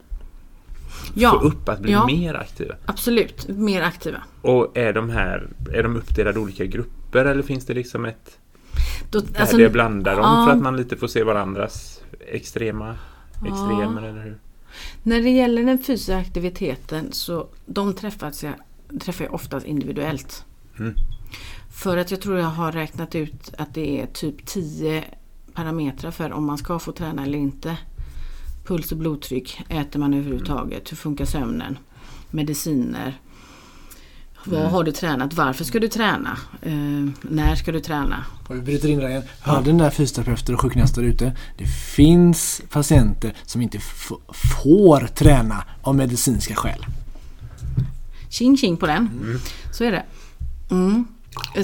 Ja, 1.14 1.32
få 1.32 1.48
upp 1.48 1.70
att 1.70 1.80
bli 1.80 1.92
ja. 1.92 2.06
mer 2.06 2.34
aktiva? 2.34 2.76
absolut. 2.86 3.48
Mer 3.48 3.82
aktiva. 3.82 4.24
Och 4.42 4.78
är 4.78 4.94
de 4.94 5.10
här 5.10 5.48
är 5.74 5.84
de 5.84 5.96
uppdelade 5.96 6.40
olika 6.40 6.66
grupper 6.66 7.26
eller 7.26 7.44
finns 7.44 7.66
det 7.66 7.74
liksom 7.74 8.06
ett 8.06 8.38
Då, 9.10 9.20
där 9.20 9.42
alltså, 9.42 9.58
det 9.58 9.70
blandar 9.70 10.16
dem 10.16 10.24
ja. 10.24 10.46
för 10.46 10.54
att 10.54 10.62
man 10.62 10.78
lite 10.78 10.98
får 10.98 11.08
se 11.08 11.24
varandras 11.24 12.02
extrema 12.20 12.96
extremer 13.46 14.02
eller 14.02 14.24
hur? 14.24 14.38
När 15.04 15.22
det 15.22 15.30
gäller 15.30 15.64
den 15.64 15.84
fysiska 15.84 16.18
aktiviteten 16.18 17.12
så 17.12 17.48
de 17.66 17.94
träffas 17.94 18.44
jag, 18.44 18.54
träffar 19.02 19.26
jag 19.26 19.34
oftast 19.34 19.66
individuellt. 19.66 20.46
Mm. 20.80 20.94
För 21.72 21.98
att 21.98 22.12
jag 22.12 22.22
tror 22.22 22.38
jag 22.38 22.46
har 22.46 22.72
räknat 22.72 23.16
ut 23.16 23.54
att 23.58 23.74
det 23.74 24.02
är 24.02 24.06
typ 24.08 24.46
10 24.46 25.04
parametrar 25.54 26.12
för 26.12 26.32
om 26.32 26.46
man 26.46 26.58
ska 26.58 26.80
få 26.80 26.92
träna 26.92 27.24
eller 27.24 27.38
inte. 27.38 27.78
Puls 28.64 28.92
och 28.92 28.98
blodtryck, 28.98 29.62
äter 29.70 30.00
man 30.00 30.14
överhuvudtaget, 30.14 30.92
hur 30.92 30.98
funkar 30.98 31.26
sömnen, 31.26 31.78
mediciner. 32.30 33.20
Vad 34.46 34.72
har 34.72 34.84
du 34.84 34.92
tränat? 34.92 35.34
Varför 35.34 35.64
ska 35.64 35.80
du 35.80 35.88
träna? 35.88 36.38
Eh, 36.62 36.72
när 37.22 37.56
ska 37.56 37.72
du 37.72 37.80
träna? 37.80 38.26
Och 38.48 38.56
vi 38.56 38.62
bryter 38.62 38.90
in 38.90 39.00
där 39.00 39.10
igen. 39.10 39.24
Hörde 39.42 39.66
den 39.66 39.78
där 39.78 39.90
fysioterapeuter 39.90 40.54
och 40.54 40.62
sjukgymnaster 40.62 41.04
ute. 41.04 41.36
Det 41.58 41.68
finns 41.96 42.62
patienter 42.70 43.34
som 43.46 43.62
inte 43.62 43.80
får 44.60 45.08
träna 45.08 45.64
av 45.82 45.96
medicinska 45.96 46.56
skäl. 46.56 46.86
Tjing 48.30 48.58
tjing 48.58 48.78
på 48.78 48.88
den. 48.88 49.10
Så 49.72 49.84
är 49.84 49.92
det. 49.92 50.04
Mm. 50.72 51.08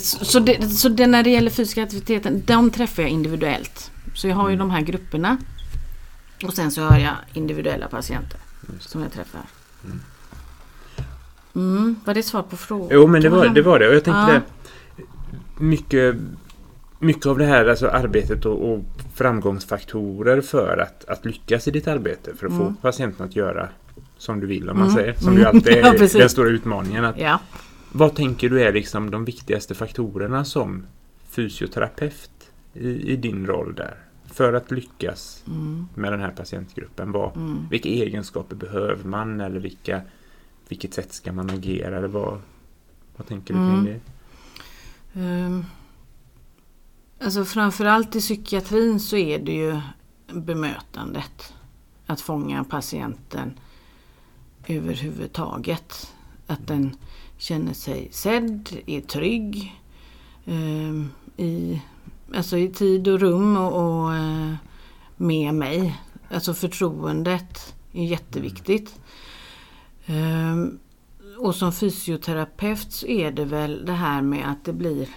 Så, 0.02 0.26
så, 0.26 0.40
det, 0.40 0.70
så 0.70 0.90
det, 0.90 1.08
när 1.08 1.24
det 1.24 1.30
gäller 1.30 1.52
fysiska 1.52 1.84
aktiviteten, 1.84 2.44
de 2.46 2.72
träffar 2.72 3.04
jag 3.04 3.12
individuellt. 3.12 3.92
Så 4.14 4.28
jag 4.28 4.36
har 4.36 4.50
ju 4.50 4.56
de 4.56 4.72
här 4.72 4.82
grupperna. 4.82 5.38
Och 6.48 6.54
sen 6.54 6.72
så 6.72 6.82
har 6.82 6.98
jag 7.00 7.14
individuella 7.34 7.88
patienter 7.88 8.40
som 8.80 9.02
jag 9.02 9.12
träffar. 9.12 9.42
Mm. 11.56 11.96
Var 12.06 12.14
det 12.14 12.24
svar 12.24 12.42
på 12.42 12.58
frågan? 12.58 12.88
Jo 12.92 13.08
men 13.08 13.22
det 13.22 13.30
var 13.30 13.48
det. 13.50 13.62
Var 13.62 13.80
det. 13.80 13.88
Och 13.88 13.96
jag 13.96 14.04
tänkte 14.04 14.42
Ja. 14.98 15.04
mycket, 15.58 16.16
mycket 17.00 17.26
av 17.26 17.38
det 17.38 17.46
här 17.46 17.66
alltså 17.66 17.88
arbetet 17.88 18.46
och, 18.46 18.72
och 18.74 18.80
framgångsfaktorer 19.16 20.42
för 20.42 20.78
att, 20.78 21.06
att 21.06 21.26
lyckas 21.26 21.68
i 21.68 21.72
ditt 21.72 21.88
arbete. 21.88 22.32
För 22.36 22.48
att 22.48 22.54
få 22.58 22.74
patienten 22.82 23.26
att 23.26 23.36
göra 23.36 23.70
som 24.18 24.40
du 24.40 24.48
vill 24.48 24.70
om 24.70 24.78
man 24.80 24.88
Mm. 24.90 24.96
säger. 24.96 25.14
Som 25.14 25.28
Mm. 25.28 25.40
ju 25.40 25.46
alltid 25.50 25.74
Ja, 25.78 25.94
är 25.94 25.98
precis. 25.98 26.20
den 26.20 26.30
stora 26.30 26.50
utmaningen. 26.50 27.06
Att, 27.06 27.20
Ja. 27.20 27.40
Vad 27.92 28.16
tänker 28.16 28.50
du 28.50 28.62
är 28.64 28.74
liksom 28.74 29.12
de 29.12 29.26
viktigaste 29.26 29.76
faktorerna 29.76 30.46
som 30.46 30.84
fysioterapeut 31.30 32.30
i, 32.74 33.12
i 33.12 33.16
din 33.16 33.48
roll 33.48 33.74
där? 33.76 33.96
För 34.36 34.54
att 34.54 34.72
lyckas 34.72 35.44
Mm. 35.48 35.88
med 35.96 36.12
den 36.14 36.22
här 36.22 36.32
patientgruppen. 36.32 37.12
Vad, 37.12 37.38
Mm. 37.38 37.68
Vilka 37.70 37.90
egenskaper 37.90 38.56
behöver 38.56 39.04
man 39.04 39.42
eller 39.42 39.60
vilka, 39.60 40.02
vilket 40.68 40.94
sätt 40.94 41.14
ska 41.14 41.32
man 41.32 41.50
agera? 41.50 41.98
Eller 41.98 42.08
vad, 42.08 42.42
vad 43.18 43.28
tänker 43.28 43.54
du 43.54 43.60
kring 43.60 43.80
Mm. 43.80 43.86
det? 43.86 44.00
Um, 45.22 45.66
alltså 47.22 47.46
framförallt 47.46 48.16
i 48.16 48.20
psykiatrin 48.20 49.00
så 49.00 49.18
är 49.18 49.40
det 49.40 49.52
ju 49.54 49.80
bemötandet. 50.34 51.54
Att 52.06 52.22
fånga 52.22 52.64
patienten 52.64 53.54
överhuvudtaget. 54.68 56.14
Att 56.48 56.68
den 56.68 56.96
känner 57.38 57.74
sig 57.74 58.08
sedd, 58.12 58.70
är 58.86 59.02
trygg 59.02 59.82
ehm, 60.46 61.10
i, 61.38 61.82
alltså 62.36 62.58
i 62.58 62.70
tid 62.70 63.08
och 63.08 63.20
rum 63.20 63.58
och, 63.58 64.04
och 64.04 64.16
eh, 64.16 64.54
med 65.18 65.54
mig. 65.54 66.02
Alltså 66.32 66.54
förtroendet 66.54 67.76
är 67.94 68.06
jätteviktigt. 68.06 69.00
Ehm, 70.06 70.80
och 71.38 71.56
som 71.56 71.74
fysioterapeut 71.74 72.92
så 72.92 73.08
är 73.08 73.32
det 73.32 73.46
väl 73.46 73.86
det 73.86 73.94
här 73.94 74.22
med 74.22 74.52
att 74.52 74.66
det 74.66 74.74
blir 74.74 75.08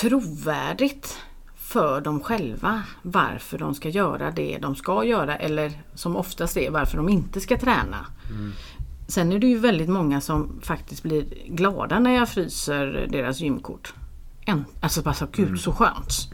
trovärdigt 0.00 1.18
för 1.56 2.00
dem 2.00 2.20
själva 2.20 2.82
varför 3.02 3.58
de 3.58 3.74
ska 3.74 3.88
göra 3.88 4.30
det 4.30 4.58
de 4.58 4.76
ska 4.76 5.04
göra 5.04 5.36
eller 5.36 5.82
som 5.94 6.16
oftast 6.16 6.56
är 6.56 6.70
varför 6.70 6.96
de 6.96 7.08
inte 7.08 7.40
ska 7.40 7.58
träna. 7.58 8.06
Sen 9.08 9.32
är 9.32 9.38
det 9.38 9.46
ju 9.46 9.58
väldigt 9.58 9.88
många 9.88 10.20
som 10.20 10.60
faktiskt 10.62 11.02
blir 11.02 11.24
glada 11.48 11.98
när 12.00 12.10
jag 12.10 12.28
fryser 12.28 13.08
deras 13.10 13.40
gymkort. 13.40 13.94
En, 14.46 14.64
alltså 14.80 15.02
bara 15.02 15.14
så 15.14 15.26
gud 15.32 15.60
så 15.60 15.72
skönt. 15.72 16.28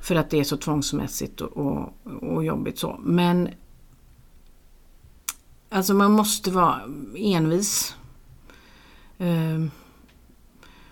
För 0.00 0.14
att 0.14 0.30
det 0.30 0.40
är 0.40 0.44
så 0.44 0.56
tvångsmässigt 0.56 1.40
och, 1.40 1.56
och, 1.56 1.92
och 2.22 2.44
jobbigt 2.44 2.78
så. 2.78 3.00
Men 3.02 3.48
Alltså 5.70 5.94
man 5.94 6.12
måste 6.12 6.50
vara 6.50 6.80
envis. 7.16 7.96
Ehm, 9.18 9.70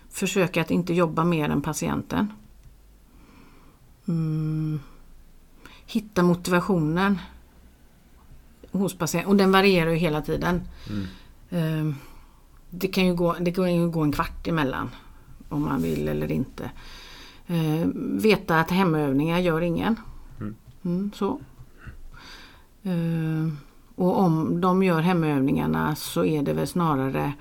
försöka 0.09 0.61
att 0.61 0.71
inte 0.71 0.93
jobba 0.93 1.23
mer 1.23 1.49
än 1.49 1.61
patienten. 1.61 2.33
Mm. 4.07 4.79
Hitta 5.85 6.23
motivationen 6.23 7.19
hos 8.71 8.97
patienten. 8.97 9.29
Och 9.29 9.37
den 9.37 9.51
varierar 9.51 9.91
ju 9.91 9.97
hela 9.97 10.21
tiden. 10.21 10.61
Ehm, 11.49 11.95
det, 12.69 12.87
kan 12.87 13.05
ju 13.05 13.15
gå, 13.15 13.35
det 13.39 13.51
kan 13.51 13.75
ju 13.75 13.89
gå 13.89 14.01
en 14.01 14.11
kvart 14.11 14.47
emellan. 14.47 14.89
Om 15.49 15.61
man 15.61 15.81
vill 15.81 16.07
eller 16.07 16.31
inte. 16.31 16.71
Ehm, 17.47 18.17
veta 18.21 18.59
att 18.59 18.71
hemövningar 18.71 19.39
gör 19.39 19.61
ingen. 19.61 19.95
Mm, 20.85 21.11
så. 21.15 21.39
Ehm, 22.83 23.57
och 23.95 24.19
om 24.19 24.61
de 24.61 24.83
gör 24.83 25.01
hemövningarna 25.01 25.95
så 25.95 26.25
är 26.25 26.41
det 26.41 26.53
väl 26.53 26.67
snarare 26.67 27.33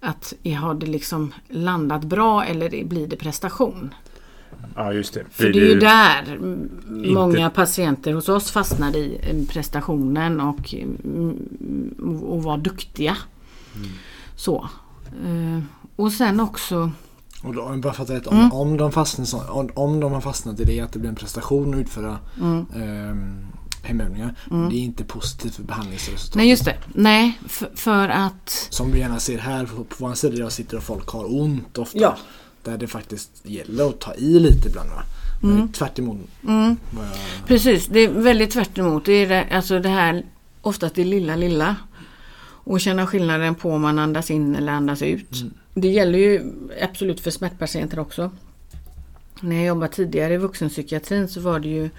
att 0.00 0.34
har 0.60 0.74
det 0.74 0.86
liksom 0.86 1.32
landat 1.48 2.04
bra 2.04 2.44
eller 2.44 2.84
blir 2.84 3.06
det 3.06 3.16
prestation? 3.16 3.94
Ja, 4.74 4.92
just 4.92 5.14
det. 5.14 5.24
För 5.30 5.52
det 5.52 5.58
är 5.58 5.68
ju 5.68 5.78
där 5.78 6.38
många 7.14 7.50
patienter 7.50 8.12
hos 8.12 8.28
oss 8.28 8.50
fastnar 8.50 8.96
i 8.96 9.20
eh, 9.22 9.46
prestationen 9.52 10.40
och, 10.40 10.74
mm, 10.74 12.20
och 12.22 12.42
vara 12.42 12.56
duktiga. 12.56 13.16
Så. 14.36 14.68
Eh, 15.06 15.62
Och 15.96 16.12
sen 16.12 16.40
också 16.40 16.90
Och 17.42 17.54
då, 17.54 17.76
bara 17.76 17.92
för 17.92 18.02
att 18.02 18.10
rätt, 18.10 18.26
om, 18.26 18.52
om, 18.52 18.76
de 18.76 18.92
fastnar, 18.92 19.50
om, 19.50 19.70
om 19.74 20.00
de 20.00 20.12
har 20.12 20.20
fastnat 20.20 20.60
i 20.60 20.64
det 20.64 20.80
att 20.80 20.92
det 20.92 20.98
blir 20.98 21.08
en 21.10 21.16
prestation 21.16 21.74
att 21.74 21.80
utföra 21.80 22.18
ehm, 22.76 23.46
hemövningar. 23.82 24.34
Det 24.50 24.76
är 24.76 24.80
inte 24.80 25.04
positivt 25.04 25.54
för 25.54 25.62
behandlingsresultatet. 25.62 26.34
Nej 26.34 26.48
just 26.50 26.64
det. 26.64 26.76
Nej, 26.94 27.38
för, 27.48 27.70
för 27.74 28.08
att 28.08 28.66
Som 28.70 28.92
vi 28.92 28.98
gärna 28.98 29.20
ser 29.20 29.38
här 29.38 29.66
på, 29.66 29.84
på 29.84 29.96
vår 29.98 30.14
sida 30.14 30.36
jag 30.36 30.52
sitter 30.52 30.76
och 30.76 30.82
folk 30.82 31.08
har 31.08 31.40
ont 31.40 31.78
ofta. 31.78 31.98
Ja. 31.98 32.16
Där 32.62 32.78
det 32.78 32.86
faktiskt 32.86 33.30
gäller 33.42 33.88
att 33.88 34.00
ta 34.00 34.14
i 34.14 34.38
lite 34.40 34.68
ibland. 34.68 34.90
Va? 34.90 35.02
Men 35.42 35.68
tvärt 35.72 35.98
emot 35.98 36.18
vad 36.40 37.06
jag... 37.06 37.16
Precis, 37.46 37.86
det 37.86 38.00
är 38.00 38.08
väldigt 38.08 38.50
tvärt 38.50 38.78
emot. 38.78 39.04
Det 39.04 39.12
är 39.12 39.28
det, 39.28 39.46
alltså 39.56 39.78
det 39.78 39.88
här 39.88 40.24
oftast 40.60 40.94
det 40.94 41.04
lilla 41.04 41.36
lilla. 41.36 41.76
Och 42.64 42.80
känna 42.80 43.06
skillnaden 43.06 43.54
på 43.54 43.70
om 43.70 43.82
man 43.82 43.98
andas 43.98 44.30
in 44.30 44.56
eller 44.56 44.72
andas 44.72 45.02
ut. 45.02 45.44
Det 45.74 45.88
gäller 45.88 46.18
ju 46.18 46.52
absolut 46.82 47.20
för 47.20 47.30
smärtpatienter 47.30 47.98
också. 47.98 48.30
När 49.40 49.56
jag 49.56 49.66
jobbade 49.66 49.92
tidigare 49.92 50.34
i 50.34 50.36
vuxenpsykiatrin 50.36 51.28
så 51.28 51.40
var 51.40 51.60
det 51.60 51.68
ju 51.68 51.90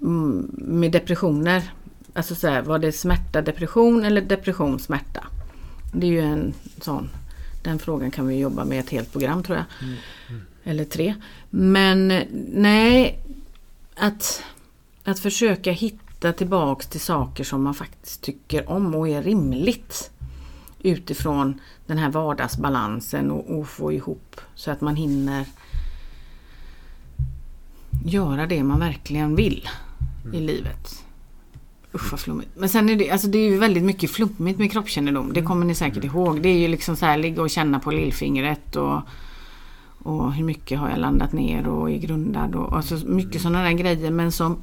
mm, 0.00 0.50
med 0.56 0.92
depressioner. 0.92 1.72
Alltså 2.12 2.34
så 2.34 2.48
här, 2.48 2.62
var 2.62 2.78
det 2.78 2.92
smärta 2.92 3.42
depression 3.42 4.04
eller 4.04 4.20
depression 4.20 4.78
smärta? 4.78 5.26
Det 5.92 6.06
är 6.06 6.10
ju 6.10 6.20
en 6.20 6.54
sån. 6.80 7.08
Den 7.62 7.78
frågan 7.78 8.10
kan 8.10 8.26
vi 8.26 8.38
jobba 8.38 8.64
med 8.64 8.80
ett 8.80 8.90
helt 8.90 9.12
program 9.12 9.42
tror 9.42 9.58
jag. 9.58 9.66
Eller 10.64 10.84
tre. 10.84 11.14
Men 11.50 12.10
eh, 12.10 12.24
nej, 12.52 13.18
att, 13.96 14.42
att 15.04 15.18
försöka 15.18 15.72
hitta 15.72 16.09
tillbaks 16.20 16.86
till 16.86 17.00
saker 17.00 17.44
som 17.44 17.62
man 17.62 17.74
faktiskt 17.74 18.22
tycker 18.22 18.70
om 18.70 18.94
och 18.94 19.08
är 19.08 19.22
rimligt. 19.22 20.10
Utifrån 20.82 21.60
den 21.86 21.98
här 21.98 22.10
vardagsbalansen 22.10 23.30
och, 23.30 23.58
och 23.58 23.68
få 23.68 23.92
ihop 23.92 24.40
så 24.54 24.70
att 24.70 24.80
man 24.80 24.96
hinner 24.96 25.46
göra 28.04 28.46
det 28.46 28.62
man 28.62 28.80
verkligen 28.80 29.36
vill 29.36 29.68
i 30.32 30.40
livet. 30.40 31.04
Usch 31.94 32.10
vad 32.10 32.20
flummigt. 32.20 32.50
Men 32.54 32.68
sen 32.68 32.88
är 32.88 32.96
det, 32.96 33.10
alltså 33.10 33.28
det 33.28 33.38
är 33.38 33.50
ju 33.50 33.58
väldigt 33.58 33.82
mycket 33.82 34.10
flummigt 34.10 34.58
med 34.58 34.72
kroppskännedom. 34.72 35.32
Det 35.32 35.42
kommer 35.42 35.66
ni 35.66 35.74
säkert 35.74 36.04
ihåg. 36.04 36.42
Det 36.42 36.48
är 36.48 36.58
ju 36.58 36.68
liksom 36.68 36.96
så 36.96 37.06
här 37.06 37.18
ligga 37.18 37.42
och 37.42 37.50
känna 37.50 37.80
på 37.80 37.90
lillfingret 37.90 38.76
och, 38.76 39.00
och 39.98 40.32
hur 40.32 40.44
mycket 40.44 40.78
har 40.78 40.90
jag 40.90 40.98
landat 40.98 41.32
ner 41.32 41.68
och 41.68 41.90
är 41.90 41.98
grundad 41.98 42.54
och 42.54 42.76
alltså 42.76 42.94
mycket 43.06 43.42
sådana 43.42 43.62
där 43.62 43.72
grejer 43.72 44.10
men 44.10 44.32
som 44.32 44.56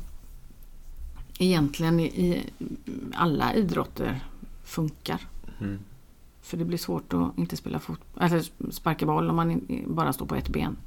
egentligen 1.37 1.99
i, 1.99 2.43
alla 3.13 3.53
idrotter 3.53 4.19
funkar. 4.63 5.19
Mm. 5.61 5.79
För 6.41 6.57
det 6.57 6.65
blir 6.65 6.77
svårt 6.77 7.13
att 7.13 7.37
inte 7.37 7.57
spela 7.57 7.79
fot 7.79 7.99
eller 8.21 8.43
sparka 8.71 9.05
boll 9.05 9.29
om 9.29 9.35
man 9.35 9.61
bara 9.87 10.13
står 10.13 10.25
på 10.25 10.35
ett 10.35 10.49
ben. 10.49 10.77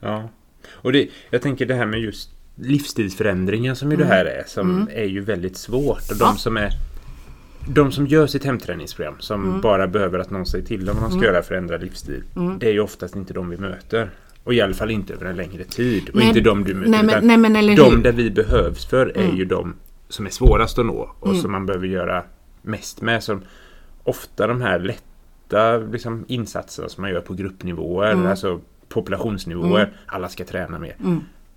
Ja. 0.00 0.28
Och 0.70 0.92
det, 0.92 1.08
jag 1.30 1.42
tänker 1.42 1.66
det 1.66 1.74
här 1.74 1.86
med 1.86 2.00
just 2.00 2.30
livsstilsförändringar 2.54 3.74
som 3.74 3.90
ju 3.90 3.96
det 3.96 4.04
här 4.04 4.24
är 4.24 4.44
som 4.46 4.88
är 4.92 5.04
ju 5.04 5.20
väldigt 5.20 5.56
svårt. 5.56 6.10
Och 6.10 6.16
de 6.18 6.24
Ja. 6.24 6.34
som 6.36 6.56
är 6.56 6.70
de 7.68 7.92
som 7.92 8.06
gör 8.06 8.26
sitt 8.26 8.44
hemträningsprogram 8.44 9.14
som 9.18 9.60
bara 9.60 9.86
behöver 9.88 10.18
att 10.18 10.30
någon 10.30 10.46
säger 10.46 10.64
till 10.66 10.84
dem 10.84 10.96
vad 11.00 11.10
de 11.10 11.16
ska 11.18 11.26
göra 11.26 11.42
för 11.42 11.54
att 11.54 11.58
ändra 11.58 11.76
livsstil. 11.76 12.22
Det 12.60 12.66
är 12.68 12.72
ju 12.72 12.80
oftast 12.80 13.16
inte 13.16 13.34
de 13.34 13.50
vi 13.50 13.56
möter. 13.56 14.10
Och 14.50 14.54
i 14.54 14.60
alla 14.60 14.74
fall 14.74 14.90
inte 14.90 15.12
över 15.12 15.26
en 15.26 15.36
längre 15.36 15.64
tid. 15.64 16.08
Och 16.08 16.16
Nej, 16.16 16.28
inte 16.28 16.40
de 16.40 16.64
du 16.64 16.74
möter. 16.74 16.90
nej, 16.90 17.02
men- 17.02 17.26
nej, 17.26 17.36
men 17.36 17.56
eller 17.56 17.76
de 17.76 17.96
hur? 17.96 18.02
där 18.02 18.12
vi 18.12 18.30
behövs 18.30 18.86
för 18.86 19.06
är 19.18 19.32
ju 19.32 19.44
de 19.44 19.74
som 20.08 20.26
är 20.26 20.30
svårast 20.30 20.78
att 20.78 20.86
nå. 20.86 21.10
Och 21.20 21.36
som 21.36 21.52
man 21.52 21.66
behöver 21.66 21.86
göra 21.86 22.22
mest 22.62 23.02
med. 23.02 23.22
Som 23.22 23.42
ofta 24.04 24.46
de 24.46 24.60
här 24.60 24.78
lätta 24.78 25.76
liksom, 25.76 26.24
insatserna 26.28 26.88
som 26.88 27.02
man 27.02 27.10
gör 27.10 27.20
på 27.20 27.34
gruppnivåer. 27.34 28.26
Alltså 28.26 28.60
populationsnivåer. 28.88 29.92
Alla 30.06 30.28
ska 30.28 30.44
träna 30.44 30.78
mer. 30.78 30.96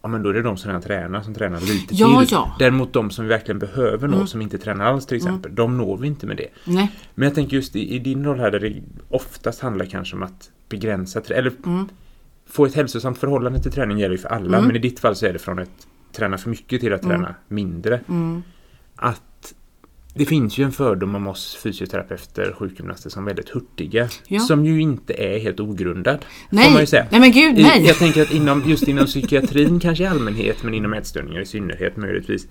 Ja 0.01 0.07
men 0.09 0.23
då 0.23 0.29
är 0.29 0.33
det 0.33 0.41
de 0.41 0.57
som 0.57 0.67
redan 0.69 0.81
tränar 0.81 1.21
som 1.21 1.33
tränar 1.33 1.59
lite 1.59 1.95
Ja, 1.95 2.19
till. 2.21 2.27
ja. 2.31 2.55
Däremot 2.59 2.93
de 2.93 3.09
som 3.11 3.25
vi 3.25 3.29
verkligen 3.29 3.59
behöver 3.59 4.07
nå 4.07 4.25
som 4.25 4.41
inte 4.41 4.57
tränar 4.57 4.85
alls 4.85 5.05
till 5.05 5.17
exempel. 5.17 5.55
De 5.55 5.77
når 5.77 5.97
vi 5.97 6.07
inte 6.07 6.25
med 6.27 6.37
det. 6.37 6.47
Nej. 6.65 6.91
Men 7.15 7.25
jag 7.27 7.35
tänker 7.35 7.55
just 7.57 7.75
i, 7.75 7.95
i 7.95 7.99
din 7.99 8.25
roll 8.25 8.39
här 8.39 8.51
där 8.51 8.59
det 8.59 8.73
oftast 9.09 9.61
handlar 9.61 9.85
kanske 9.85 10.15
om 10.15 10.23
att 10.23 10.49
begränsa 10.69 11.21
eller 11.29 11.51
få 12.45 12.65
ett 12.65 12.75
hälsosamt 12.75 13.17
förhållande 13.17 13.59
till 13.59 13.71
träning 13.71 13.97
gäller 13.99 14.15
ju 14.15 14.21
för 14.21 14.29
alla. 14.29 14.61
Men 14.61 14.75
i 14.75 14.79
ditt 14.79 14.99
fall 14.99 15.15
så 15.15 15.25
är 15.25 15.33
det 15.33 15.39
från 15.39 15.59
att 15.59 15.87
träna 16.15 16.37
för 16.37 16.49
mycket 16.49 16.81
till 16.81 16.93
att 16.93 17.01
träna 17.01 17.35
mindre. 17.47 18.01
Att 18.95 19.53
det 20.15 20.25
finns 20.25 20.57
ju 20.57 20.63
en 20.63 20.71
fördom 20.71 21.15
om 21.15 21.27
oss 21.27 21.55
fysioterapeuter, 21.55 22.55
sjukgymnaster 22.59 23.09
som 23.09 23.25
väldigt 23.25 23.49
hurtiga. 23.49 24.09
Ja. 24.27 24.39
Som 24.39 24.65
ju 24.65 24.81
inte 24.81 25.13
är 25.13 25.39
helt 25.39 25.59
ogrundad. 25.59 26.25
Nej. 26.49 26.87
Nej, 26.91 27.19
men 27.19 27.31
gud, 27.31 27.55
nej. 27.55 27.85
Jag 27.87 27.97
tänker 27.97 28.21
att 28.21 28.31
inom, 28.31 28.63
just 28.65 28.87
inom 28.87 29.05
psykiatrin 29.05 29.79
kanske 29.79 30.03
i 30.03 30.07
allmänhet 30.07 30.63
men 30.63 30.73
inom 30.73 30.93
ätstörningar 30.93 31.41
i 31.41 31.45
synnerhet 31.45 31.97
möjligtvis 31.97 32.47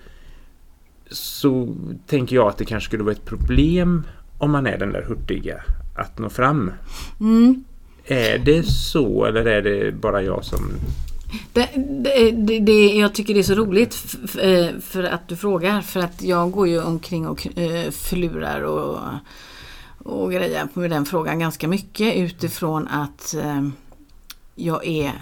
så 1.11 1.76
tänker 2.07 2.37
jag 2.37 2.48
att 2.48 2.59
det 2.59 2.64
kanske 2.64 2.88
skulle 2.88 3.02
vara 3.02 3.12
ett 3.12 3.24
problem 3.24 4.02
om 4.38 4.50
man 4.50 4.66
är 4.66 4.78
den 4.78 4.92
där 4.92 5.02
hurtiga 5.02 5.62
att 5.96 6.18
nå 6.18 6.28
fram. 6.28 6.72
Mm. 7.20 7.64
Är 8.04 8.38
det 8.38 8.62
så 8.66 9.24
eller 9.24 9.44
är 9.44 9.62
det 9.62 9.92
bara 9.92 10.22
jag 10.22 10.44
som... 10.44 10.72
Det, 11.52 11.68
det, 11.76 12.30
det, 12.30 12.60
det, 12.60 12.86
jag 12.86 13.14
tycker 13.14 13.34
det 13.34 13.40
är 13.40 13.44
så 13.44 13.54
roligt 13.54 14.16
eh, 14.40 14.68
för 14.80 15.02
att 15.02 15.28
du 15.28 15.36
frågar. 15.36 15.80
För 15.80 16.00
att 16.00 16.22
jag 16.22 16.50
går 16.50 16.68
ju 16.68 16.82
omkring 16.82 17.26
och 17.26 17.58
eh, 17.58 17.90
förlurar 17.90 18.60
och, 18.62 18.98
och 19.98 20.32
grejer 20.32 20.68
med 20.74 20.90
den 20.90 21.06
frågan 21.06 21.38
ganska 21.38 21.68
mycket 21.68 22.16
utifrån 22.16 22.88
att 22.88 23.34
eh, 23.34 23.68
jag 24.54 24.86
är 24.86 25.12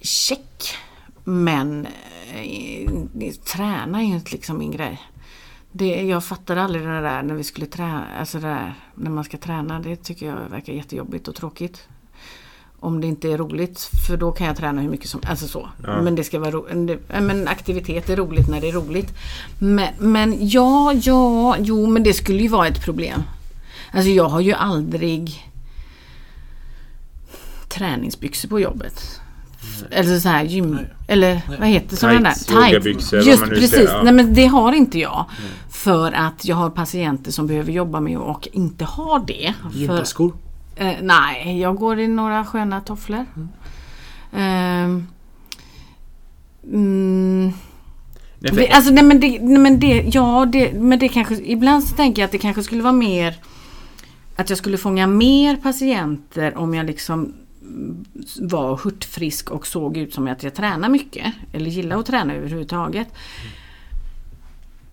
check. 0.00 0.74
Men 1.24 1.86
träna 3.44 3.98
är 3.98 4.04
ju 4.06 4.14
inte 4.14 4.32
liksom 4.32 4.58
min 4.58 4.70
grej. 4.70 5.00
Det, 5.76 6.02
jag 6.02 6.24
fattade 6.24 6.62
aldrig 6.62 6.82
det 6.86 7.00
där 7.00 7.22
när 7.22 7.34
vi 7.34 7.44
skulle 7.44 7.66
träna, 7.66 8.04
alltså 8.20 8.38
det 8.38 8.46
där, 8.46 8.74
när 8.94 9.10
man 9.10 9.24
ska 9.24 9.36
träna. 9.36 9.80
Det 9.80 9.96
tycker 9.96 10.26
jag 10.26 10.36
verkar 10.50 10.72
jättejobbigt 10.72 11.28
och 11.28 11.34
tråkigt. 11.34 11.88
Om 12.80 13.00
det 13.00 13.06
inte 13.06 13.28
är 13.32 13.38
roligt, 13.38 13.90
för 14.06 14.16
då 14.16 14.32
kan 14.32 14.46
jag 14.46 14.56
träna 14.56 14.80
hur 14.80 14.88
mycket 14.88 15.08
som 15.08 15.20
alltså 15.26 15.48
så. 15.48 15.68
Ja. 15.82 16.02
Men 16.02 16.14
det 16.14 16.24
ska 16.24 16.38
vara 16.38 16.50
ro- 16.50 16.66
det- 16.86 16.98
ja, 17.12 17.20
men 17.20 17.48
aktivitet 17.48 18.10
är 18.10 18.16
roligt 18.16 18.48
när 18.48 18.60
det 18.60 18.68
är 18.68 18.72
roligt. 18.72 19.14
Men, 19.58 19.88
men 19.98 20.48
ja, 20.48 20.92
ja, 21.02 21.56
jo 21.58 21.86
men 21.86 22.02
det 22.02 22.12
skulle 22.14 22.42
ju 22.42 22.48
vara 22.48 22.66
ett 22.68 22.84
problem. 22.84 23.22
Alltså 23.92 24.10
jag 24.10 24.28
har 24.28 24.40
ju 24.40 24.52
aldrig 24.52 25.50
träningsbyxor 27.68 28.48
på 28.48 28.60
jobbet. 28.60 29.20
F- 29.60 29.84
Eller 29.90 30.18
så 30.18 30.28
här 30.28 30.44
gym... 30.44 30.70
Nej. 30.70 30.84
Eller 31.08 31.40
vad 31.58 31.68
heter 31.68 31.96
sådana 31.96 32.20
där? 32.20 32.34
Tights, 32.34 33.12
Just 33.26 33.42
precis. 33.60 33.88
ja. 33.92 34.02
Nej 34.02 34.12
men 34.12 34.34
det 34.34 34.46
har 34.46 34.72
inte 34.72 34.98
jag. 34.98 35.26
För 35.84 36.12
att 36.12 36.44
jag 36.44 36.56
har 36.56 36.70
patienter 36.70 37.30
som 37.32 37.46
behöver 37.46 37.72
jobba 37.72 38.00
med 38.00 38.18
och 38.18 38.48
inte 38.52 38.84
har 38.84 39.26
det. 39.26 39.54
Gympaskor. 39.72 40.36
Eh, 40.76 40.92
nej, 41.02 41.60
jag 41.60 41.76
går 41.76 42.00
i 42.00 42.08
några 42.08 42.44
sköna 42.44 42.80
tofflor. 42.80 43.26
Mm, 46.72 47.52
Nej, 48.38 48.52
för- 48.52 48.56
Vi- 48.60 48.68
Alltså, 48.70 48.92
nej, 48.92 49.04
men 49.04 49.20
det, 49.20 49.38
nej, 49.42 49.58
men 49.58 49.80
det, 49.80 50.10
ja, 50.12 50.46
det, 50.52 50.72
men 50.72 50.98
det 50.98 51.08
kanske, 51.08 51.34
ibland 51.34 51.84
så 51.84 51.96
tänker 51.96 52.22
jag 52.22 52.26
att 52.26 52.32
det 52.32 52.38
kanske 52.38 52.62
skulle 52.62 52.82
vara 52.82 52.92
mer 52.92 53.36
att 54.36 54.48
jag 54.50 54.58
skulle 54.58 54.78
fånga 54.78 55.06
mer 55.06 55.56
patienter 55.56 56.56
om 56.58 56.74
jag 56.74 56.86
liksom 56.86 57.32
mm, 57.62 58.04
var 58.40 58.76
hurtfrisk 58.84 59.50
och 59.50 59.66
såg 59.66 59.96
ut 59.96 60.14
som 60.14 60.26
att 60.28 60.42
jag 60.42 60.54
tränar 60.54 60.88
mycket. 60.88 61.34
Eller 61.52 61.70
gillar 61.70 61.98
att 61.98 62.06
träna 62.06 62.34
överhuvudtaget. 62.34 63.08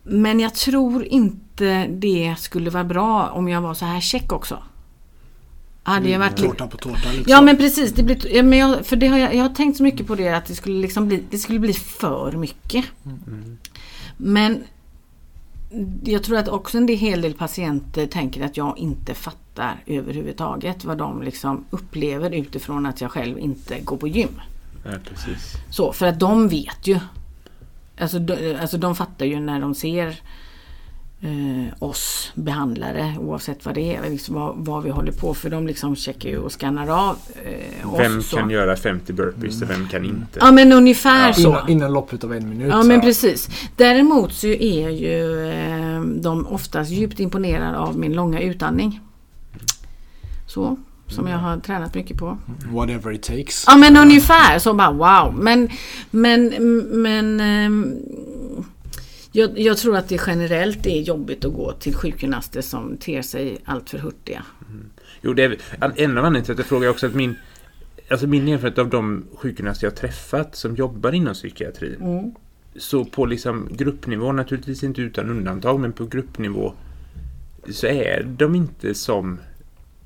Men 0.03 0.39
jag 0.39 0.53
tror 0.53 1.05
inte 1.05 1.87
det 1.87 2.35
skulle 2.39 2.69
vara 2.69 2.83
bra 2.83 3.29
om 3.29 3.47
jag 3.47 3.61
var 3.61 3.73
så 3.73 3.85
här 3.85 3.99
check 4.01 4.31
också. 4.31 4.63
Hade 5.83 6.09
jag 6.09 6.19
varit 6.19 6.39
lite 6.39 6.51
Tårta 6.51 6.67
på 6.67 6.77
tårta. 6.77 7.09
Liksom. 7.11 7.25
Ja 7.27 7.41
men 7.41 7.57
precis, 7.57 7.91
det 7.93 8.03
blir, 8.03 8.35
ja, 8.35 8.43
men 8.43 8.59
jag, 8.59 8.85
för 8.85 8.95
det 8.95 9.07
har 9.07 9.17
jag, 9.17 9.35
jag 9.35 9.41
har 9.41 9.49
tänkt 9.55 9.77
så 9.77 9.83
mycket 9.83 10.07
på 10.07 10.15
det 10.15 10.29
att 10.29 10.45
det 10.45 10.55
skulle, 10.55 10.81
liksom 10.81 11.07
bli, 11.07 11.23
det 11.29 11.37
skulle 11.37 11.59
bli 11.59 11.73
för 11.73 12.31
mycket. 12.31 12.85
Men 14.17 14.63
jag 16.03 16.23
tror 16.23 16.37
att 16.37 16.47
också 16.47 16.77
en 16.77 16.85
del- 16.85 16.97
hel 16.97 17.21
del 17.21 17.33
patienter 17.33 18.07
tänker 18.07 18.45
att 18.45 18.57
jag 18.57 18.77
inte 18.77 19.13
fattar 19.13 19.83
överhuvudtaget 19.85 20.85
vad 20.85 20.97
de 20.97 21.21
liksom 21.21 21.65
upplever 21.69 22.31
utifrån 22.31 22.85
att 22.85 23.01
jag 23.01 23.11
själv 23.11 23.39
inte 23.39 23.79
går 23.79 23.97
på 23.97 24.07
gym. 24.07 24.41
Ja, 24.85 24.91
precis. 25.09 25.53
Så, 25.69 25.93
för 25.93 26.05
att 26.07 26.19
de 26.19 26.47
vet 26.47 26.87
ju. 26.87 26.99
Alltså 28.01 28.19
de, 28.19 28.55
alltså 28.61 28.77
de 28.77 28.95
fattar 28.95 29.25
ju 29.25 29.39
när 29.39 29.59
de 29.59 29.75
ser 29.75 30.07
eh, 31.21 31.73
oss 31.79 32.31
behandlare 32.35 33.15
oavsett 33.19 33.65
vad 33.65 33.75
det 33.75 33.95
är, 33.95 34.09
liksom 34.09 34.35
vad, 34.35 34.55
vad 34.57 34.83
vi 34.83 34.89
håller 34.89 35.11
på 35.11 35.33
för 35.33 35.49
de 35.49 35.67
liksom 35.67 35.95
checkar 35.95 36.29
ju 36.29 36.37
och 36.37 36.61
skannar 36.61 36.87
av 37.09 37.17
eh, 37.45 37.97
Vem 37.97 38.19
oss. 38.19 38.29
så. 38.29 38.37
kan 38.37 38.49
göra 38.49 38.75
50 38.75 39.13
burpees 39.13 39.61
och 39.61 39.69
vem 39.69 39.87
kan 39.87 40.05
inte? 40.05 40.39
Ja 40.39 40.51
men 40.51 40.71
ungefär 40.71 41.33
så. 41.33 41.49
Innan, 41.49 41.69
innan 41.69 41.93
loppet 41.93 42.23
av 42.23 42.33
en 42.33 42.49
minut. 42.49 42.67
Ja 42.71 42.83
men 42.83 43.01
precis. 43.01 43.49
Däremot 43.75 44.33
så 44.33 44.47
är 44.47 44.89
ju 44.89 45.49
eh, 45.49 46.01
de 46.01 46.47
oftast 46.47 46.91
djupt 46.91 47.19
imponerade 47.19 47.77
av 47.77 47.97
min 47.97 48.13
långa 48.13 48.41
utandning. 48.41 48.99
Så, 50.47 50.77
som 51.11 51.27
jag 51.27 51.37
har 51.37 51.57
tränat 51.57 51.95
mycket 51.95 52.17
på. 52.17 52.37
Whatever 52.71 53.11
it 53.11 53.23
takes. 53.23 53.63
Ja 53.67 53.77
men 53.77 53.97
ungefär 53.97 54.59
så 54.59 54.73
bara 54.73 54.91
wow. 54.91 55.33
Men, 55.33 55.69
men, 56.11 56.47
men 57.01 57.39
ehm, 57.39 57.95
jag, 59.31 59.59
jag 59.59 59.77
tror 59.77 59.97
att 59.97 60.09
det 60.09 60.21
generellt 60.27 60.85
är 60.85 61.01
jobbigt 61.01 61.45
att 61.45 61.53
gå 61.53 61.71
till 61.71 61.95
sjukgymnaster 61.95 62.61
som 62.61 62.97
ter 62.97 63.21
sig 63.21 63.57
alltför 63.65 63.97
hurtiga. 63.97 64.43
Jo, 65.21 65.33
det 65.33 65.43
är, 65.43 65.51
en 65.51 66.17
av 66.17 66.25
anledningarna 66.25 66.41
till 66.41 66.51
att 66.51 66.57
jag 66.57 66.67
frågar 66.67 66.89
också 66.89 67.07
att 67.07 67.15
min, 67.15 67.35
alltså 68.09 68.27
min 68.27 68.47
erfarenhet 68.47 68.79
av 68.79 68.89
de 68.89 69.25
sjukgymnaster 69.35 69.85
jag 69.85 69.91
har 69.91 69.97
träffat 69.97 70.55
som 70.55 70.75
jobbar 70.75 71.11
inom 71.11 71.33
psykiatrin. 71.33 72.35
Så 72.75 73.05
på 73.05 73.25
liksom 73.25 73.69
gruppnivå, 73.71 74.31
naturligtvis 74.31 74.83
inte 74.83 75.01
utan 75.01 75.29
undantag, 75.29 75.79
men 75.79 75.93
på 75.93 76.05
gruppnivå 76.05 76.73
så 77.69 77.87
är 77.87 78.23
de 78.23 78.55
inte 78.55 78.93
som 78.93 79.39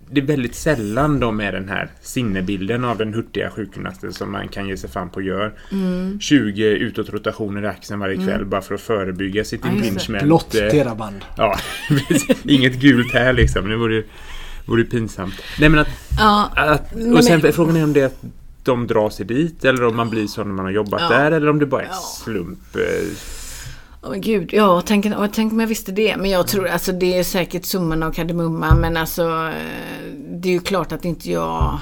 det 0.10 0.22
är 0.22 0.26
väldigt 0.26 0.56
sällan 0.56 1.20
de 1.20 1.40
är 1.40 1.52
den 1.52 1.70
här 1.70 1.90
sinnebilden 2.02 2.86
av 2.86 2.98
den 2.98 3.14
hurtiga 3.14 3.50
sjukgymnasten 3.50 4.14
som 4.14 4.32
man 4.32 4.48
kan 4.48 4.68
ge 4.68 4.78
sig 4.78 4.90
fram 4.90 5.10
på 5.10 5.16
och 5.16 5.24
gör. 5.24 5.54
20 6.20 6.64
utåtrotationer 6.66 7.64
i 7.64 7.68
axeln 7.68 8.00
varje 8.00 8.16
kväll 8.16 8.46
bara 8.46 8.62
för 8.62 8.76
att 8.76 8.82
förebygga 8.82 9.44
sitt 9.44 9.62
Ja, 9.64 9.72
impingement. 9.72 10.24
Blått 10.24 10.56
Eh, 10.56 10.70
teraband. 10.70 11.26
Ja, 11.38 11.58
inget 12.44 12.74
gult 12.80 13.14
här 13.14 13.34
liksom. 13.34 13.70
Det 13.70 13.76
vore, 13.78 14.04
vore 14.66 14.84
pinsamt. 14.84 15.34
Nej 15.60 15.70
men 15.70 15.80
att, 15.80 15.88
Ja, 16.20 16.52
att 16.56 16.96
Nej, 16.96 17.14
och 17.14 17.24
sen 17.24 17.40
men- 17.44 17.54
frågan 17.54 17.76
är 17.78 17.84
om 17.84 17.94
det 17.94 18.02
är 18.02 18.06
att 18.06 18.24
de 18.64 18.88
drar 18.88 19.10
sig 19.10 19.26
dit 19.26 19.66
eller 19.66 19.84
om 19.84 19.96
man 19.96 20.10
blir 20.10 20.28
så 20.28 20.44
när 20.44 20.54
man 20.54 20.66
har 20.66 20.72
jobbat 20.72 21.02
Ja. 21.02 21.10
där 21.18 21.32
eller 21.32 21.50
om 21.50 21.60
det 21.60 21.66
bara 21.66 21.82
är 21.82 21.88
Ja. 21.88 21.94
slump. 22.24 22.60
Åh 24.06 24.12
men 24.12 24.22
gud, 24.22 24.54
ja 24.54 24.82
tänk, 24.86 25.06
åh, 25.06 25.28
tänk 25.34 25.54
om 25.54 25.60
jag 25.60 25.68
visste 25.68 25.92
det. 25.92 26.18
Men 26.18 26.30
jag 26.30 26.48
tror 26.48 26.68
alltså 26.68 26.92
det 26.92 27.18
är 27.18 27.24
säkert 27.24 27.66
summan 27.66 28.04
av 28.04 28.12
kardemumma 28.12 28.76
men 28.76 28.98
alltså 28.98 29.24
eh, 29.24 30.12
det 30.30 30.50
är 30.50 30.54
ju 30.54 30.60
klart 30.60 30.92
att 30.92 31.06
inte 31.06 31.32
jag 31.32 31.80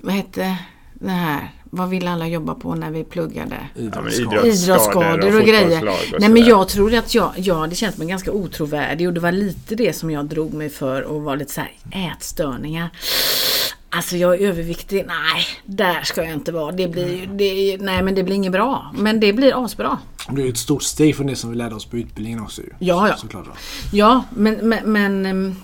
vad 0.00 0.14
hette 0.14 0.56
det 0.94 1.10
här? 1.10 1.50
Vad 1.70 1.88
ville 1.88 2.10
alla 2.10 2.28
jobba 2.28 2.54
på 2.54 2.74
när 2.74 2.90
vi 2.90 3.04
pluggade? 3.04 3.56
Idrottsskador. 3.74 4.46
Idrottsskador 4.46 5.40
och 5.40 5.46
grejer. 5.46 5.88
och 5.88 6.20
Nej 6.20 6.28
men 6.28 6.44
jag 6.44 6.68
tror 6.68 6.94
att 6.94 7.14
jag, 7.14 7.32
ja 7.36 7.66
det 7.66 7.74
känns 7.74 7.98
mig 7.98 8.08
ganska 8.08 8.32
otrovärdig 8.32 9.08
och 9.08 9.14
det 9.14 9.20
var 9.20 9.32
lite 9.32 9.74
det 9.74 9.96
som 9.96 10.10
jag 10.10 10.24
drog 10.24 10.54
mig 10.54 10.68
för 10.68 11.02
och 11.02 11.22
var 11.22 11.36
lite 11.36 11.52
så 11.52 11.60
här 11.60 11.72
ätstörningar. 12.12 12.90
Alltså 13.90 14.16
jag 14.16 14.34
är 14.34 14.48
överviktig. 14.48 15.04
Nej, 15.06 15.44
där 15.66 16.02
ska 16.02 16.22
jag 16.24 16.32
inte 16.32 16.52
vara. 16.52 16.72
Det 16.72 16.88
blir 16.88 17.16
ju, 17.20 17.26
det, 17.26 17.76
nej 17.84 18.02
men 18.02 18.14
det 18.14 18.22
blir 18.24 18.34
inget 18.34 18.52
bra. 18.52 18.92
Men 18.98 19.20
det 19.20 19.32
blir 19.32 19.64
asbra. 19.64 19.98
Det 20.30 20.42
är 20.42 20.48
ett 20.48 20.56
stort 20.58 20.82
steg 20.82 21.16
från 21.16 21.26
det 21.26 21.36
som 21.36 21.50
vi 21.50 21.56
lärde 21.56 21.74
oss 21.74 21.84
på 21.86 21.96
utbildningen 21.96 22.40
också 22.40 22.62
ju. 22.62 22.68
Ja, 22.78 23.08
ja. 23.08 23.16
Såklart. 23.16 23.44
ja. 23.46 23.52
Ja, 23.92 24.24
men, 24.36 24.68
men, 24.68 24.92
men 24.92 25.26
ehm, 25.26 25.54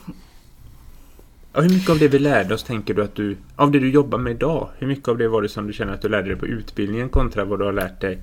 Ja, 1.56 1.60
hur 1.60 1.70
mycket 1.70 1.90
av 1.90 1.98
det 1.98 2.08
vi 2.08 2.18
lärde 2.18 2.54
oss 2.54 2.62
tänker 2.62 2.94
du 2.94 3.04
att 3.04 3.14
du, 3.14 3.36
av 3.56 3.70
det 3.70 3.78
du 3.78 3.90
jobbar 3.90 4.18
med 4.18 4.30
idag, 4.32 4.68
hur 4.78 4.86
mycket 4.86 5.08
av 5.08 5.18
det 5.18 5.28
var 5.28 5.42
det 5.42 5.48
som 5.48 5.66
du 5.66 5.72
känner 5.72 5.92
att 5.94 6.02
du 6.02 6.08
lärde 6.08 6.28
dig 6.28 6.36
på 6.36 6.46
utbildningen 6.46 7.08
kontra 7.08 7.44
vad 7.44 7.58
du 7.58 7.64
har 7.64 7.72
lärt 7.72 8.00
dig 8.00 8.18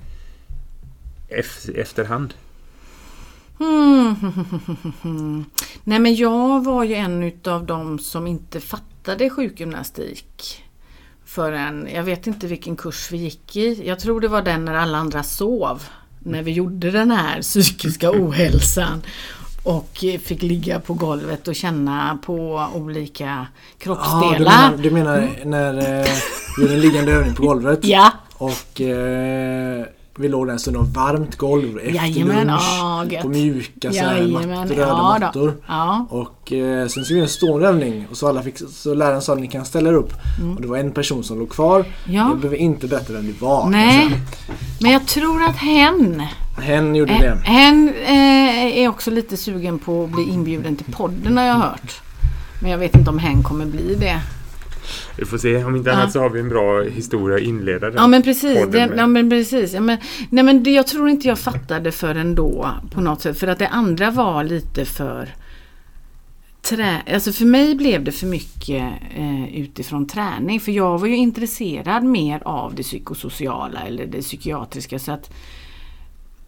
ef- 1.30 1.76
efterhand? 1.80 2.34
Hmm. 3.58 4.14
Nej 5.84 5.98
men 5.98 6.14
jag 6.14 6.64
var 6.64 6.84
ju 6.84 6.94
en 6.94 7.22
utav 7.22 7.66
dem 7.66 7.98
som 7.98 8.26
inte 8.26 8.60
fattade 8.60 8.91
sjukgymnastik 9.30 10.64
förrän, 11.24 11.88
jag 11.94 12.02
vet 12.02 12.26
inte 12.26 12.46
vilken 12.46 12.76
kurs 12.76 13.08
vi 13.12 13.16
gick 13.16 13.56
i. 13.56 13.88
Jag 13.88 13.98
tror 13.98 14.20
det 14.20 14.28
var 14.28 14.42
den 14.42 14.64
när 14.64 14.74
alla 14.74 14.98
andra 14.98 15.22
sov. 15.22 15.82
När 16.18 16.42
vi 16.42 16.50
gjorde 16.52 16.90
den 16.90 17.10
här 17.10 17.42
psykiska 17.42 18.10
ohälsan. 18.10 19.02
Och 19.62 20.04
fick 20.22 20.42
ligga 20.42 20.80
på 20.80 20.94
golvet 20.94 21.48
och 21.48 21.54
känna 21.54 22.18
på 22.26 22.66
olika 22.74 23.24
Ja, 23.24 23.46
du 23.78 23.84
kroppsdelar. 23.84 24.70
menar, 24.70 24.76
du 24.82 24.90
menar 24.90 25.30
när 25.44 26.00
eh, 26.00 26.06
vi 26.56 26.62
gjorde 26.62 26.74
en 26.74 26.80
liggande 26.80 27.12
övning 27.12 27.34
på 27.34 27.42
golvet. 27.42 27.78
Ja, 27.82 28.12
Och 28.34 28.80
eh, 28.80 29.84
vi 30.18 30.28
låg 30.28 30.46
där 30.46 30.52
en 30.52 30.58
stund 30.58 30.76
varmt 30.94 31.36
golv 31.36 31.78
efter 31.78 31.94
Jajamän, 31.94 32.46
lunch. 32.46 33.12
gött. 33.12 33.22
på 33.22 33.28
mjuka 33.28 33.92
så 33.92 33.98
här, 33.98 34.16
Jajamän, 34.16 34.48
mattor, 34.50 34.74
röda 34.74 34.88
ja 34.88 35.18
mattor. 35.20 35.54
ja. 35.68 36.06
Och 36.10 36.52
eh, 36.52 36.86
sen 36.88 37.04
så 37.04 37.12
gjorde 37.12 37.14
vi 37.14 37.20
en 37.20 37.28
stående 37.28 37.68
övning 37.68 38.06
och 38.10 38.16
så, 38.16 38.28
alla 38.28 38.42
fick, 38.42 38.58
så 38.70 38.94
läraren 38.94 39.22
sa 39.22 39.32
att 39.32 39.38
ni 39.40 39.46
kan 39.48 39.64
ställa 39.64 39.88
er 39.88 39.94
upp. 39.94 40.12
Mm. 40.40 40.54
Och 40.56 40.62
det 40.62 40.68
var 40.68 40.76
en 40.78 40.92
person 40.92 41.24
som 41.24 41.38
låg 41.38 41.50
kvar. 41.50 41.84
Ja. 42.04 42.12
Jag 42.28 42.36
behöver 42.36 42.56
inte 42.56 42.86
berätta 42.86 43.12
vem 43.12 43.26
det 43.26 43.40
var. 43.40 43.68
Nej, 43.70 44.10
men 44.80 44.90
jag 44.90 45.06
tror 45.06 45.42
att 45.42 45.56
hen 45.56 46.22
Hen 46.58 46.94
gjorde 46.96 47.12
det. 47.12 47.38
hen 47.50 47.88
eh, 48.06 48.78
är 48.84 48.88
också 48.88 49.10
lite 49.10 49.36
sugen 49.36 49.78
på 49.78 50.04
att 50.04 50.10
bli 50.10 50.22
inbjuden 50.30 50.76
till 50.76 50.92
podden 50.92 51.36
har 51.36 51.44
jag 51.44 51.54
hört. 51.54 52.00
Men 52.62 52.70
jag 52.70 52.78
vet 52.78 52.94
inte 52.94 53.10
om 53.10 53.18
hen 53.18 53.42
kommer 53.42 53.66
bli 53.66 53.94
det. 53.94 54.20
Vi 55.16 55.24
får 55.24 55.38
se, 55.38 55.64
om 55.64 55.76
inte 55.76 55.90
Ja. 55.90 55.96
annat 55.96 56.12
så 56.12 56.20
har 56.20 56.30
vi 56.30 56.40
en 56.40 56.48
bra 56.48 56.82
historia 56.82 57.36
att 57.36 57.42
inleda 57.42 57.86
den 57.86 57.94
Ja 57.94 58.06
men 58.06 58.22
precis. 58.22 58.66
Det, 58.68 58.92
ja, 58.96 59.06
men 59.06 59.30
precis. 59.30 59.72
Ja, 59.72 59.80
men, 59.80 59.98
nej 60.30 60.44
men 60.44 60.62
det, 60.62 60.70
jag 60.70 60.86
tror 60.86 61.08
inte 61.08 61.28
jag 61.28 61.38
fattade 61.38 61.92
förrän 61.92 62.34
då 62.34 62.68
på 62.90 63.00
något 63.00 63.20
sätt. 63.20 63.38
För 63.38 63.46
att 63.46 63.58
det 63.58 63.68
andra 63.68 64.10
var 64.10 64.44
lite 64.44 64.84
för 64.84 65.34
Trä, 66.62 67.02
alltså 67.14 67.32
för 67.32 67.44
mig 67.44 67.74
blev 67.74 68.04
det 68.04 68.12
för 68.12 68.26
mycket 68.26 68.92
eh, 69.16 69.54
utifrån 69.56 70.06
träning. 70.06 70.60
För 70.60 70.72
jag 70.72 70.98
var 70.98 71.06
ju 71.06 71.16
intresserad 71.16 72.04
mer 72.04 72.42
av 72.44 72.74
det 72.74 72.82
psykosociala 72.82 73.80
eller 73.80 74.06
det 74.06 74.20
psykiatriska. 74.22 74.98
Så 74.98 75.12
att 75.12 75.30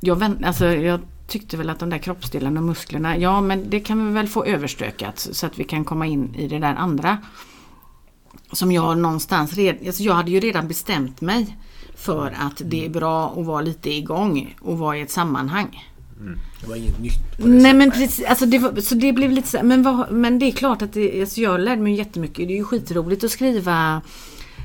jag, 0.00 0.16
vänt, 0.16 0.44
alltså, 0.44 0.66
jag 0.66 1.00
tyckte 1.28 1.56
väl 1.56 1.70
att 1.70 1.78
de 1.78 1.90
där 1.90 1.98
kroppsdelarna 1.98 2.60
och 2.60 2.66
musklerna, 2.66 3.18
ja 3.18 3.40
men 3.40 3.70
det 3.70 3.80
kan 3.80 4.06
vi 4.06 4.12
väl 4.12 4.28
få 4.28 4.44
överstökat 4.44 5.18
så 5.18 5.46
att 5.46 5.58
vi 5.58 5.64
kan 5.64 5.84
komma 5.84 6.06
in 6.06 6.34
i 6.34 6.48
det 6.48 6.58
där 6.58 6.74
andra. 6.74 7.18
Som 8.52 8.72
jag 8.72 8.98
någonstans 8.98 9.54
redan, 9.54 9.86
alltså 9.86 10.02
jag 10.02 10.14
hade 10.14 10.30
ju 10.30 10.40
redan 10.40 10.68
bestämt 10.68 11.20
mig 11.20 11.56
för 11.96 12.36
att 12.40 12.62
det 12.64 12.84
är 12.84 12.88
bra 12.88 13.34
att 13.36 13.46
vara 13.46 13.60
lite 13.60 13.90
igång 13.90 14.56
och 14.60 14.78
vara 14.78 14.98
i 14.98 15.00
ett 15.00 15.10
sammanhang. 15.10 15.84
Det 16.60 16.66
var 16.68 16.76
inget 16.76 17.00
nytt 17.00 17.36
på 17.36 17.42
det 17.42 17.48
Nej 17.48 17.60
sättet. 17.60 17.76
men 17.76 17.90
precis, 17.90 18.24
alltså 18.26 18.46
det, 18.46 18.58
var, 18.58 18.80
så 18.80 18.94
det 18.94 19.12
blev 19.12 19.30
lite 19.30 19.48
så 19.48 19.58
men, 19.62 19.82
vad, 19.82 20.12
men 20.12 20.38
det 20.38 20.46
är 20.46 20.52
klart 20.52 20.82
att 20.82 20.92
det, 20.92 21.20
alltså 21.20 21.40
jag 21.40 21.60
lärde 21.60 21.82
mig 21.82 21.94
jättemycket. 21.94 22.48
Det 22.48 22.54
är 22.54 22.56
ju 22.56 22.64
skitroligt 22.64 23.24
att 23.24 23.30
skriva 23.30 24.02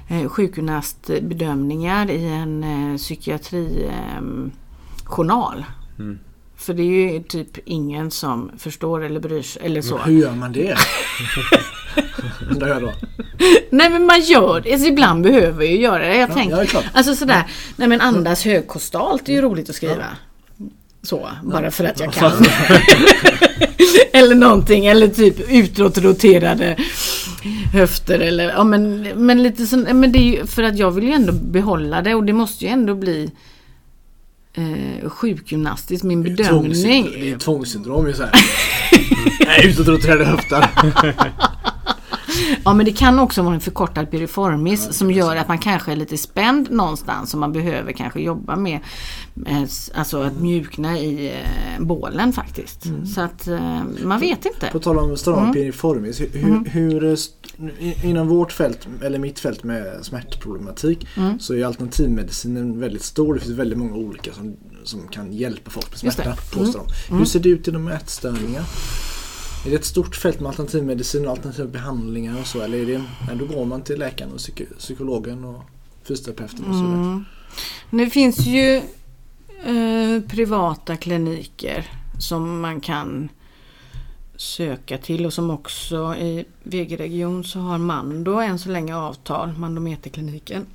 eh, 0.10 0.30
sjukgymnastbedömningar 0.30 2.10
i 2.10 2.26
en 2.26 2.64
eh, 2.64 2.98
psykiatrijournal. 2.98 5.60
Eh. 5.60 5.66
Mm. 6.00 6.20
För 6.56 6.74
det 6.74 6.84
är 6.84 7.14
ju 7.14 7.24
typ 7.24 7.58
ingen 7.66 8.12
som 8.12 8.52
förstår 8.58 9.04
eller 9.04 9.20
bryr 9.20 9.42
sig 9.42 9.62
eller 9.66 9.82
så. 9.82 9.98
Men 9.98 10.06
hur 10.06 10.22
gör 10.22 10.36
man 10.36 10.52
det? 10.52 10.78
Undrar 12.52 12.68
jag 12.68 12.82
då. 12.82 12.94
Nej 13.70 13.90
men 13.90 14.06
man 14.06 14.22
gör 14.22 14.62
det. 14.62 14.74
Alltså, 14.74 14.88
ibland 14.88 15.24
behöver 15.24 15.64
jag 15.64 15.74
ju 15.74 15.82
göra 15.82 16.08
det. 16.08 16.18
Jag 16.18 16.30
Ja, 16.30 16.34
tänker, 16.34 16.58
ja, 16.58 16.64
det 16.82 16.90
alltså 16.94 17.16
sådär, 17.16 17.44
nej 17.76 17.88
men 17.88 18.02
andas 18.02 18.46
högkostalt 18.46 19.30
är 19.30 19.34
ju 19.34 19.42
roligt 19.42 19.70
att 19.70 19.76
skriva. 19.76 20.06
Så, 21.04 21.30
bara 21.44 21.72
för 21.72 21.84
att 21.84 22.00
jag 22.00 22.14
kan. 22.14 22.32
eller 24.14 24.36
någonting, 24.36 24.86
eller 24.86 25.08
typ 25.08 25.52
utåtroterade 25.52 26.78
höfter 27.74 28.20
eller 28.20 28.50
ja 28.50 28.64
men, 28.64 29.02
men 29.02 29.44
lite 29.44 29.66
sån, 29.66 29.82
men 29.82 30.12
det 30.12 30.20
är 30.20 30.24
ju 30.24 30.46
för 30.46 30.64
att 30.64 30.78
jag 30.78 30.92
vill 30.92 31.04
ju 31.04 31.12
ändå 31.12 31.34
behålla 31.34 32.02
det 32.02 32.16
och 32.16 32.24
det 32.24 32.34
måste 32.34 32.66
ju 32.66 32.72
ändå 32.72 32.96
bli 32.96 33.32
eh, 34.54 35.10
sjukgymnastiskt, 35.10 36.04
min 36.04 36.24
Det 36.24 36.30
bedömning. 36.30 37.10
Det 37.14 37.32
är 37.32 37.38
tvångssyndrom 37.38 38.08
ju 38.08 38.14
såhär. 38.14 38.32
Nej, 39.46 39.68
ut 39.70 39.80
och 39.80 39.86
dra 39.86 39.98
träda 39.98 40.24
höftar. 40.24 40.70
Ja 42.66 42.74
men 42.74 42.86
det 42.86 42.92
kan 42.92 43.20
också 43.20 43.42
vara 43.42 43.54
en 43.56 43.62
förkortad 43.62 44.12
piriformis 44.12 44.94
som 44.98 45.12
gör 45.12 45.36
att 45.36 45.48
man 45.48 45.58
kanske 45.58 45.92
är 45.92 45.96
lite 45.96 46.18
spänd 46.18 46.72
någonstans 46.72 47.34
och 47.34 47.40
man 47.40 47.52
behöver 47.54 47.92
kanske 47.92 48.22
jobba 48.22 48.56
med 48.56 48.80
eh, 49.46 49.62
alltså 49.94 50.22
att 50.22 50.40
mjukna 50.40 51.00
i 51.00 51.28
eh, 51.30 51.82
bålen 51.86 52.34
faktiskt. 52.34 52.84
Så 53.16 53.22
att 53.22 53.48
eh, 53.48 53.82
man 54.04 54.20
vet 54.20 54.46
inte. 54.46 54.70
På 54.72 54.80
tal 54.80 54.98
om 54.98 55.18
stram 55.18 55.40
Mm. 55.40 55.54
piriformis. 55.54 56.20
Hur, 56.22 56.30
hur, 56.34 56.66
hur, 56.70 57.18
inom 58.04 58.28
vårt 58.28 58.52
fält, 58.52 58.88
eller 59.04 59.20
mitt 59.20 59.40
fält 59.40 59.64
med 59.64 60.00
smärtproblematik 60.06 61.08
Mm. 61.18 61.40
så 61.40 61.54
är 61.54 61.66
alternativmedicinen 61.66 62.80
väldigt 62.80 63.04
stor. 63.04 63.34
Det 63.34 63.40
finns 63.40 63.58
väldigt 63.60 63.78
många 63.80 63.96
olika 63.96 64.34
som, 64.34 64.56
som 64.84 65.08
kan 65.08 65.34
hjälpa 65.34 65.72
folk 65.72 66.04
med 66.04 66.14
smärta. 66.14 66.36
Påstår 66.54 66.82
de. 67.10 67.16
Hur 67.18 67.26
ser 67.26 67.40
det 67.40 67.50
ut 67.50 67.68
inom 67.68 67.88
ätstörningar? 67.88 68.64
Är 69.66 69.70
det 69.70 69.76
ett 69.76 69.86
stort 69.86 70.16
fält 70.16 70.40
med 70.40 70.50
alternativmedicin 70.50 71.26
och 71.26 71.32
alternativa 71.32 71.68
behandlingar 71.68 72.40
och 72.40 72.48
så? 72.48 72.62
Eller 72.62 72.78
är 72.78 72.86
det, 72.86 73.04
nej, 73.28 73.36
då 73.36 73.46
går 73.46 73.66
man 73.66 73.82
till 73.82 74.00
läkaren 74.00 74.32
och 74.32 74.38
psyko- 74.38 74.78
psykologen 74.78 75.44
och 75.44 75.62
fysioterapeuten 76.04 76.66
och 76.66 76.76
så 76.76 76.82
vidare. 76.82 77.02
Mm. 77.02 77.26
Det 77.90 78.10
finns 78.10 78.40
ju 78.40 78.76
eh, 79.66 80.22
privata 80.28 80.98
kliniker 80.98 81.88
som 82.20 82.62
man 82.62 82.82
kan 82.82 83.30
söka 84.36 84.98
till 84.98 85.26
och 85.26 85.34
som 85.34 85.50
också 85.50 86.16
i 86.16 86.46
VG-region 86.64 87.44
så 87.44 87.60
har 87.60 87.78
Mando 87.78 88.40
än 88.40 88.60
så 88.60 88.70
länge 88.70 88.96
avtal, 88.96 89.54
Mandometerkliniken. 89.58 90.66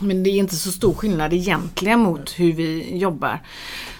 Men 0.00 0.22
det 0.22 0.30
är 0.30 0.38
inte 0.38 0.56
så 0.56 0.72
stor 0.72 0.94
skillnad 0.94 1.32
egentligen 1.32 2.00
mot 2.00 2.30
hur 2.30 2.52
vi 2.52 2.96
jobbar. 2.96 3.42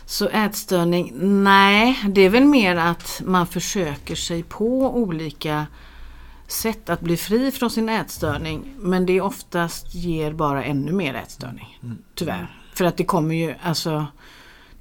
Så 0.06 0.28
ätstörning, 0.28 1.12
nej, 1.44 1.98
det 2.08 2.20
är 2.20 2.30
väl 2.30 2.44
mer 2.44 2.76
att 2.76 3.22
man 3.24 3.46
försöker 3.46 4.14
sig 4.14 4.42
på 4.42 4.96
olika 4.96 5.66
sätt 6.46 6.90
att 6.90 7.00
bli 7.00 7.16
fri 7.16 7.50
från 7.50 7.70
sin 7.70 7.88
ätstörning. 7.88 8.74
Men 8.76 9.06
det 9.06 9.20
oftast 9.20 9.94
ger 9.94 10.32
bara 10.32 10.64
ännu 10.64 10.92
mer 10.92 11.14
ätstörning. 11.14 11.78
Tyvärr. 12.14 12.56
För 12.74 12.84
att 12.84 12.96
det 12.96 13.04
kommer 13.04 13.34
ju 13.34 13.54
alltså 13.62 14.06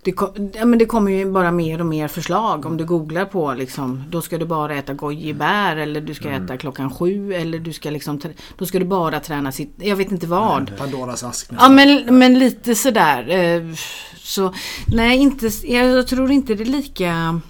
det, 0.03 0.11
kom, 0.11 0.51
ja, 0.53 0.65
men 0.65 0.79
det 0.79 0.85
kommer 0.85 1.11
ju 1.11 1.31
bara 1.31 1.51
mer 1.51 1.79
och 1.79 1.85
mer 1.85 2.07
förslag 2.07 2.65
om 2.65 2.77
du 2.77 2.85
googlar 2.85 3.25
på 3.25 3.53
liksom, 3.53 4.03
då 4.09 4.21
ska 4.21 4.37
du 4.37 4.45
bara 4.45 4.75
äta 4.75 4.93
gojibär 4.93 5.75
eller 5.77 6.01
du 6.01 6.13
ska 6.13 6.29
äta 6.29 6.57
klockan 6.57 6.91
sju 6.93 7.33
eller 7.33 7.59
du 7.59 7.73
ska 7.73 7.89
liksom, 7.89 8.21
då 8.57 8.65
ska 8.65 8.79
du 8.79 8.85
bara 8.85 9.19
träna 9.19 9.51
sitt, 9.51 9.73
jag 9.77 9.95
vet 9.95 10.11
inte 10.11 10.27
vad. 10.27 10.77
Pandoras 10.77 11.23
ask 11.23 11.49
Ja 11.59 11.69
men, 11.69 12.17
men 12.19 12.39
lite 12.39 12.75
sådär. 12.75 13.29
eh, 13.29 13.75
Så 14.17 14.53
nej, 14.87 15.17
inte, 15.17 15.49
jag 15.63 16.07
tror 16.07 16.31
inte 16.31 16.55
det 16.55 16.63
är 16.63 16.65
lika 16.65 17.41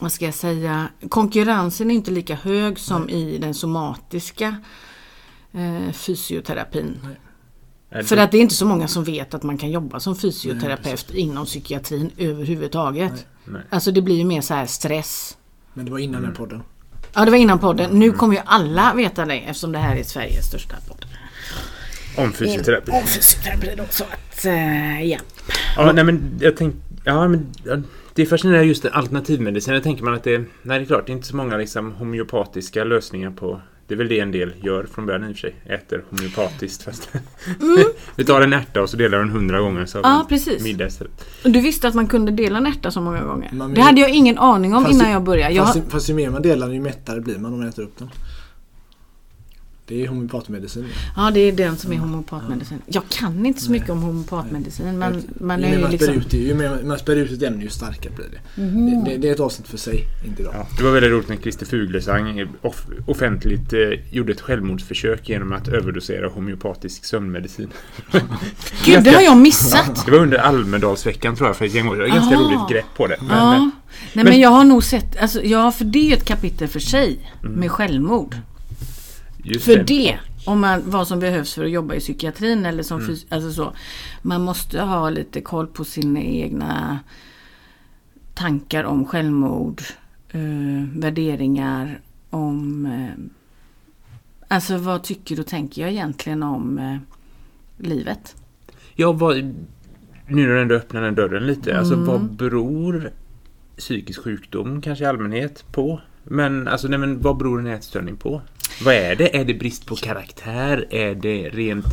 vad 0.00 0.12
ska 0.12 0.24
jag 0.24 0.34
säga, 0.34 0.88
konkurrensen 1.08 1.90
är 1.90 1.94
inte 1.94 2.10
lika 2.10 2.34
hög 2.34 2.78
som 2.78 3.08
i 3.08 3.38
den 3.38 3.54
somatiska 3.54 4.56
eh, 5.52 5.92
fysioterapin. 5.92 6.98
Är 7.04 7.29
För 8.04 8.16
att 8.16 8.30
det 8.30 8.38
är 8.38 8.42
inte 8.42 8.54
så 8.54 8.66
många 8.66 8.88
som 8.88 9.04
vet 9.04 9.34
att 9.34 9.42
man 9.42 9.58
kan 9.58 9.70
jobba 9.70 10.00
som 10.00 10.16
fysioterapeut 10.16 11.10
inom 11.14 11.44
psykiatrin 11.46 12.10
överhuvudtaget. 12.16 13.26
Nej. 13.44 13.62
Alltså 13.70 13.90
det 13.92 14.02
blir 14.02 14.16
ju 14.16 14.24
mer 14.24 14.40
så 14.40 14.54
här 14.54 14.66
stress. 14.66 15.36
Men 15.74 15.84
det 15.84 15.90
var 15.90 15.98
innan 15.98 16.14
Mm. 16.18 16.30
den 16.30 16.36
podden. 16.36 16.62
Ja 17.14 17.24
det 17.24 17.30
var 17.30 17.38
innan 17.38 17.58
podden. 17.58 17.90
Nu 17.98 18.12
kommer 18.12 18.34
ju 18.34 18.40
alla 18.46 18.94
veta 18.94 19.24
det 19.24 19.34
eftersom 19.38 19.72
det 19.72 19.78
här 19.78 19.96
är 19.96 20.02
Sveriges 20.02 20.46
största 20.46 20.76
podd. 20.88 21.04
Om 22.16 22.32
fysioterapi. 22.32 22.92
Om 22.92 23.06
fysioterapi 23.06 23.74
då. 23.76 23.84
Så 23.90 24.04
att, 24.04 24.44
eh, 24.44 25.02
ja. 25.02 25.18
Ja, 25.76 25.92
nej 25.92 26.04
men 26.04 26.38
jag 26.40 26.56
tänkte... 26.56 26.80
Ja, 27.04 27.28
men... 27.28 27.46
Det 28.14 28.22
är 28.22 28.26
fascinerande 28.26 28.66
just 28.66 28.82
det, 28.82 28.90
alternativmedicin. 28.90 29.74
Jag 29.74 29.82
tänker 29.82 30.04
man 30.04 30.14
att 30.14 30.24
det... 30.24 30.38
Nej, 30.38 30.78
det 30.78 30.84
är 30.84 30.86
klart, 30.86 31.06
det 31.06 31.12
är 31.12 31.14
inte 31.14 31.26
så 31.28 31.36
många 31.36 31.56
liksom 31.56 31.92
homeopatiska 31.92 32.84
lösningar 32.84 33.30
på... 33.30 33.60
Det 33.90 33.94
är 33.94 33.98
väl 33.98 34.08
det 34.08 34.20
en 34.20 34.32
del 34.32 34.52
gör 34.62 34.84
från 34.94 35.06
början 35.06 35.24
i 35.28 35.32
och 35.32 35.36
för 35.36 35.40
sig. 35.40 35.54
Äter 35.66 36.04
homeopatiskt 36.10 36.82
fast... 36.82 37.08
Vi 38.16 38.24
tar 38.24 38.40
en 38.40 38.52
ärta 38.52 38.82
och 38.82 38.90
så 38.90 38.96
delar 38.96 39.18
den 39.18 39.28
hundra 39.30 39.60
gånger 39.60 39.86
så 39.86 39.98
Mm. 39.98 40.10
Ja, 40.10 40.26
precis. 40.28 40.62
middag 40.62 40.86
istället. 40.86 41.24
Och 41.44 41.50
Du 41.50 41.60
visste 41.60 41.88
att 41.88 41.94
man 41.94 42.06
kunde 42.06 42.32
dela 42.32 42.58
en 42.58 42.66
ärta 42.66 42.90
så 42.90 43.00
många 43.00 43.24
gånger? 43.24 43.50
Man- 43.52 43.74
Det 43.74 43.80
hade 43.80 44.00
jag 44.00 44.10
ingen 44.10 44.38
aning 44.38 44.74
om 44.74 44.86
innan 44.90 45.06
ju- 45.06 45.12
jag 45.12 45.22
började. 45.22 45.54
Jag, 45.54 45.66
Fast, 45.66 45.80
fast 45.88 46.10
ju 46.10 46.14
mer 46.14 46.30
man 46.30 46.42
delar 46.42 46.70
ju 46.70 46.80
mättare 46.80 47.20
blir 47.20 47.38
man 47.38 47.52
om 47.52 47.58
man 47.58 47.68
äter 47.68 47.82
upp 47.82 47.98
den. 47.98 48.10
Det 49.90 50.04
är 50.04 50.08
homeopatmedicin. 50.08 50.86
ja, 51.16 51.30
det 51.34 51.40
är 51.40 51.52
den 51.52 51.76
som 51.76 51.92
är 51.92 51.96
homeopatmedicin. 51.96 52.78
Jag 52.86 53.02
kan 53.08 53.46
inte 53.46 53.60
så 53.60 53.70
mycket 53.70 53.90
om 53.90 54.02
homeopatmedicin 54.02 54.98
men 54.98 55.22
man 55.40 55.64
är 55.64 55.78
ju 55.78 55.88
liksom... 55.88 56.14
ut 56.14 56.30
det, 56.30 56.36
ju 56.36 56.54
mer 56.54 56.78
man 56.84 56.98
spär 56.98 57.16
ut 57.16 57.32
ett 57.32 57.42
ämne 57.42 57.62
ju 57.62 57.68
starkare 57.70 58.12
blir 58.16 58.26
det. 58.32 58.62
Mhm. 58.62 59.04
det, 59.04 59.10
det. 59.10 59.16
Det 59.18 59.28
är 59.28 59.32
ett 59.32 59.40
avsnitt 59.40 59.68
för 59.68 59.78
sig, 59.78 60.04
inte 60.26 60.42
idag. 60.42 60.54
Ja, 60.56 60.66
det 60.78 60.84
var 60.84 60.90
väldigt 60.92 61.10
roligt 61.12 61.28
när 61.28 61.36
Christer 61.36 61.66
Fuglesang 61.66 62.48
off 62.62 62.86
offentligt 63.06 63.72
eh, 63.72 63.78
gjorde 64.10 64.32
ett 64.32 64.40
självmordsförsök 64.40 65.28
genom 65.28 65.52
att 65.52 65.68
överdosera 65.68 66.28
homeopatisk 66.28 67.04
sömnmedicin. 67.04 67.68
Gud, 68.84 69.04
det 69.04 69.10
har 69.10 69.22
jag 69.22 69.36
missat! 69.36 70.02
Det 70.06 70.10
var 70.12 70.18
under 70.18 70.38
Almedalsveckan 70.38 71.36
tror 71.36 71.48
jag 71.48 71.56
för 71.56 71.64
ett 71.64 71.74
gäng 71.74 71.88
år 71.88 71.96
sedan. 71.96 72.08
Ganska 72.16 72.36
Ah. 72.36 72.40
roligt 72.40 72.68
grepp 72.70 72.86
på 72.96 73.06
det. 73.06 73.16
Men, 73.20 73.36
Ja. 73.38 73.54
eh, 73.54 73.60
Nej 73.60 73.70
men 74.14 74.24
Men- 74.24 74.40
jag 74.40 74.50
har 74.50 74.64
nog 74.64 74.84
sett, 74.84 75.22
alltså, 75.22 75.42
ja 75.42 75.72
för 75.72 75.84
det 75.84 75.98
är 75.98 76.04
ju 76.04 76.12
ett 76.12 76.24
kapitel 76.24 76.68
för 76.68 76.80
sig 76.80 77.30
med 77.42 77.70
självmord. 77.70 78.36
Just 79.44 79.64
För 79.64 79.76
det, 79.84 80.18
om 80.46 80.60
man, 80.60 80.82
vad 80.90 81.08
som 81.08 81.20
behövs 81.20 81.54
för 81.54 81.64
att 81.64 81.70
jobba 81.70 81.94
i 81.94 82.00
psykiatrin 82.00 82.66
eller 82.66 82.82
som 82.82 83.00
Mm. 83.00 83.16
alltså 83.28 83.52
så. 83.52 83.72
Man 84.22 84.40
måste 84.42 84.80
ha 84.80 85.10
lite 85.10 85.40
koll 85.40 85.66
på 85.66 85.84
sina 85.84 86.20
egna 86.20 86.98
tankar 88.34 88.84
om 88.84 89.04
självmord, 89.06 89.82
eh, 90.30 90.98
värderingar, 90.98 92.00
om... 92.30 92.86
Eh, 92.86 93.24
alltså 94.48 94.76
vad 94.76 95.02
tycker 95.02 95.40
och 95.40 95.46
tänker 95.46 95.82
jag 95.82 95.90
egentligen 95.90 96.42
om 96.42 96.78
eh, 96.78 96.96
livet? 97.86 98.36
Ja, 98.94 99.12
vad, 99.12 99.36
nu 99.36 99.54
när 100.26 100.46
du 100.54 100.62
ändå 100.62 100.74
öppnar 100.74 101.02
den 101.02 101.14
dörren 101.14 101.46
lite. 101.46 101.78
Alltså 101.78 101.94
Mm. 101.94 102.06
vad 102.06 102.20
beror 102.32 103.10
psykisk 103.76 104.22
sjukdom 104.22 104.80
kanske 104.82 105.04
i 105.04 105.06
allmänhet 105.06 105.64
på? 105.72 106.00
Men 106.24 106.68
alltså, 106.68 106.88
nej, 106.88 106.98
men 106.98 107.20
vad 107.20 107.36
beror 107.36 107.60
en 107.60 107.66
ätstörning 107.66 108.16
på? 108.16 108.42
Vad 108.84 108.94
är 108.94 109.16
det? 109.16 109.36
Är 109.36 109.44
det 109.44 109.54
brist 109.54 109.86
på 109.86 109.96
karaktär? 109.96 110.86
Är 110.90 111.14
det 111.14 111.48
rent 111.48 111.84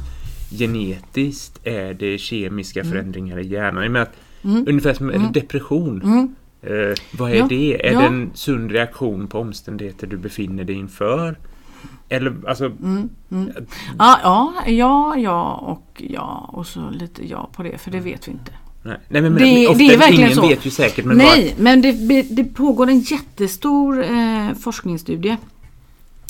genetiskt? 0.51 1.59
Är 1.63 1.93
det 1.93 2.17
kemiska 2.17 2.83
förändringar 2.83 3.39
i 3.39 3.47
hjärnan? 3.47 3.83
Jag 3.83 3.91
menar, 3.91 4.05
att, 4.05 4.15
Ungefär 4.67 4.93
som 4.93 5.07
det 5.07 5.39
depression. 5.39 6.01
Mm. 6.03 6.35
Eh, 6.61 6.95
vad 7.11 7.31
är 7.31 7.35
Ja, 7.35 7.45
det? 7.49 7.87
Är 7.87 7.93
ja. 7.93 7.99
det 7.99 8.05
en 8.05 8.31
sund 8.33 8.71
reaktion 8.71 9.27
på 9.27 9.39
omständigheter 9.39 10.07
du 10.07 10.17
befinner 10.17 10.63
dig 10.63 10.75
inför? 10.75 11.37
Eller 12.09 12.33
alltså, 12.47 12.65
Mm. 12.65 13.09
Ja, 13.99 14.19
ja, 14.23 14.53
ja, 14.67 15.15
ja 15.17 15.53
och 15.53 16.01
ja 16.07 16.49
och 16.53 16.67
så 16.67 16.89
lite 16.89 17.27
ja 17.29 17.49
på 17.55 17.63
det 17.63 17.77
för 17.77 17.91
det 17.91 17.99
vet 17.99 18.27
vi 18.27 18.31
inte. 18.31 18.51
nej, 18.83 18.97
nej 19.09 19.21
men, 19.21 19.33
Det- 19.33 19.39
men 19.39 19.67
ofta, 19.67 19.77
det 19.77 19.93
är 19.93 19.97
verkligen 19.97 20.23
ingen 20.23 20.35
så. 20.35 20.47
vet 20.47 20.65
ju 20.65 20.69
säkert. 20.69 21.05
Men 21.05 21.17
Nej, 21.17 21.55
men 21.57 21.81
det, 21.81 22.21
det 22.21 22.43
pågår 22.43 22.89
en 22.89 22.99
jättestor 22.99 24.03
eh, 24.03 24.53
forskningsstudie 24.59 25.37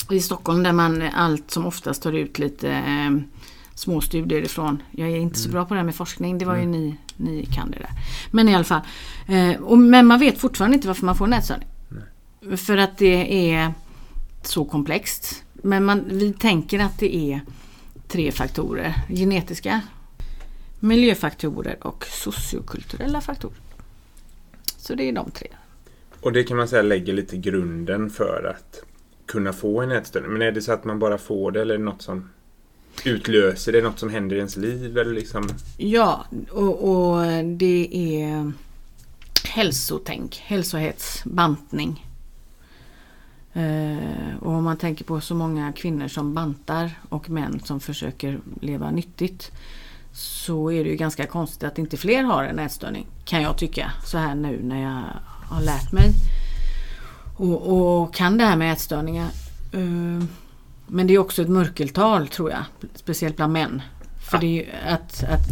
i 0.10 0.20
Stockholm 0.20 0.64
där 0.64 0.74
man 0.74 1.02
allt 1.02 1.52
som 1.52 1.66
oftast 1.66 2.02
tar 2.02 2.14
ut 2.14 2.40
lite 2.40 2.70
eh, 2.70 3.18
små 3.76 4.02
studier 4.02 4.42
ifrån. 4.42 4.84
Jag 4.92 5.10
är 5.10 5.18
inte 5.18 5.40
så 5.40 5.50
bra 5.50 5.66
på 5.66 5.74
det 5.74 5.80
här 5.80 5.86
med 5.86 5.96
forskning, 5.96 6.38
det 6.38 6.46
var 6.46 6.58
ju 6.58 6.66
ni, 6.66 6.98
ni 7.18 7.46
kan 7.46 7.72
det 7.72 7.78
där. 7.78 7.92
Men 8.32 8.50
i 8.50 8.56
alla 8.56 8.64
fall. 8.64 8.82
Eh, 9.28 9.62
och, 9.62 9.78
men 9.78 10.06
man 10.06 10.20
vet 10.20 10.38
fortfarande 10.38 10.76
inte 10.76 10.88
varför 10.88 11.06
man 11.06 11.16
får 11.16 11.28
nätstörning. 11.28 11.68
För 12.58 12.78
att 12.78 12.98
det 12.98 13.52
är 13.52 13.74
så 14.42 14.66
komplext. 14.66 15.44
Men 15.54 15.86
man, 15.86 16.04
vi 16.08 16.34
tänker 16.34 16.80
att 16.80 17.00
det 17.00 17.16
är 17.16 17.42
tre 18.08 18.32
faktorer. 18.32 18.94
Genetiska, 19.10 19.82
miljöfaktorer 20.80 21.88
och 21.88 22.06
sociokulturella 22.06 23.22
faktorer. 23.22 23.58
Så 24.78 24.96
det 24.96 25.04
är 25.04 25.12
de 25.12 25.32
tre. 25.32 25.48
Och 26.22 26.32
det 26.34 26.44
kan 26.44 26.58
man 26.58 26.68
säga 26.68 26.82
lägger 26.82 27.14
lite 27.14 27.38
grunden 27.38 28.10
för 28.10 28.56
att 28.56 28.87
kunna 29.28 29.54
få 29.54 29.82
en 29.82 29.92
ätstörning. 29.92 30.32
Men 30.32 30.42
är 30.42 30.52
det 30.52 30.62
så 30.62 30.72
att 30.72 30.86
man 30.86 31.00
bara 31.00 31.18
får 31.18 31.52
det 31.52 31.62
eller 31.62 31.74
är 31.74 31.78
det 31.78 31.84
något 31.84 32.02
som 32.02 32.30
utlöser 33.06 33.72
det? 33.72 33.82
Något 33.82 34.00
som 34.00 34.10
händer 34.10 34.36
i 34.36 34.40
ens 34.40 34.58
liv? 34.58 34.98
Eller 34.98 35.14
liksom... 35.14 35.50
Ja, 35.78 36.26
och, 36.52 36.90
och 36.90 37.22
det 37.44 37.90
är 37.94 38.52
hälsotänk, 39.44 40.36
hälsohets, 40.46 41.24
bantning. 41.26 42.06
Eh, 43.54 44.38
och 44.42 44.52
om 44.52 44.64
man 44.64 44.78
tänker 44.78 45.06
på 45.06 45.22
så 45.22 45.36
många 45.36 45.74
kvinnor 45.74 46.08
som 46.08 46.34
bantar 46.34 46.92
och 47.10 47.30
män 47.30 47.60
som 47.64 47.80
försöker 47.80 48.40
leva 48.62 48.92
nyttigt 48.92 49.52
så 50.14 50.72
är 50.72 50.84
det 50.84 50.90
ju 50.90 50.96
ganska 50.96 51.26
konstigt 51.26 51.64
att 51.64 51.78
inte 51.78 51.98
fler 51.98 52.24
har 52.24 52.44
en 52.44 52.60
ätstörning 52.60 53.08
kan 53.26 53.42
jag 53.42 53.58
tycka 53.58 53.92
så 54.06 54.18
här 54.18 54.36
nu 54.36 54.60
när 54.64 54.82
jag 54.82 55.04
har 55.46 55.62
lärt 55.62 55.92
mig 55.92 56.14
och, 57.38 58.02
och 58.02 58.14
kan 58.14 58.38
det 58.38 58.44
här 58.44 58.56
med 58.56 58.74
ätstörningar. 58.74 59.30
Eh, 59.74 60.24
men 60.88 61.08
det 61.08 61.14
är 61.14 61.18
också 61.18 61.42
ett 61.42 61.50
mörkeltal 61.50 62.28
tror 62.28 62.52
jag, 62.52 62.64
speciellt 62.96 63.36
bland 63.36 63.54
män. 63.54 63.82
För 64.30 64.38
Ja. 64.38 64.42
det 64.42 64.48
är 64.48 64.64
ju 64.64 64.66
att, 64.88 65.24
att 65.24 65.48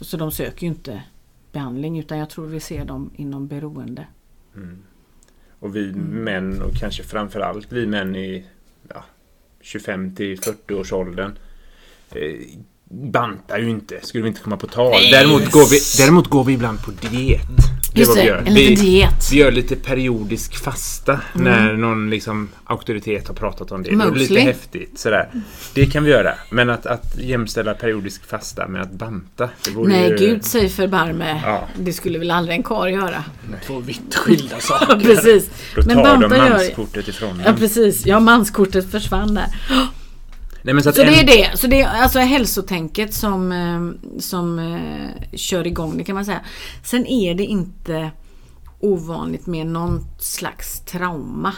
så 0.00 0.16
de 0.16 0.32
söker 0.32 0.62
ju 0.62 0.68
inte 0.68 1.02
behandling 1.52 1.98
utan 1.98 2.18
jag 2.18 2.30
tror 2.30 2.46
vi 2.46 2.60
ser 2.60 2.84
dem 2.84 3.10
inom 3.16 3.46
beroende. 3.46 4.06
Mm. 4.56 4.82
Och 5.58 5.76
vi 5.76 5.92
män 5.92 6.62
och 6.62 6.74
kanske 6.74 7.02
framförallt 7.02 7.72
vi 7.72 7.86
män 7.86 8.16
i 8.16 8.44
ja, 8.88 9.04
25 9.60 10.14
till 10.14 10.40
40 10.40 10.74
års 10.74 10.92
åldern 10.92 11.38
eh, 12.10 12.40
bantar 12.84 13.58
ju 13.58 13.70
inte. 13.70 13.98
Skulle 14.02 14.22
vi 14.22 14.28
inte 14.28 14.40
komma 14.40 14.56
på 14.56 14.66
tal. 14.66 14.92
Däremot 15.10 15.50
går, 15.50 15.70
vi, 15.70 16.04
däremot 16.04 16.28
går 16.28 16.44
vi 16.44 16.52
ibland 16.52 16.82
på 16.82 16.90
diet. 16.90 17.73
Det 17.94 18.00
Just 18.00 18.16
vi 18.16 18.22
gör. 18.22 18.42
en 18.46 18.54
Vi, 18.54 18.74
diet. 18.74 19.32
vi 19.32 19.36
gör 19.36 19.52
lite 19.52 19.76
periodisk 19.76 20.56
fasta 20.64 21.20
när 21.32 21.72
någon 21.72 22.10
liksom 22.10 22.48
auktoritet 22.64 23.28
har 23.28 23.34
pratat 23.34 23.72
om 23.72 23.82
det. 23.82 23.90
Det 23.90 23.94
är 23.94 24.10
lite 24.10 24.18
Mostly. 24.20 24.40
häftigt. 24.40 24.98
Sådär. 24.98 25.28
Det 25.74 25.86
kan 25.86 26.04
vi 26.04 26.10
göra. 26.10 26.34
Men 26.50 26.70
att, 26.70 26.86
att 26.86 27.16
jämställa 27.18 27.74
periodisk 27.74 28.26
fasta 28.26 28.68
med 28.68 28.82
att 28.82 28.92
banta. 28.92 29.48
Nej, 29.86 30.10
ju, 30.10 30.16
gud 30.16 30.44
säg 30.44 30.68
förbarme. 30.68 31.40
Ja. 31.44 31.68
Det 31.78 31.92
skulle 31.92 32.18
väl 32.18 32.30
aldrig 32.30 32.56
en 32.56 32.62
karl 32.62 32.90
göra. 32.92 33.24
Två 33.66 33.80
vitt 33.80 34.14
skilda 34.14 34.60
saker. 34.60 35.00
precis. 35.00 35.50
Då 35.74 35.82
tar 35.82 35.86
Men 35.88 35.96
de 35.96 36.02
banta 36.02 36.36
gör 36.36 36.50
manskortet 36.50 37.08
ifrån 37.08 37.42
Ja, 37.46 37.52
precis. 37.58 38.06
Ja, 38.06 38.20
manskortet 38.20 38.90
försvann 38.90 39.34
där. 39.34 39.46
Nej, 40.64 40.74
men 40.74 40.82
så 40.84 40.92
Så 40.92 41.02
det 41.02 41.08
är 41.08 41.20
en- 41.20 41.26
det. 41.26 41.58
Så 41.58 41.66
det 41.66 41.80
är 41.80 42.02
alltså 42.02 42.18
hälsotänket 42.18 43.14
som, 43.14 43.52
eh, 43.52 44.18
som 44.20 44.58
eh, 44.58 45.36
kör 45.36 45.66
igång 45.66 45.98
det 45.98 46.04
kan 46.04 46.14
man 46.14 46.24
säga. 46.24 46.40
Sen 46.84 47.06
är 47.06 47.34
det 47.34 47.44
inte 47.44 48.10
ovanligt 48.80 49.46
med 49.46 49.66
någon 49.66 50.00
slags 50.18 50.80
trauma. 50.80 51.52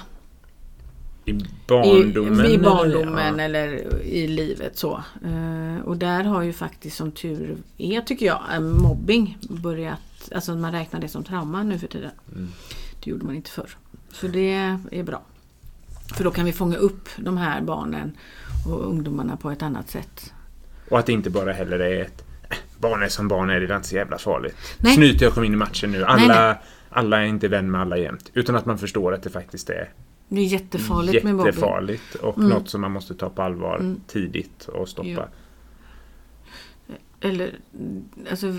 I 1.24 1.30
I, 1.30 1.34
barndomen? 1.68 2.46
I 2.46 2.54
eller? 2.54 2.58
barndomen 2.58 3.38
Ja. 3.38 3.44
eller 3.44 3.96
i 4.02 4.26
livet 4.28 4.78
så. 4.78 5.02
Eh, 5.24 5.84
och 5.84 5.96
där 5.96 6.24
har 6.24 6.42
ju 6.42 6.52
faktiskt 6.52 6.96
som 6.96 7.12
tur 7.12 7.56
är 7.78 8.00
tycker 8.00 8.26
jag 8.26 8.62
mobbing 8.62 9.38
börjat, 9.48 10.00
alltså 10.34 10.54
man 10.54 10.72
räknar 10.72 11.00
det 11.00 11.08
som 11.08 11.24
trauma 11.24 11.62
nu 11.62 11.78
för 11.78 11.86
tiden. 11.86 12.10
Mm. 12.32 12.48
Det 13.04 13.10
gjorde 13.10 13.24
man 13.24 13.34
inte 13.36 13.50
förr. 13.50 13.70
Så 14.12 14.26
det 14.26 14.78
är 14.90 15.02
bra. 15.02 15.22
För 16.14 16.24
då 16.24 16.30
kan 16.30 16.44
vi 16.44 16.52
fånga 16.52 16.76
upp 16.76 17.08
de 17.16 17.36
här 17.36 17.60
barnen 17.60 18.16
och 18.68 18.86
ungdomarna 18.88 19.36
på 19.36 19.50
ett 19.50 19.62
annat 19.62 19.90
sätt. 19.90 20.32
Och 20.90 20.98
att 20.98 21.06
det 21.06 21.12
inte 21.12 21.30
bara 21.30 21.52
heller 21.52 21.78
är 21.78 22.02
ett 22.02 22.24
"Äh, 22.50 22.56
barn 22.78 23.02
är 23.02 23.08
som 23.08 23.28
barn 23.28 23.50
är, 23.50 23.60
det 23.60 23.66
är 23.72 23.76
inte 23.76 23.88
så 23.88 23.96
jävla 23.96 24.18
farligt. 24.18 24.56
Nej. 24.78 24.94
Snyt 24.94 25.20
jag 25.20 25.32
kom 25.34 25.44
in 25.44 25.52
i 25.52 25.56
matchen 25.56 25.92
nu. 25.92 26.04
Alla, 26.04 26.16
Nej, 26.16 26.28
nej. 26.28 26.54
alla 26.90 27.22
är 27.22 27.26
inte 27.26 27.48
vän 27.48 27.70
med 27.70 27.80
alla 27.80 27.96
jämt. 27.98 28.30
Utan 28.34 28.56
att 28.56 28.66
man 28.66 28.78
förstår 28.78 29.14
att 29.14 29.22
det 29.22 29.30
faktiskt 29.30 29.70
är 29.70 29.90
Det 30.28 30.40
är 30.40 30.44
jättefarligt 30.44 31.24
med 31.24 31.34
mobbing. 31.34 31.46
jättefarligt 31.46 32.14
och 32.14 32.36
Mm. 32.38 32.48
något 32.50 32.68
som 32.68 32.80
man 32.80 32.90
måste 32.92 33.14
ta 33.14 33.30
på 33.30 33.42
allvar 33.42 33.76
Mm. 33.76 34.00
tidigt 34.06 34.64
och 34.68 34.88
stoppa. 34.88 35.08
Ja. 35.08 35.28
Eller, 37.20 37.58
alltså, 38.30 38.54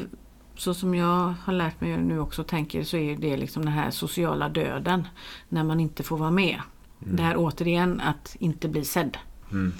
så 0.55 0.73
som 0.73 0.95
jag 0.95 1.33
har 1.43 1.53
lärt 1.53 1.81
mig 1.81 1.97
nu 1.97 2.19
också 2.19 2.43
tänker 2.43 2.83
så 2.83 2.97
är 2.97 3.17
det 3.17 3.37
liksom 3.37 3.65
den 3.65 3.73
här 3.73 3.91
sociala 3.91 4.49
döden. 4.49 5.07
När 5.49 5.63
man 5.63 5.79
inte 5.79 6.03
får 6.03 6.17
vara 6.17 6.31
med. 6.31 6.59
Det 6.99 7.21
här 7.21 7.35
återigen 7.37 8.01
att 8.01 8.35
inte 8.39 8.67
bli 8.67 8.85
sedd. 8.85 9.17
Mm. 9.51 9.73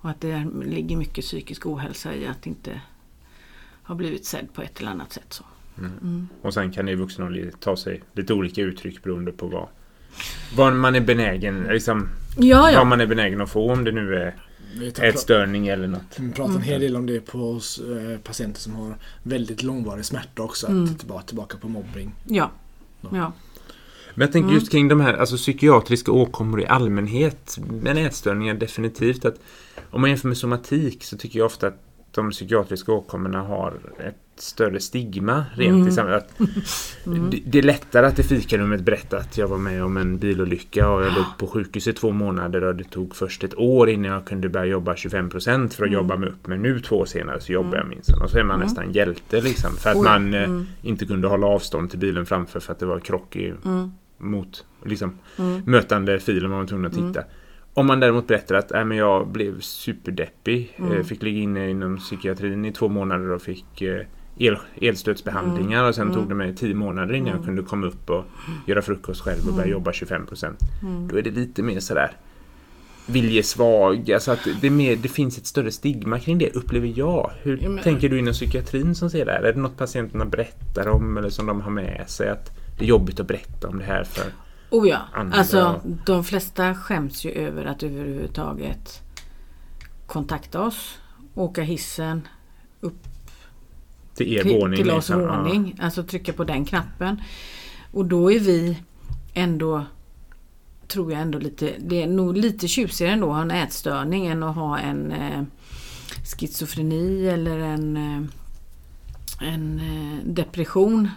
Och 0.00 0.10
att 0.10 0.20
det 0.20 0.46
ligger 0.64 0.96
mycket 0.96 1.24
psykisk 1.24 1.66
ohälsa 1.66 2.14
i 2.14 2.26
att 2.26 2.46
inte 2.46 2.80
ha 3.82 3.94
blivit 3.94 4.26
sedd 4.26 4.52
på 4.54 4.62
ett 4.62 4.80
eller 4.80 4.90
annat 4.90 5.12
sätt. 5.12 5.32
Så. 5.32 5.44
Mm. 5.78 6.28
Och 6.42 6.54
sen 6.54 6.72
kan 6.72 6.86
det 6.86 6.92
i 6.92 6.94
vuxen 6.94 7.24
ålder 7.24 7.52
ta 7.60 7.76
sig 7.76 8.02
lite 8.12 8.34
olika 8.34 8.60
uttryck 8.62 9.02
beroende 9.02 9.32
på 9.32 9.46
vad, 9.46 9.68
vad 10.56 10.72
man 10.72 10.94
är 10.94 11.00
benägen 11.00 11.62
liksom, 11.62 12.08
Ja, 12.36 12.60
vad 12.60 12.72
ja. 12.72 12.84
man 12.84 13.00
är 13.00 13.06
benägen 13.06 13.40
att 13.40 13.50
få 13.50 13.72
om 13.72 13.84
det 13.84 13.92
nu 13.92 14.14
är 14.14 14.34
ätstörning 15.00 15.68
eller 15.68 15.88
något. 15.88 16.18
Vi 16.18 16.32
pratar 16.32 16.54
en 16.54 16.62
hel 16.62 16.80
del 16.80 16.96
om 16.96 17.06
det 17.06 17.20
på 17.20 17.60
eh, 17.80 18.18
patienter 18.18 18.60
som 18.60 18.76
har 18.76 18.94
väldigt 19.22 19.62
långvarig 19.62 20.04
smärta 20.04 20.42
också. 20.42 20.66
Mm. 20.66 20.84
Att 20.84 20.98
tillbaka, 20.98 21.26
tillbaka 21.26 21.58
på 21.58 21.68
mobbing. 21.68 22.14
ja. 22.26 22.50
ja. 23.12 23.32
Men 24.14 24.26
jag 24.26 24.32
tänker 24.32 24.48
Mm. 24.48 24.54
just 24.54 24.70
kring 24.72 24.88
de 24.88 25.00
här 25.00 25.14
alltså, 25.14 25.36
psykiatriska 25.36 26.12
åkommor 26.12 26.60
i 26.60 26.66
allmänhet, 26.66 27.58
men 27.82 27.96
ätstörningar 27.96 28.54
definitivt. 28.54 29.24
att 29.24 29.36
Om 29.90 30.00
man 30.00 30.10
jämför 30.10 30.28
med 30.28 30.36
somatik 30.36 31.04
så 31.04 31.16
tycker 31.16 31.38
jag 31.38 31.46
ofta 31.46 31.66
att 31.66 31.82
de 32.10 32.30
psykiatriska 32.30 32.92
åkommorna 32.92 33.42
har 33.42 33.72
ett 33.98 34.14
större 34.36 34.80
stigma 34.80 35.44
rent 35.54 35.74
Mm. 35.76 35.88
i 35.88 35.90
samhället. 35.92 36.28
Det, 37.04 37.40
det 37.46 37.58
är 37.58 37.62
lättare 37.62 38.06
att 38.06 38.18
i 38.18 38.22
fikarummet 38.22 38.80
berätta 38.80 39.16
att 39.18 39.38
jag 39.38 39.48
var 39.48 39.58
med 39.58 39.84
om 39.84 39.96
en 39.96 40.18
bilolycka 40.18 40.88
och 40.90 41.02
jag 41.02 41.12
låg 41.14 41.24
på 41.38 41.46
sjukhus 41.46 41.86
i 41.88 41.92
två 41.92 42.10
månader 42.10 42.64
och 42.64 42.74
det 42.76 42.84
tog 42.84 43.16
först 43.16 43.44
ett 43.44 43.54
år 43.58 43.88
innan 43.90 44.10
jag 44.12 44.24
kunde 44.24 44.48
börja 44.48 44.66
jobba 44.66 44.94
25% 44.94 45.74
för 45.74 45.84
att 45.84 45.88
Mm. 45.88 45.92
jobba 45.92 46.16
mig 46.16 46.28
upp. 46.28 46.46
Men 46.46 46.62
nu 46.62 46.80
två 46.80 46.96
år 46.98 47.04
senare 47.06 47.40
så 47.40 47.52
jobbar 47.52 47.76
jag 47.76 47.86
minsann. 47.88 48.22
Och 48.22 48.30
så 48.30 48.38
är 48.38 48.44
man 48.44 48.60
nästan 48.60 48.92
hjälte 48.92 49.40
liksom. 49.40 49.70
För 49.76 49.90
att 49.90 49.96
Oj. 49.96 50.02
man 50.04 50.34
eh, 50.34 50.42
Mm. 50.44 50.66
inte 50.82 51.06
kunde 51.06 51.28
hålla 51.28 51.46
avstånd 51.46 51.90
till 51.90 51.98
bilen 51.98 52.26
framför 52.26 52.60
för 52.60 52.72
att 52.72 52.78
det 52.78 52.86
var 52.86 53.00
krock 53.00 53.36
i, 53.36 53.54
Mm. 53.64 53.92
mot 54.18 54.64
liksom, 54.84 55.18
Mm. 55.38 55.62
mötande 55.66 56.20
filen 56.20 56.50
man 56.50 56.58
var 56.58 56.66
tvungen 56.66 56.86
att 56.86 56.92
titta. 56.94 57.24
Om 57.74 57.86
man 57.86 58.00
däremot 58.00 58.26
berättar 58.26 58.54
att 58.54 58.72
äh, 58.72 58.84
men 58.84 58.96
jag 58.96 59.28
blev 59.28 59.60
superdeppig, 59.60 60.74
Mm. 60.78 60.92
eh, 60.92 61.02
fick 61.04 61.22
ligga 61.22 61.38
inne 61.40 61.70
inom 61.70 61.96
psykiatrin 61.98 62.64
i 62.64 62.72
två 62.72 62.88
månader 62.88 63.30
och 63.30 63.42
fick 63.42 63.82
eh, 63.82 64.06
el, 64.38 64.56
elstödsbehandlingar 64.80 65.84
och 65.88 65.94
sen 65.94 66.02
Mm. 66.02 66.14
tog 66.14 66.28
det 66.28 66.34
mig 66.34 66.56
tio 66.56 66.74
månader 66.74 67.14
innan 67.14 67.28
jag 67.36 67.44
kunde 67.44 67.62
komma 67.62 67.86
upp 67.86 68.10
och 68.10 68.24
göra 68.66 68.82
frukost 68.82 69.20
själv 69.20 69.48
och 69.48 69.54
börja 69.54 69.68
jobba 69.68 69.90
25%. 69.92 70.56
Mm. 70.82 71.08
Då 71.08 71.18
är 71.18 71.22
det 71.22 71.30
lite 71.30 71.62
mer 71.62 71.80
sådär 71.80 72.10
viljesvag, 73.06 74.12
alltså 74.12 74.32
att 74.32 74.48
det, 74.60 74.66
är 74.66 74.70
mer, 74.70 74.96
det 74.96 75.08
finns 75.08 75.38
ett 75.38 75.46
större 75.46 75.70
stigma 75.70 76.18
kring 76.20 76.38
det 76.38 76.56
upplever 76.56 76.92
jag. 76.96 77.30
Hur 77.42 77.58
Ja, 77.62 77.68
men- 77.68 77.82
tänker 77.84 78.08
du 78.08 78.18
inom 78.18 78.32
psykiatrin 78.32 78.94
som 78.94 79.10
ser 79.10 79.26
det 79.26 79.32
här? 79.32 79.42
Är 79.42 79.52
det 79.52 79.60
något 79.60 79.76
patienterna 79.76 80.24
berättar 80.24 80.88
om 80.88 81.16
eller 81.16 81.28
som 81.28 81.46
de 81.46 81.60
har 81.60 81.70
med 81.70 82.04
sig 82.10 82.28
att 82.28 82.50
det 82.78 82.84
är 82.84 82.88
jobbigt 82.88 83.20
att 83.20 83.26
berätta 83.26 83.68
om 83.68 83.78
det 83.78 83.84
här 83.84 84.04
för? 84.04 84.24
Oh 84.70 84.88
ja, 84.88 84.98
andra- 85.12 85.38
alltså 85.38 85.80
de 86.06 86.24
flesta 86.24 86.74
skäms 86.74 87.24
ju 87.24 87.30
över 87.30 87.64
att 87.64 87.82
överhuvudtaget 87.82 89.02
kontakta 90.06 90.60
oss, 90.62 90.98
åka 91.34 91.62
hissen 91.62 92.28
Till 94.14 94.32
er 94.32 94.42
till, 94.42 94.60
våning? 94.60 94.76
till 94.76 94.90
oss 94.90 95.08
liksom. 95.08 95.20
Ja. 95.20 95.42
våning, 95.42 95.76
alltså 95.80 96.02
trycka 96.02 96.32
på 96.32 96.44
den 96.44 96.64
knappen. 96.64 97.22
Och 97.92 98.04
då 98.04 98.32
är 98.32 98.38
vi 98.40 98.78
ändå, 99.34 99.84
tror 100.88 101.12
jag 101.12 101.20
ändå 101.20 101.38
lite, 101.38 101.72
det 101.78 102.02
är 102.02 102.06
nog 102.06 102.36
lite 102.36 102.68
tjusigare 102.68 103.12
ändå 103.12 103.26
att 103.30 103.34
ha 103.34 103.42
en 103.42 103.50
ätstörning 103.50 104.26
än 104.26 104.42
att 104.42 104.54
ha 104.54 104.78
en 104.78 105.12
eh, 105.12 105.42
schizofreni 106.24 107.28
eller 107.28 107.58
en, 107.58 107.96
eh, 107.96 108.22
en 109.54 109.78
eh, 109.80 110.26
depression. 110.26 111.08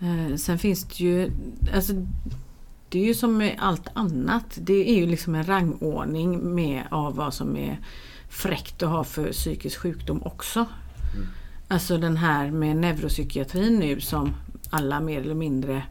Eh, 0.00 0.36
sen 0.36 0.58
finns 0.58 0.84
det 0.84 1.04
ju, 1.04 1.32
alltså 1.74 1.92
det 2.88 2.98
är 2.98 3.04
ju 3.04 3.14
som 3.14 3.36
med 3.36 3.56
allt 3.58 3.88
annat. 3.92 4.58
Det 4.60 4.90
är 4.90 4.94
ju 4.94 5.06
liksom 5.06 5.34
en 5.34 5.46
rangordning 5.46 6.54
med 6.54 6.82
av 6.90 7.16
vad 7.16 7.34
som 7.34 7.56
är 7.56 7.78
fräckt 8.28 8.82
att 8.82 8.88
ha 8.88 9.04
för 9.04 9.32
psykisk 9.32 9.78
sjukdom 9.78 10.22
också. 10.22 10.66
Alltså 11.68 11.98
den 11.98 12.16
här 12.16 12.50
med 12.50 12.76
neuropsykiatrin 12.76 13.78
nu 13.78 14.00
som 14.00 14.34
alla 14.70 15.00
mer 15.00 15.20
eller 15.20 15.34
mindre 15.34 15.82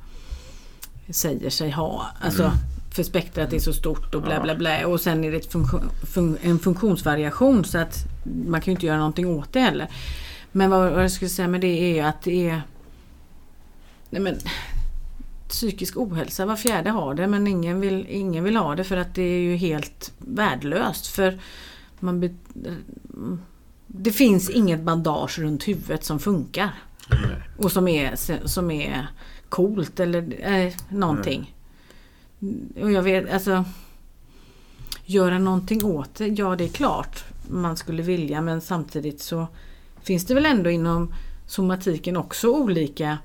säger 1.09 1.49
sig 1.49 1.71
ha. 1.71 2.05
Alltså 2.21 2.51
för 2.91 3.03
spektrat 3.03 3.53
är 3.53 3.59
så 3.59 3.73
stort 3.73 4.15
och 4.15 4.21
bla 4.21 4.41
bla 4.41 4.55
bla. 4.55 4.87
Och 4.87 5.01
sen 5.01 5.23
är 5.23 5.31
det 5.31 5.51
funktion, 5.51 5.89
fun, 6.13 6.37
en 6.41 6.59
funktionsvariation 6.59 7.65
så 7.65 7.77
att 7.77 8.05
man 8.45 8.61
kan 8.61 8.71
ju 8.71 8.75
inte 8.75 8.85
göra 8.85 8.97
någonting 8.97 9.27
åt 9.27 9.53
det 9.53 9.59
heller. 9.59 9.89
Men 10.51 10.69
vad, 10.69 10.91
vad 10.91 11.03
jag 11.03 11.11
skulle 11.11 11.29
säga 11.29 11.47
med 11.47 11.61
det 11.61 11.67
är 11.67 11.95
ju 11.95 11.99
att 11.99 12.21
det 12.21 12.49
är 12.49 12.61
nej 14.09 14.21
men, 14.21 14.35
psykisk 15.47 15.97
ohälsa. 15.97 16.45
Var 16.45 16.55
fjärde 16.55 16.89
har 16.89 17.13
det 17.13 17.27
men 17.27 17.47
ingen 17.47 17.81
vill, 17.81 18.05
ingen 18.09 18.43
vill 18.43 18.55
ha 18.55 18.75
det 18.75 18.83
för 18.83 18.97
att 18.97 19.15
det 19.15 19.21
är 19.21 19.39
ju 19.39 19.55
helt 19.55 20.13
värdelöst. 20.17 21.07
För 21.07 21.39
man 21.99 22.19
be, 22.19 22.29
det 23.87 24.11
finns 24.11 24.49
inget 24.49 24.81
bandage 24.81 25.39
runt 25.39 25.67
huvudet 25.67 26.03
som 26.03 26.19
funkar. 26.19 26.69
Nej. 27.09 27.41
Och 27.57 27.71
som 27.71 27.87
är, 27.87 28.15
som 28.47 28.71
är 28.71 29.07
coolt 29.49 29.99
eller 29.99 30.51
eh, 30.53 30.73
någonting. 30.89 31.55
Och 32.81 32.91
jag 32.91 33.01
vet, 33.01 33.33
alltså 33.33 33.65
Göra 35.09 35.39
någonting 35.39 35.85
åt 35.85 36.15
det, 36.15 36.27
ja 36.27 36.55
det 36.55 36.63
är 36.63 36.69
klart 36.69 37.23
man 37.47 37.77
skulle 37.77 38.03
vilja 38.03 38.41
men 38.41 38.61
samtidigt 38.61 39.21
så 39.21 39.47
finns 40.01 40.25
det 40.25 40.33
väl 40.33 40.45
ändå 40.45 40.69
inom 40.69 41.13
somatiken 41.47 42.17
också 42.17 42.49
olika 42.49 43.17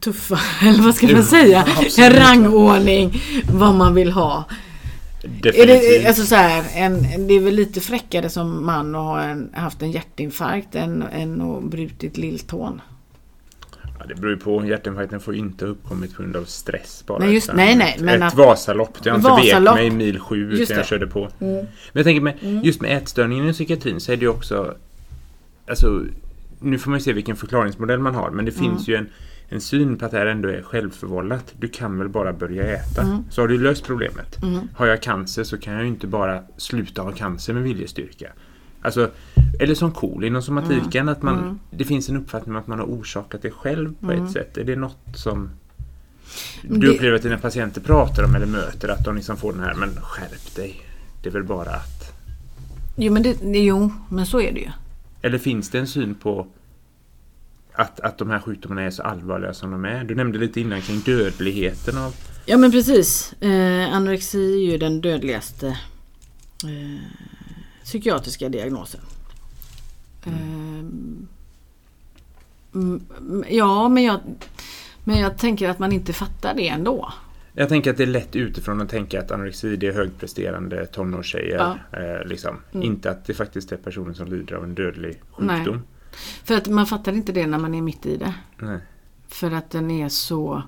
tuffa, 0.00 0.40
eller 0.62 0.82
vad 0.82 0.94
ska 0.94 1.06
man 1.08 1.22
säga, 1.24 1.66
en 1.98 2.12
rangordning 2.12 3.22
vad 3.52 3.74
man 3.74 3.94
vill 3.94 4.12
ha. 4.12 4.44
Är 5.42 5.66
det, 5.66 6.06
alltså 6.06 6.22
så 6.26 6.34
här, 6.34 6.64
en, 6.74 7.26
det 7.28 7.34
är 7.34 7.40
väl 7.40 7.54
lite 7.54 7.80
fräckare 7.80 8.28
som 8.28 8.66
man 8.66 8.94
att 8.94 9.00
ha 9.02 9.20
en, 9.22 9.50
haft 9.54 9.82
en 9.82 9.90
hjärtinfarkt 9.90 10.74
än, 10.74 11.02
än 11.12 11.40
att 11.40 11.64
brutit 11.64 12.16
lilltån. 12.16 12.80
Ja, 13.98 14.06
det 14.08 14.14
beror 14.14 14.30
ju 14.30 14.36
på. 14.38 14.66
Hjärtinfarkten 14.66 15.20
får 15.20 15.34
inte 15.34 15.64
ha 15.64 15.72
uppkommit 15.72 16.16
på 16.16 16.22
grund 16.22 16.36
av 16.36 16.44
stress 16.44 17.04
bara. 17.06 17.18
Nej, 17.18 17.34
just- 17.34 17.50
nej, 17.54 17.76
nej, 17.76 17.96
men 18.00 18.22
ett 18.22 18.28
att- 18.32 18.34
Vasalopp. 18.38 18.98
Jag 19.04 19.16
inte 19.16 19.28
vek 19.28 19.38
Vasalopp. 19.38 19.74
mig 19.74 19.86
i 19.86 19.90
mil 19.90 20.18
sju 20.20 20.52
utan 20.52 20.76
jag 20.76 20.86
körde 20.86 21.06
på. 21.06 21.28
Mm. 21.40 21.54
Men 21.56 21.66
jag 21.92 22.04
tänker 22.04 22.20
med, 22.20 22.64
just 22.64 22.80
med 22.80 22.96
ätstörningen 22.96 23.48
i 23.48 23.52
psykiatrin 23.52 24.00
så 24.00 24.12
är 24.12 24.16
det 24.16 24.22
ju 24.22 24.28
också 24.28 24.74
Alltså 25.68 26.02
nu 26.60 26.78
får 26.78 26.90
man 26.90 26.98
ju 26.98 27.04
se 27.04 27.12
vilken 27.12 27.36
förklaringsmodell 27.36 27.98
man 27.98 28.14
har, 28.14 28.30
men 28.30 28.44
det 28.44 28.58
Mm. 28.58 28.70
finns 28.70 28.88
ju 28.88 28.94
en, 28.96 29.06
en 29.52 29.60
syn 29.60 29.98
på 29.98 30.04
att 30.04 30.10
det 30.10 30.18
här 30.18 30.26
ändå 30.26 30.48
är 30.48 30.62
självförvållat. 30.62 31.54
Du 31.58 31.68
kan 31.68 31.98
väl 31.98 32.08
bara 32.08 32.32
börja 32.32 32.76
äta, 32.76 33.02
Mm. 33.02 33.24
så 33.30 33.40
har 33.40 33.48
du 33.48 33.58
löst 33.58 33.84
problemet. 33.84 34.42
Mm. 34.42 34.68
Har 34.76 34.86
jag 34.86 35.02
cancer 35.02 35.44
så 35.44 35.58
kan 35.58 35.72
jag 35.72 35.82
ju 35.82 35.88
inte 35.88 36.06
bara 36.06 36.42
sluta 36.56 37.02
ha 37.02 37.12
cancer 37.12 37.52
med 37.54 37.62
viljestyrka. 37.62 38.32
Alltså, 38.82 39.10
eller 39.60 39.74
som 39.74 39.92
KOL 39.92 40.24
inom 40.24 40.42
somatiken, 40.42 41.08
att 41.08 41.22
man, 41.22 41.38
Mm. 41.38 41.58
det 41.70 41.84
finns 41.84 42.08
en 42.08 42.16
uppfattning 42.16 42.54
om 42.54 42.60
att 42.60 42.66
man 42.66 42.78
har 42.78 42.86
orsakat 42.86 43.42
det 43.42 43.50
själv 43.50 43.94
på 44.00 44.12
Mm. 44.12 44.24
ett 44.26 44.32
sätt. 44.32 44.56
Är 44.58 44.64
det 44.64 44.76
något 44.76 44.98
som 45.14 45.50
du 46.62 46.88
upplever 46.94 47.16
att 47.16 47.22
dina 47.22 47.38
patienter 47.38 47.80
pratar 47.80 48.24
om 48.24 48.34
eller 48.34 48.46
möter? 48.46 48.88
Att 48.88 49.04
de 49.04 49.16
liksom 49.16 49.36
får 49.36 49.52
den 49.52 49.62
här, 49.62 49.74
men 49.74 49.88
skärp 50.02 50.54
dig. 50.56 50.82
Det 51.22 51.28
är 51.28 51.32
väl 51.32 51.44
bara 51.44 51.70
att... 51.70 52.12
Jo, 52.96 53.12
men 53.12 53.22
det, 53.22 53.36
jo, 53.58 53.90
men 54.08 54.26
så 54.26 54.40
är 54.40 54.52
det 54.52 54.60
ju. 54.60 54.68
Eller 55.22 55.38
finns 55.38 55.70
det 55.70 55.78
en 55.78 55.86
syn 55.86 56.14
på 56.14 56.46
att, 57.74 58.00
att 58.00 58.18
de 58.18 58.30
här 58.30 58.38
sjukdomarna 58.38 58.82
är 58.82 58.90
så 58.90 59.02
allvarliga 59.02 59.54
som 59.54 59.70
de 59.70 59.84
är? 59.84 60.04
Du 60.04 60.14
nämnde 60.14 60.38
lite 60.38 60.60
innan 60.60 60.80
kring 60.80 61.00
dödligheten 61.00 61.98
av... 61.98 62.14
Ja 62.46 62.56
men 62.56 62.70
precis. 62.70 63.34
Eh, 63.40 63.94
anorexi 63.94 64.54
är 64.54 64.72
ju 64.72 64.78
den 64.78 65.00
dödligaste 65.00 65.66
eh, 66.64 67.00
psykiatriska 67.84 68.48
diagnosen. 68.48 69.00
Eh, 70.24 70.32
mm, 72.74 73.04
ja 73.48 73.88
men 73.88 74.02
jag, 74.02 74.20
men 75.04 75.18
jag 75.18 75.38
tänker 75.38 75.68
att 75.68 75.78
man 75.78 75.92
inte 75.92 76.12
fattar 76.12 76.54
det 76.54 76.68
ändå. 76.68 77.12
Jag 77.54 77.68
tänker 77.68 77.90
att 77.90 77.96
det 77.96 78.02
är 78.02 78.06
lätt 78.06 78.36
utifrån 78.36 78.80
att 78.80 78.88
tänka 78.88 79.20
att 79.20 79.30
anorexi 79.30 79.76
det 79.76 79.86
är 79.86 79.92
högpresterande 79.92 80.86
tonårstjejer. 80.86 81.76
Ja. 81.92 81.98
Eh, 81.98 82.26
liksom. 82.26 82.56
Mm. 82.72 82.86
Inte 82.86 83.10
att 83.10 83.24
det 83.24 83.34
faktiskt 83.34 83.72
är 83.72 83.76
personer 83.76 84.14
som 84.14 84.28
lider 84.28 84.54
av 84.54 84.64
en 84.64 84.74
dödlig 84.74 85.20
sjukdom. 85.30 85.82
För 86.44 86.54
att 86.54 86.66
man 86.66 86.86
fattar 86.86 87.12
inte 87.12 87.32
det 87.32 87.46
när 87.46 87.58
man 87.58 87.74
är 87.74 87.82
mitt 87.82 88.06
i 88.06 88.16
det. 88.16 88.34
Nej. 88.58 88.78
För 89.28 89.50
att 89.50 89.70
den 89.70 89.90
är 89.90 90.08
så... 90.08 90.62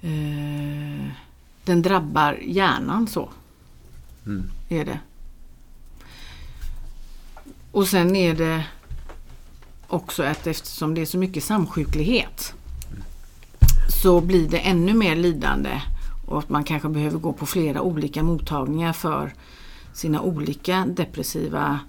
Eh, 0.00 1.08
den 1.64 1.82
drabbar 1.82 2.38
hjärnan 2.42 3.06
så. 3.06 3.28
Mm. 4.26 4.50
Är 4.68 4.84
det. 4.84 5.00
Och 7.70 7.88
sen 7.88 8.16
är 8.16 8.34
det 8.34 8.64
också 9.86 10.22
att 10.22 10.46
eftersom 10.46 10.94
det 10.94 11.00
är 11.00 11.06
så 11.06 11.18
mycket 11.18 11.44
samsjuklighet 11.44 12.54
så 14.02 14.20
blir 14.20 14.48
det 14.48 14.58
ännu 14.58 14.94
mer 14.94 15.16
lidande 15.16 15.82
och 16.26 16.38
att 16.38 16.48
man 16.48 16.64
kanske 16.64 16.88
behöver 16.88 17.18
gå 17.18 17.32
på 17.32 17.46
flera 17.46 17.82
olika 17.82 18.22
mottagningar 18.22 18.92
för 18.92 19.32
sina 19.92 20.20
olika 20.20 20.86
depressiva 20.86 21.80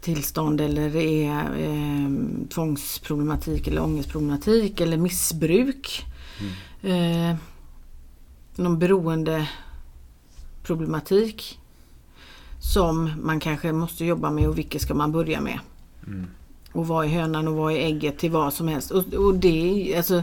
tillstånd 0.00 0.60
eller 0.60 0.90
det 0.90 1.24
är 1.24 1.58
eh, 1.58 2.10
tvångsproblematik 2.48 3.68
eller 3.68 3.82
ångestproblematik 3.82 4.80
eller 4.80 4.96
missbruk. 4.96 6.04
Eh, 6.82 7.36
någon 8.56 8.78
beroende 8.78 9.48
problematik 10.62 11.58
som 12.72 13.12
man 13.22 13.40
kanske 13.40 13.72
måste 13.72 14.04
jobba 14.04 14.30
med 14.30 14.48
och 14.48 14.58
vilket 14.58 14.82
ska 14.82 14.94
man 14.94 15.12
börja 15.12 15.40
med. 15.40 15.58
Mm. 16.06 16.26
Och 16.72 16.86
vad 16.86 17.04
är 17.04 17.08
hönan 17.08 17.48
och 17.48 17.54
vad 17.54 17.72
är 17.72 17.76
ägget 17.76 18.18
till 18.18 18.30
vad 18.30 18.52
som 18.52 18.68
helst. 18.68 18.90
Och, 18.90 19.14
och 19.14 19.34
det 19.34 19.94
alltså, 19.96 20.22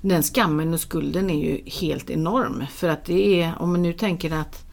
den 0.00 0.22
skammen 0.22 0.74
och 0.74 0.80
skulden 0.80 1.30
är 1.30 1.44
ju 1.44 1.60
helt 1.66 2.10
enorm. 2.10 2.64
För 2.70 2.88
att 2.88 3.04
det 3.04 3.42
är, 3.42 3.54
om 3.58 3.72
man 3.72 3.82
nu 3.82 3.92
tänker 3.92 4.30
att 4.30 4.69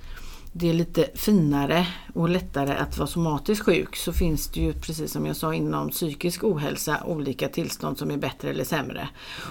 det 0.59 0.69
är 0.69 0.73
lite 0.73 1.09
finare 1.15 1.87
och 2.13 2.29
lättare 2.29 2.75
att 2.75 2.97
vara 2.97 3.07
somatiskt 3.07 3.65
sjuk 3.65 3.95
så 3.95 4.13
finns 4.13 4.47
det 4.47 4.59
ju 4.59 4.73
precis 4.73 5.11
som 5.11 5.25
jag 5.25 5.35
sa 5.35 5.53
inom 5.53 5.89
psykisk 5.89 6.43
ohälsa 6.43 7.03
olika 7.05 7.47
tillstånd 7.47 7.97
som 7.97 8.11
är 8.11 8.17
bättre 8.17 8.49
eller 8.49 8.63
sämre. 8.63 9.09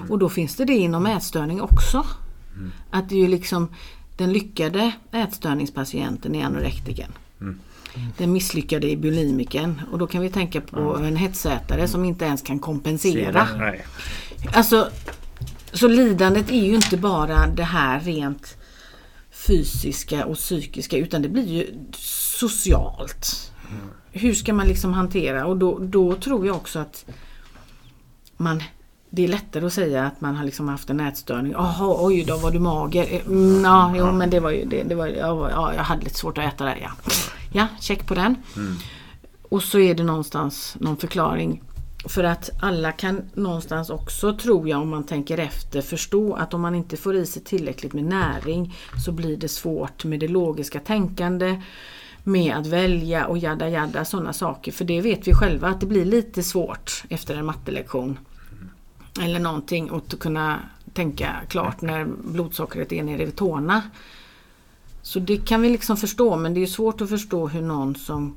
Och 0.09 0.19
då 0.19 0.29
finns 0.29 0.57
det 0.57 0.65
det 0.65 0.77
inom 0.77 1.07
ätstörning 1.07 1.61
också. 1.61 2.07
Att 2.91 3.09
det 3.09 3.15
är 3.15 3.21
ju 3.21 3.29
liksom 3.29 3.69
den 4.17 4.33
lyckade 4.33 4.93
ätstörningspatienten 5.13 6.35
är 6.35 6.45
anorektikern. 6.45 7.13
Mm. 7.41 7.59
Den 8.19 8.33
misslyckade 8.33 8.93
är 8.93 8.97
bulimiken 8.97 9.81
och 9.93 9.99
då 9.99 10.07
kan 10.07 10.21
vi 10.21 10.31
tänka 10.31 10.61
på 10.61 10.97
en 10.97 11.17
hetsätare 11.17 11.89
som 11.89 12.05
inte 12.05 12.25
ens 12.25 12.43
kan 12.43 12.59
kompensera. 12.59 13.49
Nej. 13.59 13.87
Alltså, 14.53 14.89
så 15.73 15.89
lidandet 15.89 16.51
är 16.51 16.65
ju 16.65 16.75
inte 16.75 16.97
bara 16.97 17.47
det 17.47 17.65
här 17.65 18.01
rent 18.01 18.57
fysiska 19.47 20.27
och 20.27 20.37
psykiska 20.37 20.97
utan 20.97 21.23
det 21.23 21.29
blir 21.29 21.47
ju 21.47 21.67
socialt. 21.99 23.53
Hur 24.13 24.35
ska 24.35 24.53
man 24.53 24.69
liksom 24.69 24.93
hantera 24.93 25.47
och 25.47 25.57
då, 25.57 25.79
då 25.79 26.15
tror 26.15 26.47
jag 26.47 26.57
också 26.57 26.79
att 26.79 27.05
man 28.37 28.63
det 29.11 29.25
är 29.25 29.29
lättare 29.29 29.67
att 29.67 29.73
säga 29.73 30.07
att 30.07 30.21
man 30.21 30.37
har 30.37 30.45
liksom 30.45 30.69
haft 30.69 30.91
en 30.91 31.01
ätstörning. 31.01 31.53
Jaha, 31.53 31.97
oj 32.07 32.25
då 32.25 32.37
var 32.37 32.51
du 32.51 32.59
mager? 32.59 33.23
Mm, 33.27 33.65
ja, 33.65 33.95
jo, 33.97 34.13
men 34.13 34.31
det 34.31 34.41
var 34.41 34.51
ju 34.51 34.65
det. 34.65 34.83
det 34.83 34.95
var, 34.95 35.07
ja, 35.07 35.51
ja, 35.51 35.75
jag 35.75 35.83
hade 35.83 36.05
lite 36.05 36.19
svårt 36.19 36.39
att 36.39 36.55
äta 36.55 36.65
där. 36.65 36.79
Ja, 36.83 36.91
ja 37.53 37.67
check 37.81 38.07
på 38.07 38.15
den. 38.15 38.37
Och 39.43 39.63
så 39.63 39.79
är 39.79 39.95
det 39.95 40.03
någonstans 40.03 40.77
någon 40.81 40.97
förklaring. 40.97 41.63
För 42.09 42.25
att 42.25 42.51
alla 42.61 42.93
kan 42.93 43.23
någonstans 43.35 43.91
också, 43.91 44.37
tror 44.37 44.69
jag, 44.69 44.83
om 44.83 44.89
man 44.89 45.05
tänker 45.05 45.39
efter, 45.39 45.83
förstå 45.83 46.35
att 46.35 46.55
om 46.55 46.61
man 46.61 46.75
inte 46.75 46.97
får 46.97 47.17
i 47.17 47.27
sig 47.27 47.43
tillräckligt 47.43 47.93
med 47.93 48.05
näring 48.05 48.75
så 49.05 49.13
blir 49.13 49.37
det 49.37 49.49
svårt 49.49 50.05
med 50.05 50.21
det 50.21 50.29
logiska 50.29 50.81
tänkande, 50.81 51.63
med 52.25 52.57
att 52.57 52.67
välja 52.67 53.27
och 53.27 53.39
jadda 53.39 53.69
jadda 53.69 54.05
sådana 54.05 54.33
saker. 54.33 54.73
För 54.73 54.85
det 54.85 55.01
vet 55.01 55.29
vi 55.29 55.35
själva 55.35 55.69
att 55.69 55.81
det 55.81 55.87
blir 55.87 56.05
lite 56.05 56.43
svårt 56.43 57.05
efter 57.09 57.37
en 57.37 57.47
mattelektion. 57.47 58.19
Eller 59.21 59.41
någonting 59.41 59.91
att 59.93 60.19
kunna 60.19 60.61
tänka 60.93 61.37
klart 61.49 61.81
när 61.81 62.05
blodsockret 62.25 62.93
är 62.93 63.03
nere 63.03 63.25
vid 63.25 63.37
tårna. 63.37 63.83
Så 65.03 65.19
det 65.19 65.37
kan 65.37 65.63
vi 65.63 65.69
liksom 65.69 65.97
förstå 65.97 66.37
men 66.37 66.55
det 66.55 66.63
är 66.63 66.67
svårt 66.67 67.01
att 67.01 67.09
förstå 67.09 67.49
hur 67.49 67.63
någon 67.63 67.95
som 67.95 68.37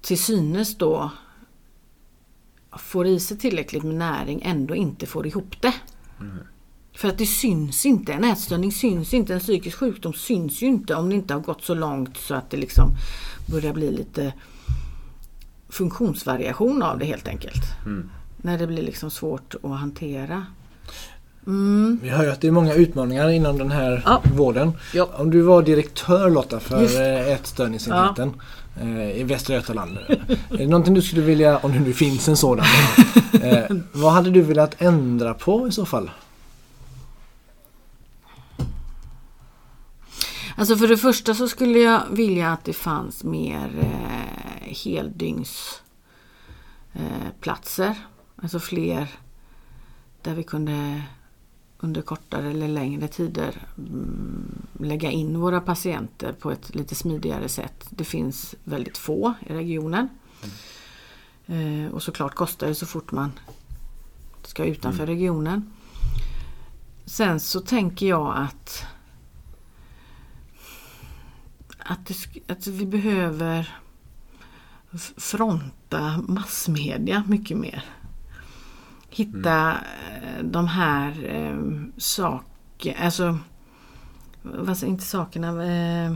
till 0.00 0.18
synes 0.18 0.78
då 0.78 1.10
får 2.78 3.06
i 3.06 3.20
sig 3.20 3.38
tillräckligt 3.38 3.82
med 3.82 3.94
näring 3.94 4.42
ändå 4.44 4.74
inte 4.74 5.06
får 5.06 5.26
ihop 5.26 5.60
det. 5.60 5.74
För 6.94 7.08
att 7.08 7.18
det 7.18 7.26
syns 7.26 7.86
inte. 7.86 8.12
En 8.12 8.24
ätstörning 8.24 8.72
syns 8.72 9.14
inte. 9.14 9.34
En 9.34 9.40
psykisk 9.40 9.78
sjukdom 9.78 10.12
syns 10.12 10.62
ju 10.62 10.66
inte 10.66 10.94
om 10.94 11.08
det 11.08 11.14
inte 11.14 11.34
har 11.34 11.40
gått 11.40 11.64
så 11.64 11.74
långt 11.74 12.16
så 12.16 12.34
att 12.34 12.50
det 12.50 12.56
liksom 12.56 12.90
börjar 13.50 13.72
bli 13.72 13.90
lite 13.90 14.32
funktionsvariation 15.68 16.82
av 16.82 16.98
det 16.98 17.04
helt 17.04 17.28
enkelt. 17.28 17.62
Mm. 17.86 18.10
När 18.36 18.58
det 18.58 18.66
blir 18.66 18.82
liksom 18.82 19.10
svårt 19.10 19.54
att 19.62 19.78
hantera. 19.78 20.46
Mm. 21.46 21.98
Vi 22.02 22.08
hör 22.08 22.24
ju 22.24 22.30
att 22.30 22.40
det 22.40 22.46
är 22.46 22.52
många 22.52 22.74
utmaningar 22.74 23.28
inom 23.30 23.58
den 23.58 23.70
här 23.70 24.02
Ja. 24.04 24.22
vården. 24.34 24.72
Ja. 24.94 25.08
Om 25.16 25.30
du 25.30 25.40
var 25.40 25.62
direktör 25.62 26.30
Lotta 26.30 26.60
för 26.60 26.82
eh, 26.82 27.32
ätstörningsenheten 27.32 28.32
eh, 28.80 29.20
i 29.20 29.22
Västra 29.22 29.54
Götaland. 29.54 29.98
är 30.08 30.56
det 30.58 30.66
någonting 30.66 30.94
du 30.94 31.02
skulle 31.02 31.22
vilja, 31.22 31.58
om 31.58 31.72
det 31.72 31.80
nu 31.80 31.92
finns 31.92 32.28
en 32.28 32.36
sådan, 32.36 32.66
eh, 33.42 33.76
vad 33.92 34.12
hade 34.12 34.30
du 34.30 34.40
velat 34.42 34.82
ändra 34.82 35.34
på 35.34 35.68
i 35.68 35.72
så 35.72 35.84
fall? 35.86 36.10
Alltså 40.56 40.76
för 40.76 40.88
det 40.88 40.96
första 40.96 41.34
så 41.34 41.48
skulle 41.48 41.78
jag 41.78 42.02
vilja 42.10 42.50
att 42.52 42.64
det 42.64 42.72
fanns 42.72 43.24
mer 43.24 43.70
eh, 43.80 44.74
heldygns 44.84 45.82
eh. 46.92 47.92
Alltså 48.42 48.60
fler 48.60 49.08
där 50.22 50.34
vi 50.34 50.42
kunde 50.42 51.02
under 51.84 52.02
kortare 52.02 52.50
eller 52.50 52.68
längre 52.68 53.08
tider 53.08 53.54
mm, 53.78 54.66
lägga 54.78 55.10
in 55.10 55.40
våra 55.40 55.60
patienter 55.60 56.32
på 56.32 56.50
ett 56.50 56.74
lite 56.74 56.94
smidigare 56.94 57.48
sätt. 57.48 57.86
Det 57.90 58.04
finns 58.04 58.54
väldigt 58.64 58.98
få 58.98 59.34
i 59.46 59.52
regionen. 59.52 60.08
Eh, 61.46 61.92
och 61.92 62.02
såklart 62.02 62.34
kostar 62.34 62.66
det 62.66 62.74
så 62.74 62.86
fort 62.86 63.12
man 63.12 63.32
ska 64.42 64.64
utanför 64.64 65.06
regionen. 65.06 65.72
Sen 67.04 67.40
så 67.40 67.60
tänker 67.60 68.06
jag 68.06 68.36
att 68.36 68.86
att, 71.78 72.06
det, 72.06 72.52
att 72.52 72.66
vi 72.66 72.86
behöver 72.86 73.76
fronta 75.16 76.22
massmedia 76.28 77.24
mycket 77.26 77.56
mer. 77.56 77.84
Hitta 79.12 79.76
mm. 80.22 80.52
de 80.52 80.68
här 80.68 81.24
eh, 81.24 81.58
sakerna, 81.96 82.98
alltså 82.98 83.38
vad 84.42 84.82
inte 84.82 85.04
sakerna, 85.04 85.48
eh, 85.48 86.12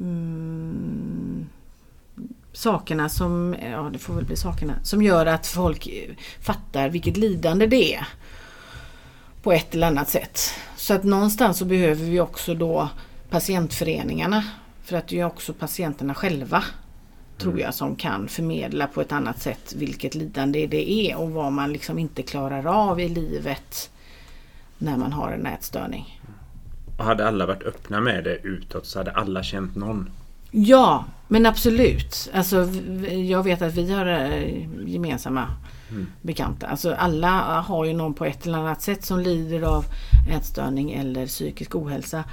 mm, 0.00 1.46
sakerna 2.52 3.08
som, 3.08 3.56
ja 3.72 3.90
det 3.92 3.98
får 3.98 4.14
väl 4.14 4.24
bli 4.24 4.36
sakerna, 4.36 4.74
som 4.82 5.02
gör 5.02 5.26
att 5.26 5.46
folk 5.46 5.86
eh, 5.86 6.14
fattar 6.40 6.88
vilket 6.88 7.16
lidande 7.16 7.66
det 7.66 7.94
är. 7.94 8.08
På 9.42 9.52
ett 9.52 9.74
eller 9.74 9.86
annat 9.86 10.08
sätt. 10.08 10.40
Så 10.76 10.94
att 10.94 11.04
någonstans 11.04 11.58
så 11.58 11.64
behöver 11.64 12.04
vi 12.04 12.20
också 12.20 12.54
då 12.54 12.88
patientföreningarna. 13.30 14.44
För 14.82 14.96
att 14.96 15.08
det 15.08 15.14
är 15.14 15.18
ju 15.18 15.24
också 15.24 15.52
patienterna 15.52 16.14
själva 16.14 16.64
tror 17.42 17.60
jag, 17.60 17.74
som 17.74 17.96
kan 17.96 18.28
förmedla 18.28 18.86
på 18.86 19.00
ett 19.00 19.12
annat 19.12 19.42
sätt 19.42 19.74
vilket 19.76 20.14
lidande 20.14 20.66
det 20.66 20.90
är 20.90 21.16
och 21.16 21.30
vad 21.30 21.52
man 21.52 21.72
liksom 21.72 21.98
inte 21.98 22.22
klarar 22.22 22.66
av 22.66 23.00
i 23.00 23.08
livet 23.08 23.90
när 24.78 24.96
man 24.96 25.12
har 25.12 25.32
en 25.32 25.46
ätstörning. 25.46 26.20
Och 26.98 27.04
hade 27.04 27.28
alla 27.28 27.46
varit 27.46 27.62
öppna 27.62 28.00
med 28.00 28.24
det 28.24 28.36
utåt 28.36 28.86
så 28.86 28.98
hade 28.98 29.10
alla 29.10 29.42
känt 29.42 29.76
någon. 29.76 30.10
Ja, 30.50 31.04
men 31.28 31.46
absolut. 31.46 32.30
Alltså, 32.34 32.56
jag 33.10 33.42
vet 33.42 33.62
att 33.62 33.74
vi 33.74 33.92
har 33.92 34.06
eh, 34.06 34.88
gemensamma 34.88 35.46
bekanta. 36.22 36.66
Alltså, 36.66 36.94
alla 36.94 37.60
har 37.60 37.84
ju 37.84 37.92
någon 37.92 38.14
på 38.14 38.24
ett 38.24 38.46
eller 38.46 38.58
annat 38.58 38.82
sätt 38.82 39.04
som 39.04 39.20
lider 39.20 39.62
av 39.62 39.84
ätstörning 40.30 40.92
eller 40.92 41.26
psykisk 41.26 41.74
ohälsa. 41.74 42.24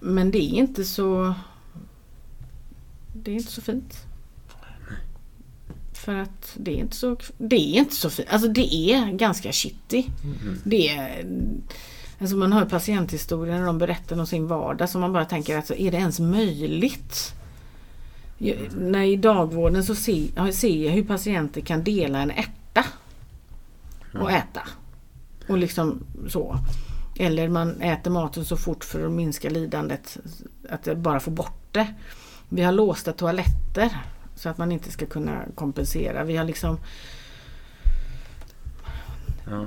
Men 0.00 0.30
det 0.30 0.38
är 0.38 0.54
inte 0.54 0.84
så... 0.84 1.34
Det 3.22 3.30
är 3.30 3.34
inte 3.34 3.52
så 3.52 3.60
fint. 3.60 4.06
För 5.92 6.14
att 6.14 6.56
det 6.56 6.70
är 6.70 6.76
inte 6.76 6.96
så, 6.96 7.16
det 7.38 7.56
är 7.56 7.78
inte 7.78 7.94
så 7.94 8.10
fint. 8.10 8.28
Alltså 8.30 8.48
det 8.48 8.74
är 8.74 9.12
ganska 9.12 9.52
shitty. 9.52 10.04
Det 10.64 10.88
är, 10.88 11.26
alltså 12.18 12.36
man 12.36 12.52
hör 12.52 12.64
patienthistorier 12.64 13.58
när 13.58 13.66
de 13.66 13.78
berättar 13.78 14.20
om 14.20 14.26
sin 14.26 14.46
vardag 14.46 14.88
så 14.88 14.98
man 14.98 15.12
bara 15.12 15.24
tänker 15.24 15.56
alltså, 15.56 15.74
är 15.74 15.90
det 15.90 15.96
ens 15.96 16.20
möjligt? 16.20 17.34
Jag, 18.38 18.56
när 18.76 19.02
I 19.02 19.16
dagvården 19.16 19.84
så 19.84 19.94
ser, 19.94 20.52
ser 20.52 20.84
jag 20.84 20.92
hur 20.92 21.04
patienter 21.04 21.60
kan 21.60 21.84
dela 21.84 22.22
en 22.22 22.30
ärta 22.30 22.84
och 24.20 24.32
äta. 24.32 24.62
Och 25.48 25.58
liksom 25.58 26.04
så. 26.28 26.58
Eller 27.16 27.48
man 27.48 27.80
äter 27.80 28.10
maten 28.10 28.44
så 28.44 28.56
fort 28.56 28.84
för 28.84 29.06
att 29.06 29.12
minska 29.12 29.50
lidandet. 29.50 30.18
Att 30.70 30.96
bara 30.96 31.20
få 31.20 31.30
bort 31.30 31.72
det. 31.72 31.94
Vi 32.52 32.62
har 32.62 32.72
låsta 32.72 33.12
toaletter 33.12 33.98
så 34.34 34.48
att 34.48 34.58
man 34.58 34.72
inte 34.72 34.90
ska 34.92 35.06
kunna 35.06 35.44
kompensera. 35.54 36.24
Vi 36.24 36.36
har 36.36 36.44
liksom 36.44 36.78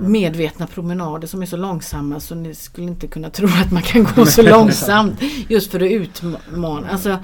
medvetna 0.00 0.66
promenader 0.66 1.26
som 1.26 1.42
är 1.42 1.46
så 1.46 1.56
långsamma 1.56 2.20
så 2.20 2.34
ni 2.34 2.54
skulle 2.54 2.86
inte 2.86 3.06
kunna 3.06 3.30
tro 3.30 3.48
att 3.48 3.72
man 3.72 3.82
kan 3.82 4.04
gå 4.04 4.26
så 4.26 4.42
långsamt 4.50 5.22
just 5.48 5.70
för 5.70 5.80
att 5.80 5.90
utmana. 5.90 6.88
Alltså, 6.88 7.18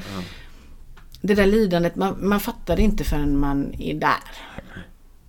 det 1.21 1.35
där 1.35 1.47
lidandet, 1.47 1.97
man, 1.97 2.29
man 2.29 2.41
fattar 2.41 2.77
det 2.77 2.83
inte 2.83 3.05
förrän 3.05 3.39
man 3.39 3.75
är 3.79 3.95
där. 3.95 4.13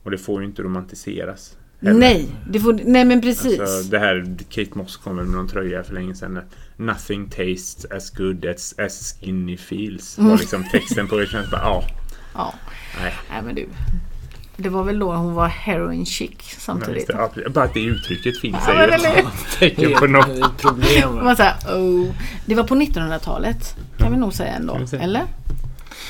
Och 0.04 0.12
det 0.12 0.18
får 0.18 0.42
ju 0.42 0.48
inte 0.48 0.62
romantiseras. 0.62 1.58
heller. 1.82 2.00
Nej, 2.00 2.36
det 2.50 2.60
får, 2.60 2.80
nej 2.86 3.06
men 3.06 3.22
precis. 3.22 3.60
Alltså, 3.60 3.92
det 3.92 4.00
här 4.00 4.38
Kate 4.50 4.78
Moss 4.78 4.98
kom 4.98 5.16
med 5.16 5.28
någon 5.28 5.48
tröja 5.48 5.84
för 5.84 5.94
länge 5.94 6.16
sedan. 6.16 6.40
Nothing 6.82 7.30
tastes 7.30 7.86
as 7.92 8.10
good 8.10 8.46
as, 8.46 8.76
as 8.78 9.16
skinny 9.20 9.58
feels. 9.58 10.18
Mm. 10.18 10.30
Var 10.30 10.38
liksom 10.38 10.64
texten 10.72 11.08
på 11.08 11.18
det. 11.18 11.32
bara, 11.52 11.62
ja. 11.62 11.84
ja, 12.34 12.54
Nej. 13.02 13.14
nej 13.30 13.42
men 13.42 13.56
du. 13.56 13.68
Det 14.58 14.70
var 14.70 14.84
väl 14.84 15.00
då 15.00 15.14
hon 15.14 15.34
var 15.34 15.48
heroin 15.48 16.06
chic 16.06 16.32
samtidigt. 16.60 17.10
Ja, 17.10 17.32
bara 17.50 17.66
att 17.66 17.74
det 17.74 17.84
uttrycket 17.84 18.40
finns 18.40 18.58
Ja, 18.68 18.74
är 18.74 19.18
ju 19.18 19.26
tecken 19.60 19.94
på 20.00 20.08
något. 20.08 20.28
Det 20.28 20.50
problem. 20.58 21.16
Det 21.16 21.24
var 21.24 21.36
så 21.36 21.44
här, 21.44 21.56
oh. 21.76 22.12
Det 22.46 22.56
var 22.56 22.64
på 22.64 22.76
1900-talet 22.76 23.76
kan 23.98 24.12
vi 24.12 24.18
nog 24.18 24.34
säga 24.34 24.54
ändå. 24.54 24.80
Eller? 25.00 25.26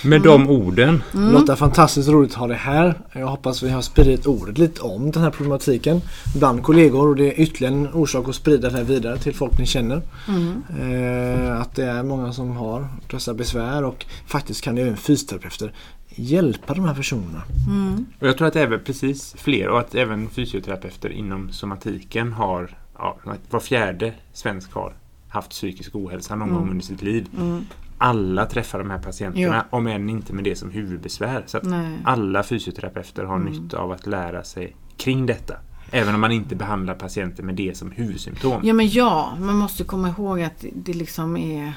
Med 0.03 0.21
de 0.21 0.49
orden. 0.49 1.03
Mm. 1.13 1.33
Lotta, 1.33 1.55
fantastiskt 1.55 2.09
roligt 2.09 2.31
att 2.31 2.37
ha 2.37 2.47
dig 2.47 2.57
här. 2.57 2.95
Jag 3.13 3.27
hoppas 3.27 3.63
vi 3.63 3.69
har 3.69 3.81
spridit 3.81 4.25
ordet 4.25 4.57
lite 4.57 4.81
om 4.81 5.11
den 5.11 5.23
här 5.23 5.29
problematiken 5.29 6.01
bland 6.35 6.63
kollegor 6.63 7.07
och 7.07 7.15
det 7.15 7.27
är 7.27 7.39
ytterligare 7.39 7.73
en 7.73 7.93
orsak 7.93 8.29
att 8.29 8.35
sprida 8.35 8.69
det 8.69 8.77
här 8.77 8.83
vidare 8.83 9.17
till 9.17 9.35
folk 9.35 9.59
ni 9.59 9.65
känner. 9.65 10.01
Mm. 10.27 10.63
Eh, 10.79 11.61
att 11.61 11.75
det 11.75 11.85
är 11.85 12.03
många 12.03 12.33
som 12.33 12.51
har 12.51 12.87
dessa 13.11 13.33
besvär 13.33 13.83
och 13.83 14.05
faktiskt 14.25 14.63
kan 14.63 14.77
även 14.77 14.97
fysioterapeuter 14.97 15.73
hjälpa 16.15 16.73
de 16.73 16.85
här 16.85 16.95
personerna. 16.95 17.41
Mm. 17.67 18.05
Och 18.19 18.27
jag 18.27 18.37
tror 18.37 18.47
att 18.47 18.55
även 18.55 18.79
precis 18.83 19.35
fler 19.37 19.67
och 19.67 19.79
att 19.79 19.95
även 19.95 20.29
fysioterapeuter 20.29 21.09
inom 21.09 21.51
somatiken 21.51 22.33
har, 22.33 22.77
ja, 22.97 23.17
var 23.49 23.59
fjärde 23.59 24.13
svensk 24.33 24.73
har 24.73 24.93
haft 25.29 25.49
psykisk 25.49 25.95
ohälsa 25.95 26.35
någon 26.35 26.53
gång 26.53 26.69
under 26.71 26.85
sitt 26.85 27.01
liv. 27.01 27.27
Mm. 27.37 27.65
Alla 28.03 28.45
träffar 28.45 28.79
de 28.79 28.89
här 28.89 28.97
patienterna, 28.99 29.65
Ja. 29.71 29.77
om 29.77 29.87
än 29.87 30.09
inte 30.09 30.33
med 30.33 30.43
det 30.43 30.55
som 30.55 30.71
huvudbesvär. 30.71 31.43
Så 31.45 31.59
alla 32.03 32.43
fysioterapeuter 32.43 33.23
har 33.23 33.35
Mm. 33.35 33.53
nytta 33.53 33.77
av 33.77 33.91
att 33.91 34.07
lära 34.07 34.43
sig 34.43 34.75
kring 34.97 35.25
detta. 35.25 35.55
Även 35.91 36.15
om 36.15 36.21
man 36.21 36.31
inte 36.31 36.55
behandlar 36.55 36.95
patienter 36.95 37.43
med 37.43 37.55
det 37.55 37.77
som 37.77 37.91
huvudsymptom. 37.91 38.61
Ja 38.63 38.73
men 38.73 38.89
ja, 38.89 39.33
man 39.39 39.55
måste 39.55 39.83
komma 39.83 40.09
ihåg 40.09 40.41
att 40.41 40.65
det- 40.75 40.93
liksom 40.93 41.37
är 41.37 41.73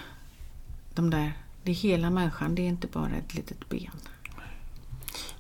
de 0.95 1.11
där, 1.11 1.33
det 1.63 1.71
är 1.71 1.75
hela 1.75 2.11
människan, 2.11 2.55
det 2.55 2.63
är 2.63 2.67
inte 2.69 2.87
bara 2.93 3.11
ett 3.27 3.35
litet 3.35 3.69
ben. 3.69 3.91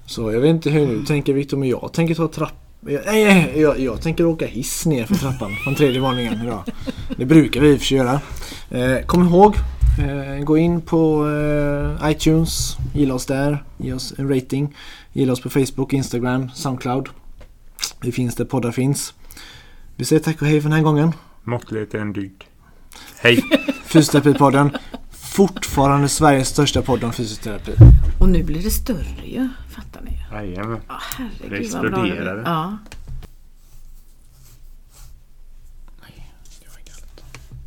Så 0.06 0.32
jag 0.32 0.40
vet 0.40 0.50
inte 0.50 0.70
hur 0.70 0.86
du 0.86 1.04
tänker 1.04 1.32
Victor 1.32 1.56
men 1.56 1.68
jag 1.68 1.92
tänker 1.92 2.14
ta 2.14 2.28
trapp 2.28 2.54
jag, 2.86 3.00
nej, 3.06 3.52
jag, 3.60 3.80
jag 3.80 4.02
tänker 4.02 4.24
åka 4.26 4.46
hiss 4.46 4.86
ner 4.86 5.04
för 5.06 5.14
trappan 5.14 5.50
från 5.64 5.74
tredje 5.74 6.00
våningen 6.00 6.40
idag. 6.42 6.62
Det 7.16 7.24
brukar 7.24 7.60
vi 7.60 7.68
i 7.72 7.74
och 7.74 7.78
för 7.78 7.86
sig 7.86 7.96
göra. 7.98 8.20
Eh, 8.70 9.06
kom 9.06 9.28
ihåg, 9.28 9.54
gå 10.44 10.58
in 10.58 10.80
på 10.80 11.28
eh, 11.28 12.10
iTunes, 12.10 12.76
gilla 12.94 13.14
oss 13.14 13.26
där, 13.26 13.64
ge 13.76 13.92
oss 13.92 14.14
en 14.18 14.28
rating. 14.34 14.76
Gilla 15.12 15.32
oss 15.32 15.40
på 15.40 15.50
Facebook, 15.50 15.92
Instagram, 15.92 16.50
Soundcloud. 16.54 17.08
Vi 18.00 18.12
finns 18.12 18.34
där 18.34 18.44
poddar 18.44 18.72
finns. 18.72 19.14
Vi 19.96 20.04
säger 20.04 20.22
tack 20.22 20.42
och 20.42 20.48
hej 20.48 20.60
för 20.60 20.68
den 20.68 20.76
här 20.76 20.82
gången. 20.84 21.12
Måttlighet 21.42 21.94
är 21.94 21.98
en 21.98 22.12
dygd. 22.12 22.42
Hej! 23.20 23.42
Fysioterapipodden. 23.84 24.70
Fortfarande 25.10 26.08
Sveriges 26.08 26.48
största 26.48 26.82
podd 26.82 27.04
om 27.04 27.12
fysioterapi. 27.12 27.72
Och 28.20 28.28
nu 28.28 28.42
blir 28.42 28.62
det 28.62 28.70
större 28.70 29.26
ju, 29.26 29.48
fattar 29.70 30.00
ni? 30.02 30.18
Jajamän. 30.32 30.80
Ja, 30.88 30.94
herregud 31.18 31.70
Det 31.72 31.72
vad 31.74 31.90
bra 31.90 31.96
det 31.96 32.02
blir. 32.02 32.12
exploderade. 32.12 32.42
Ja. 32.46 32.78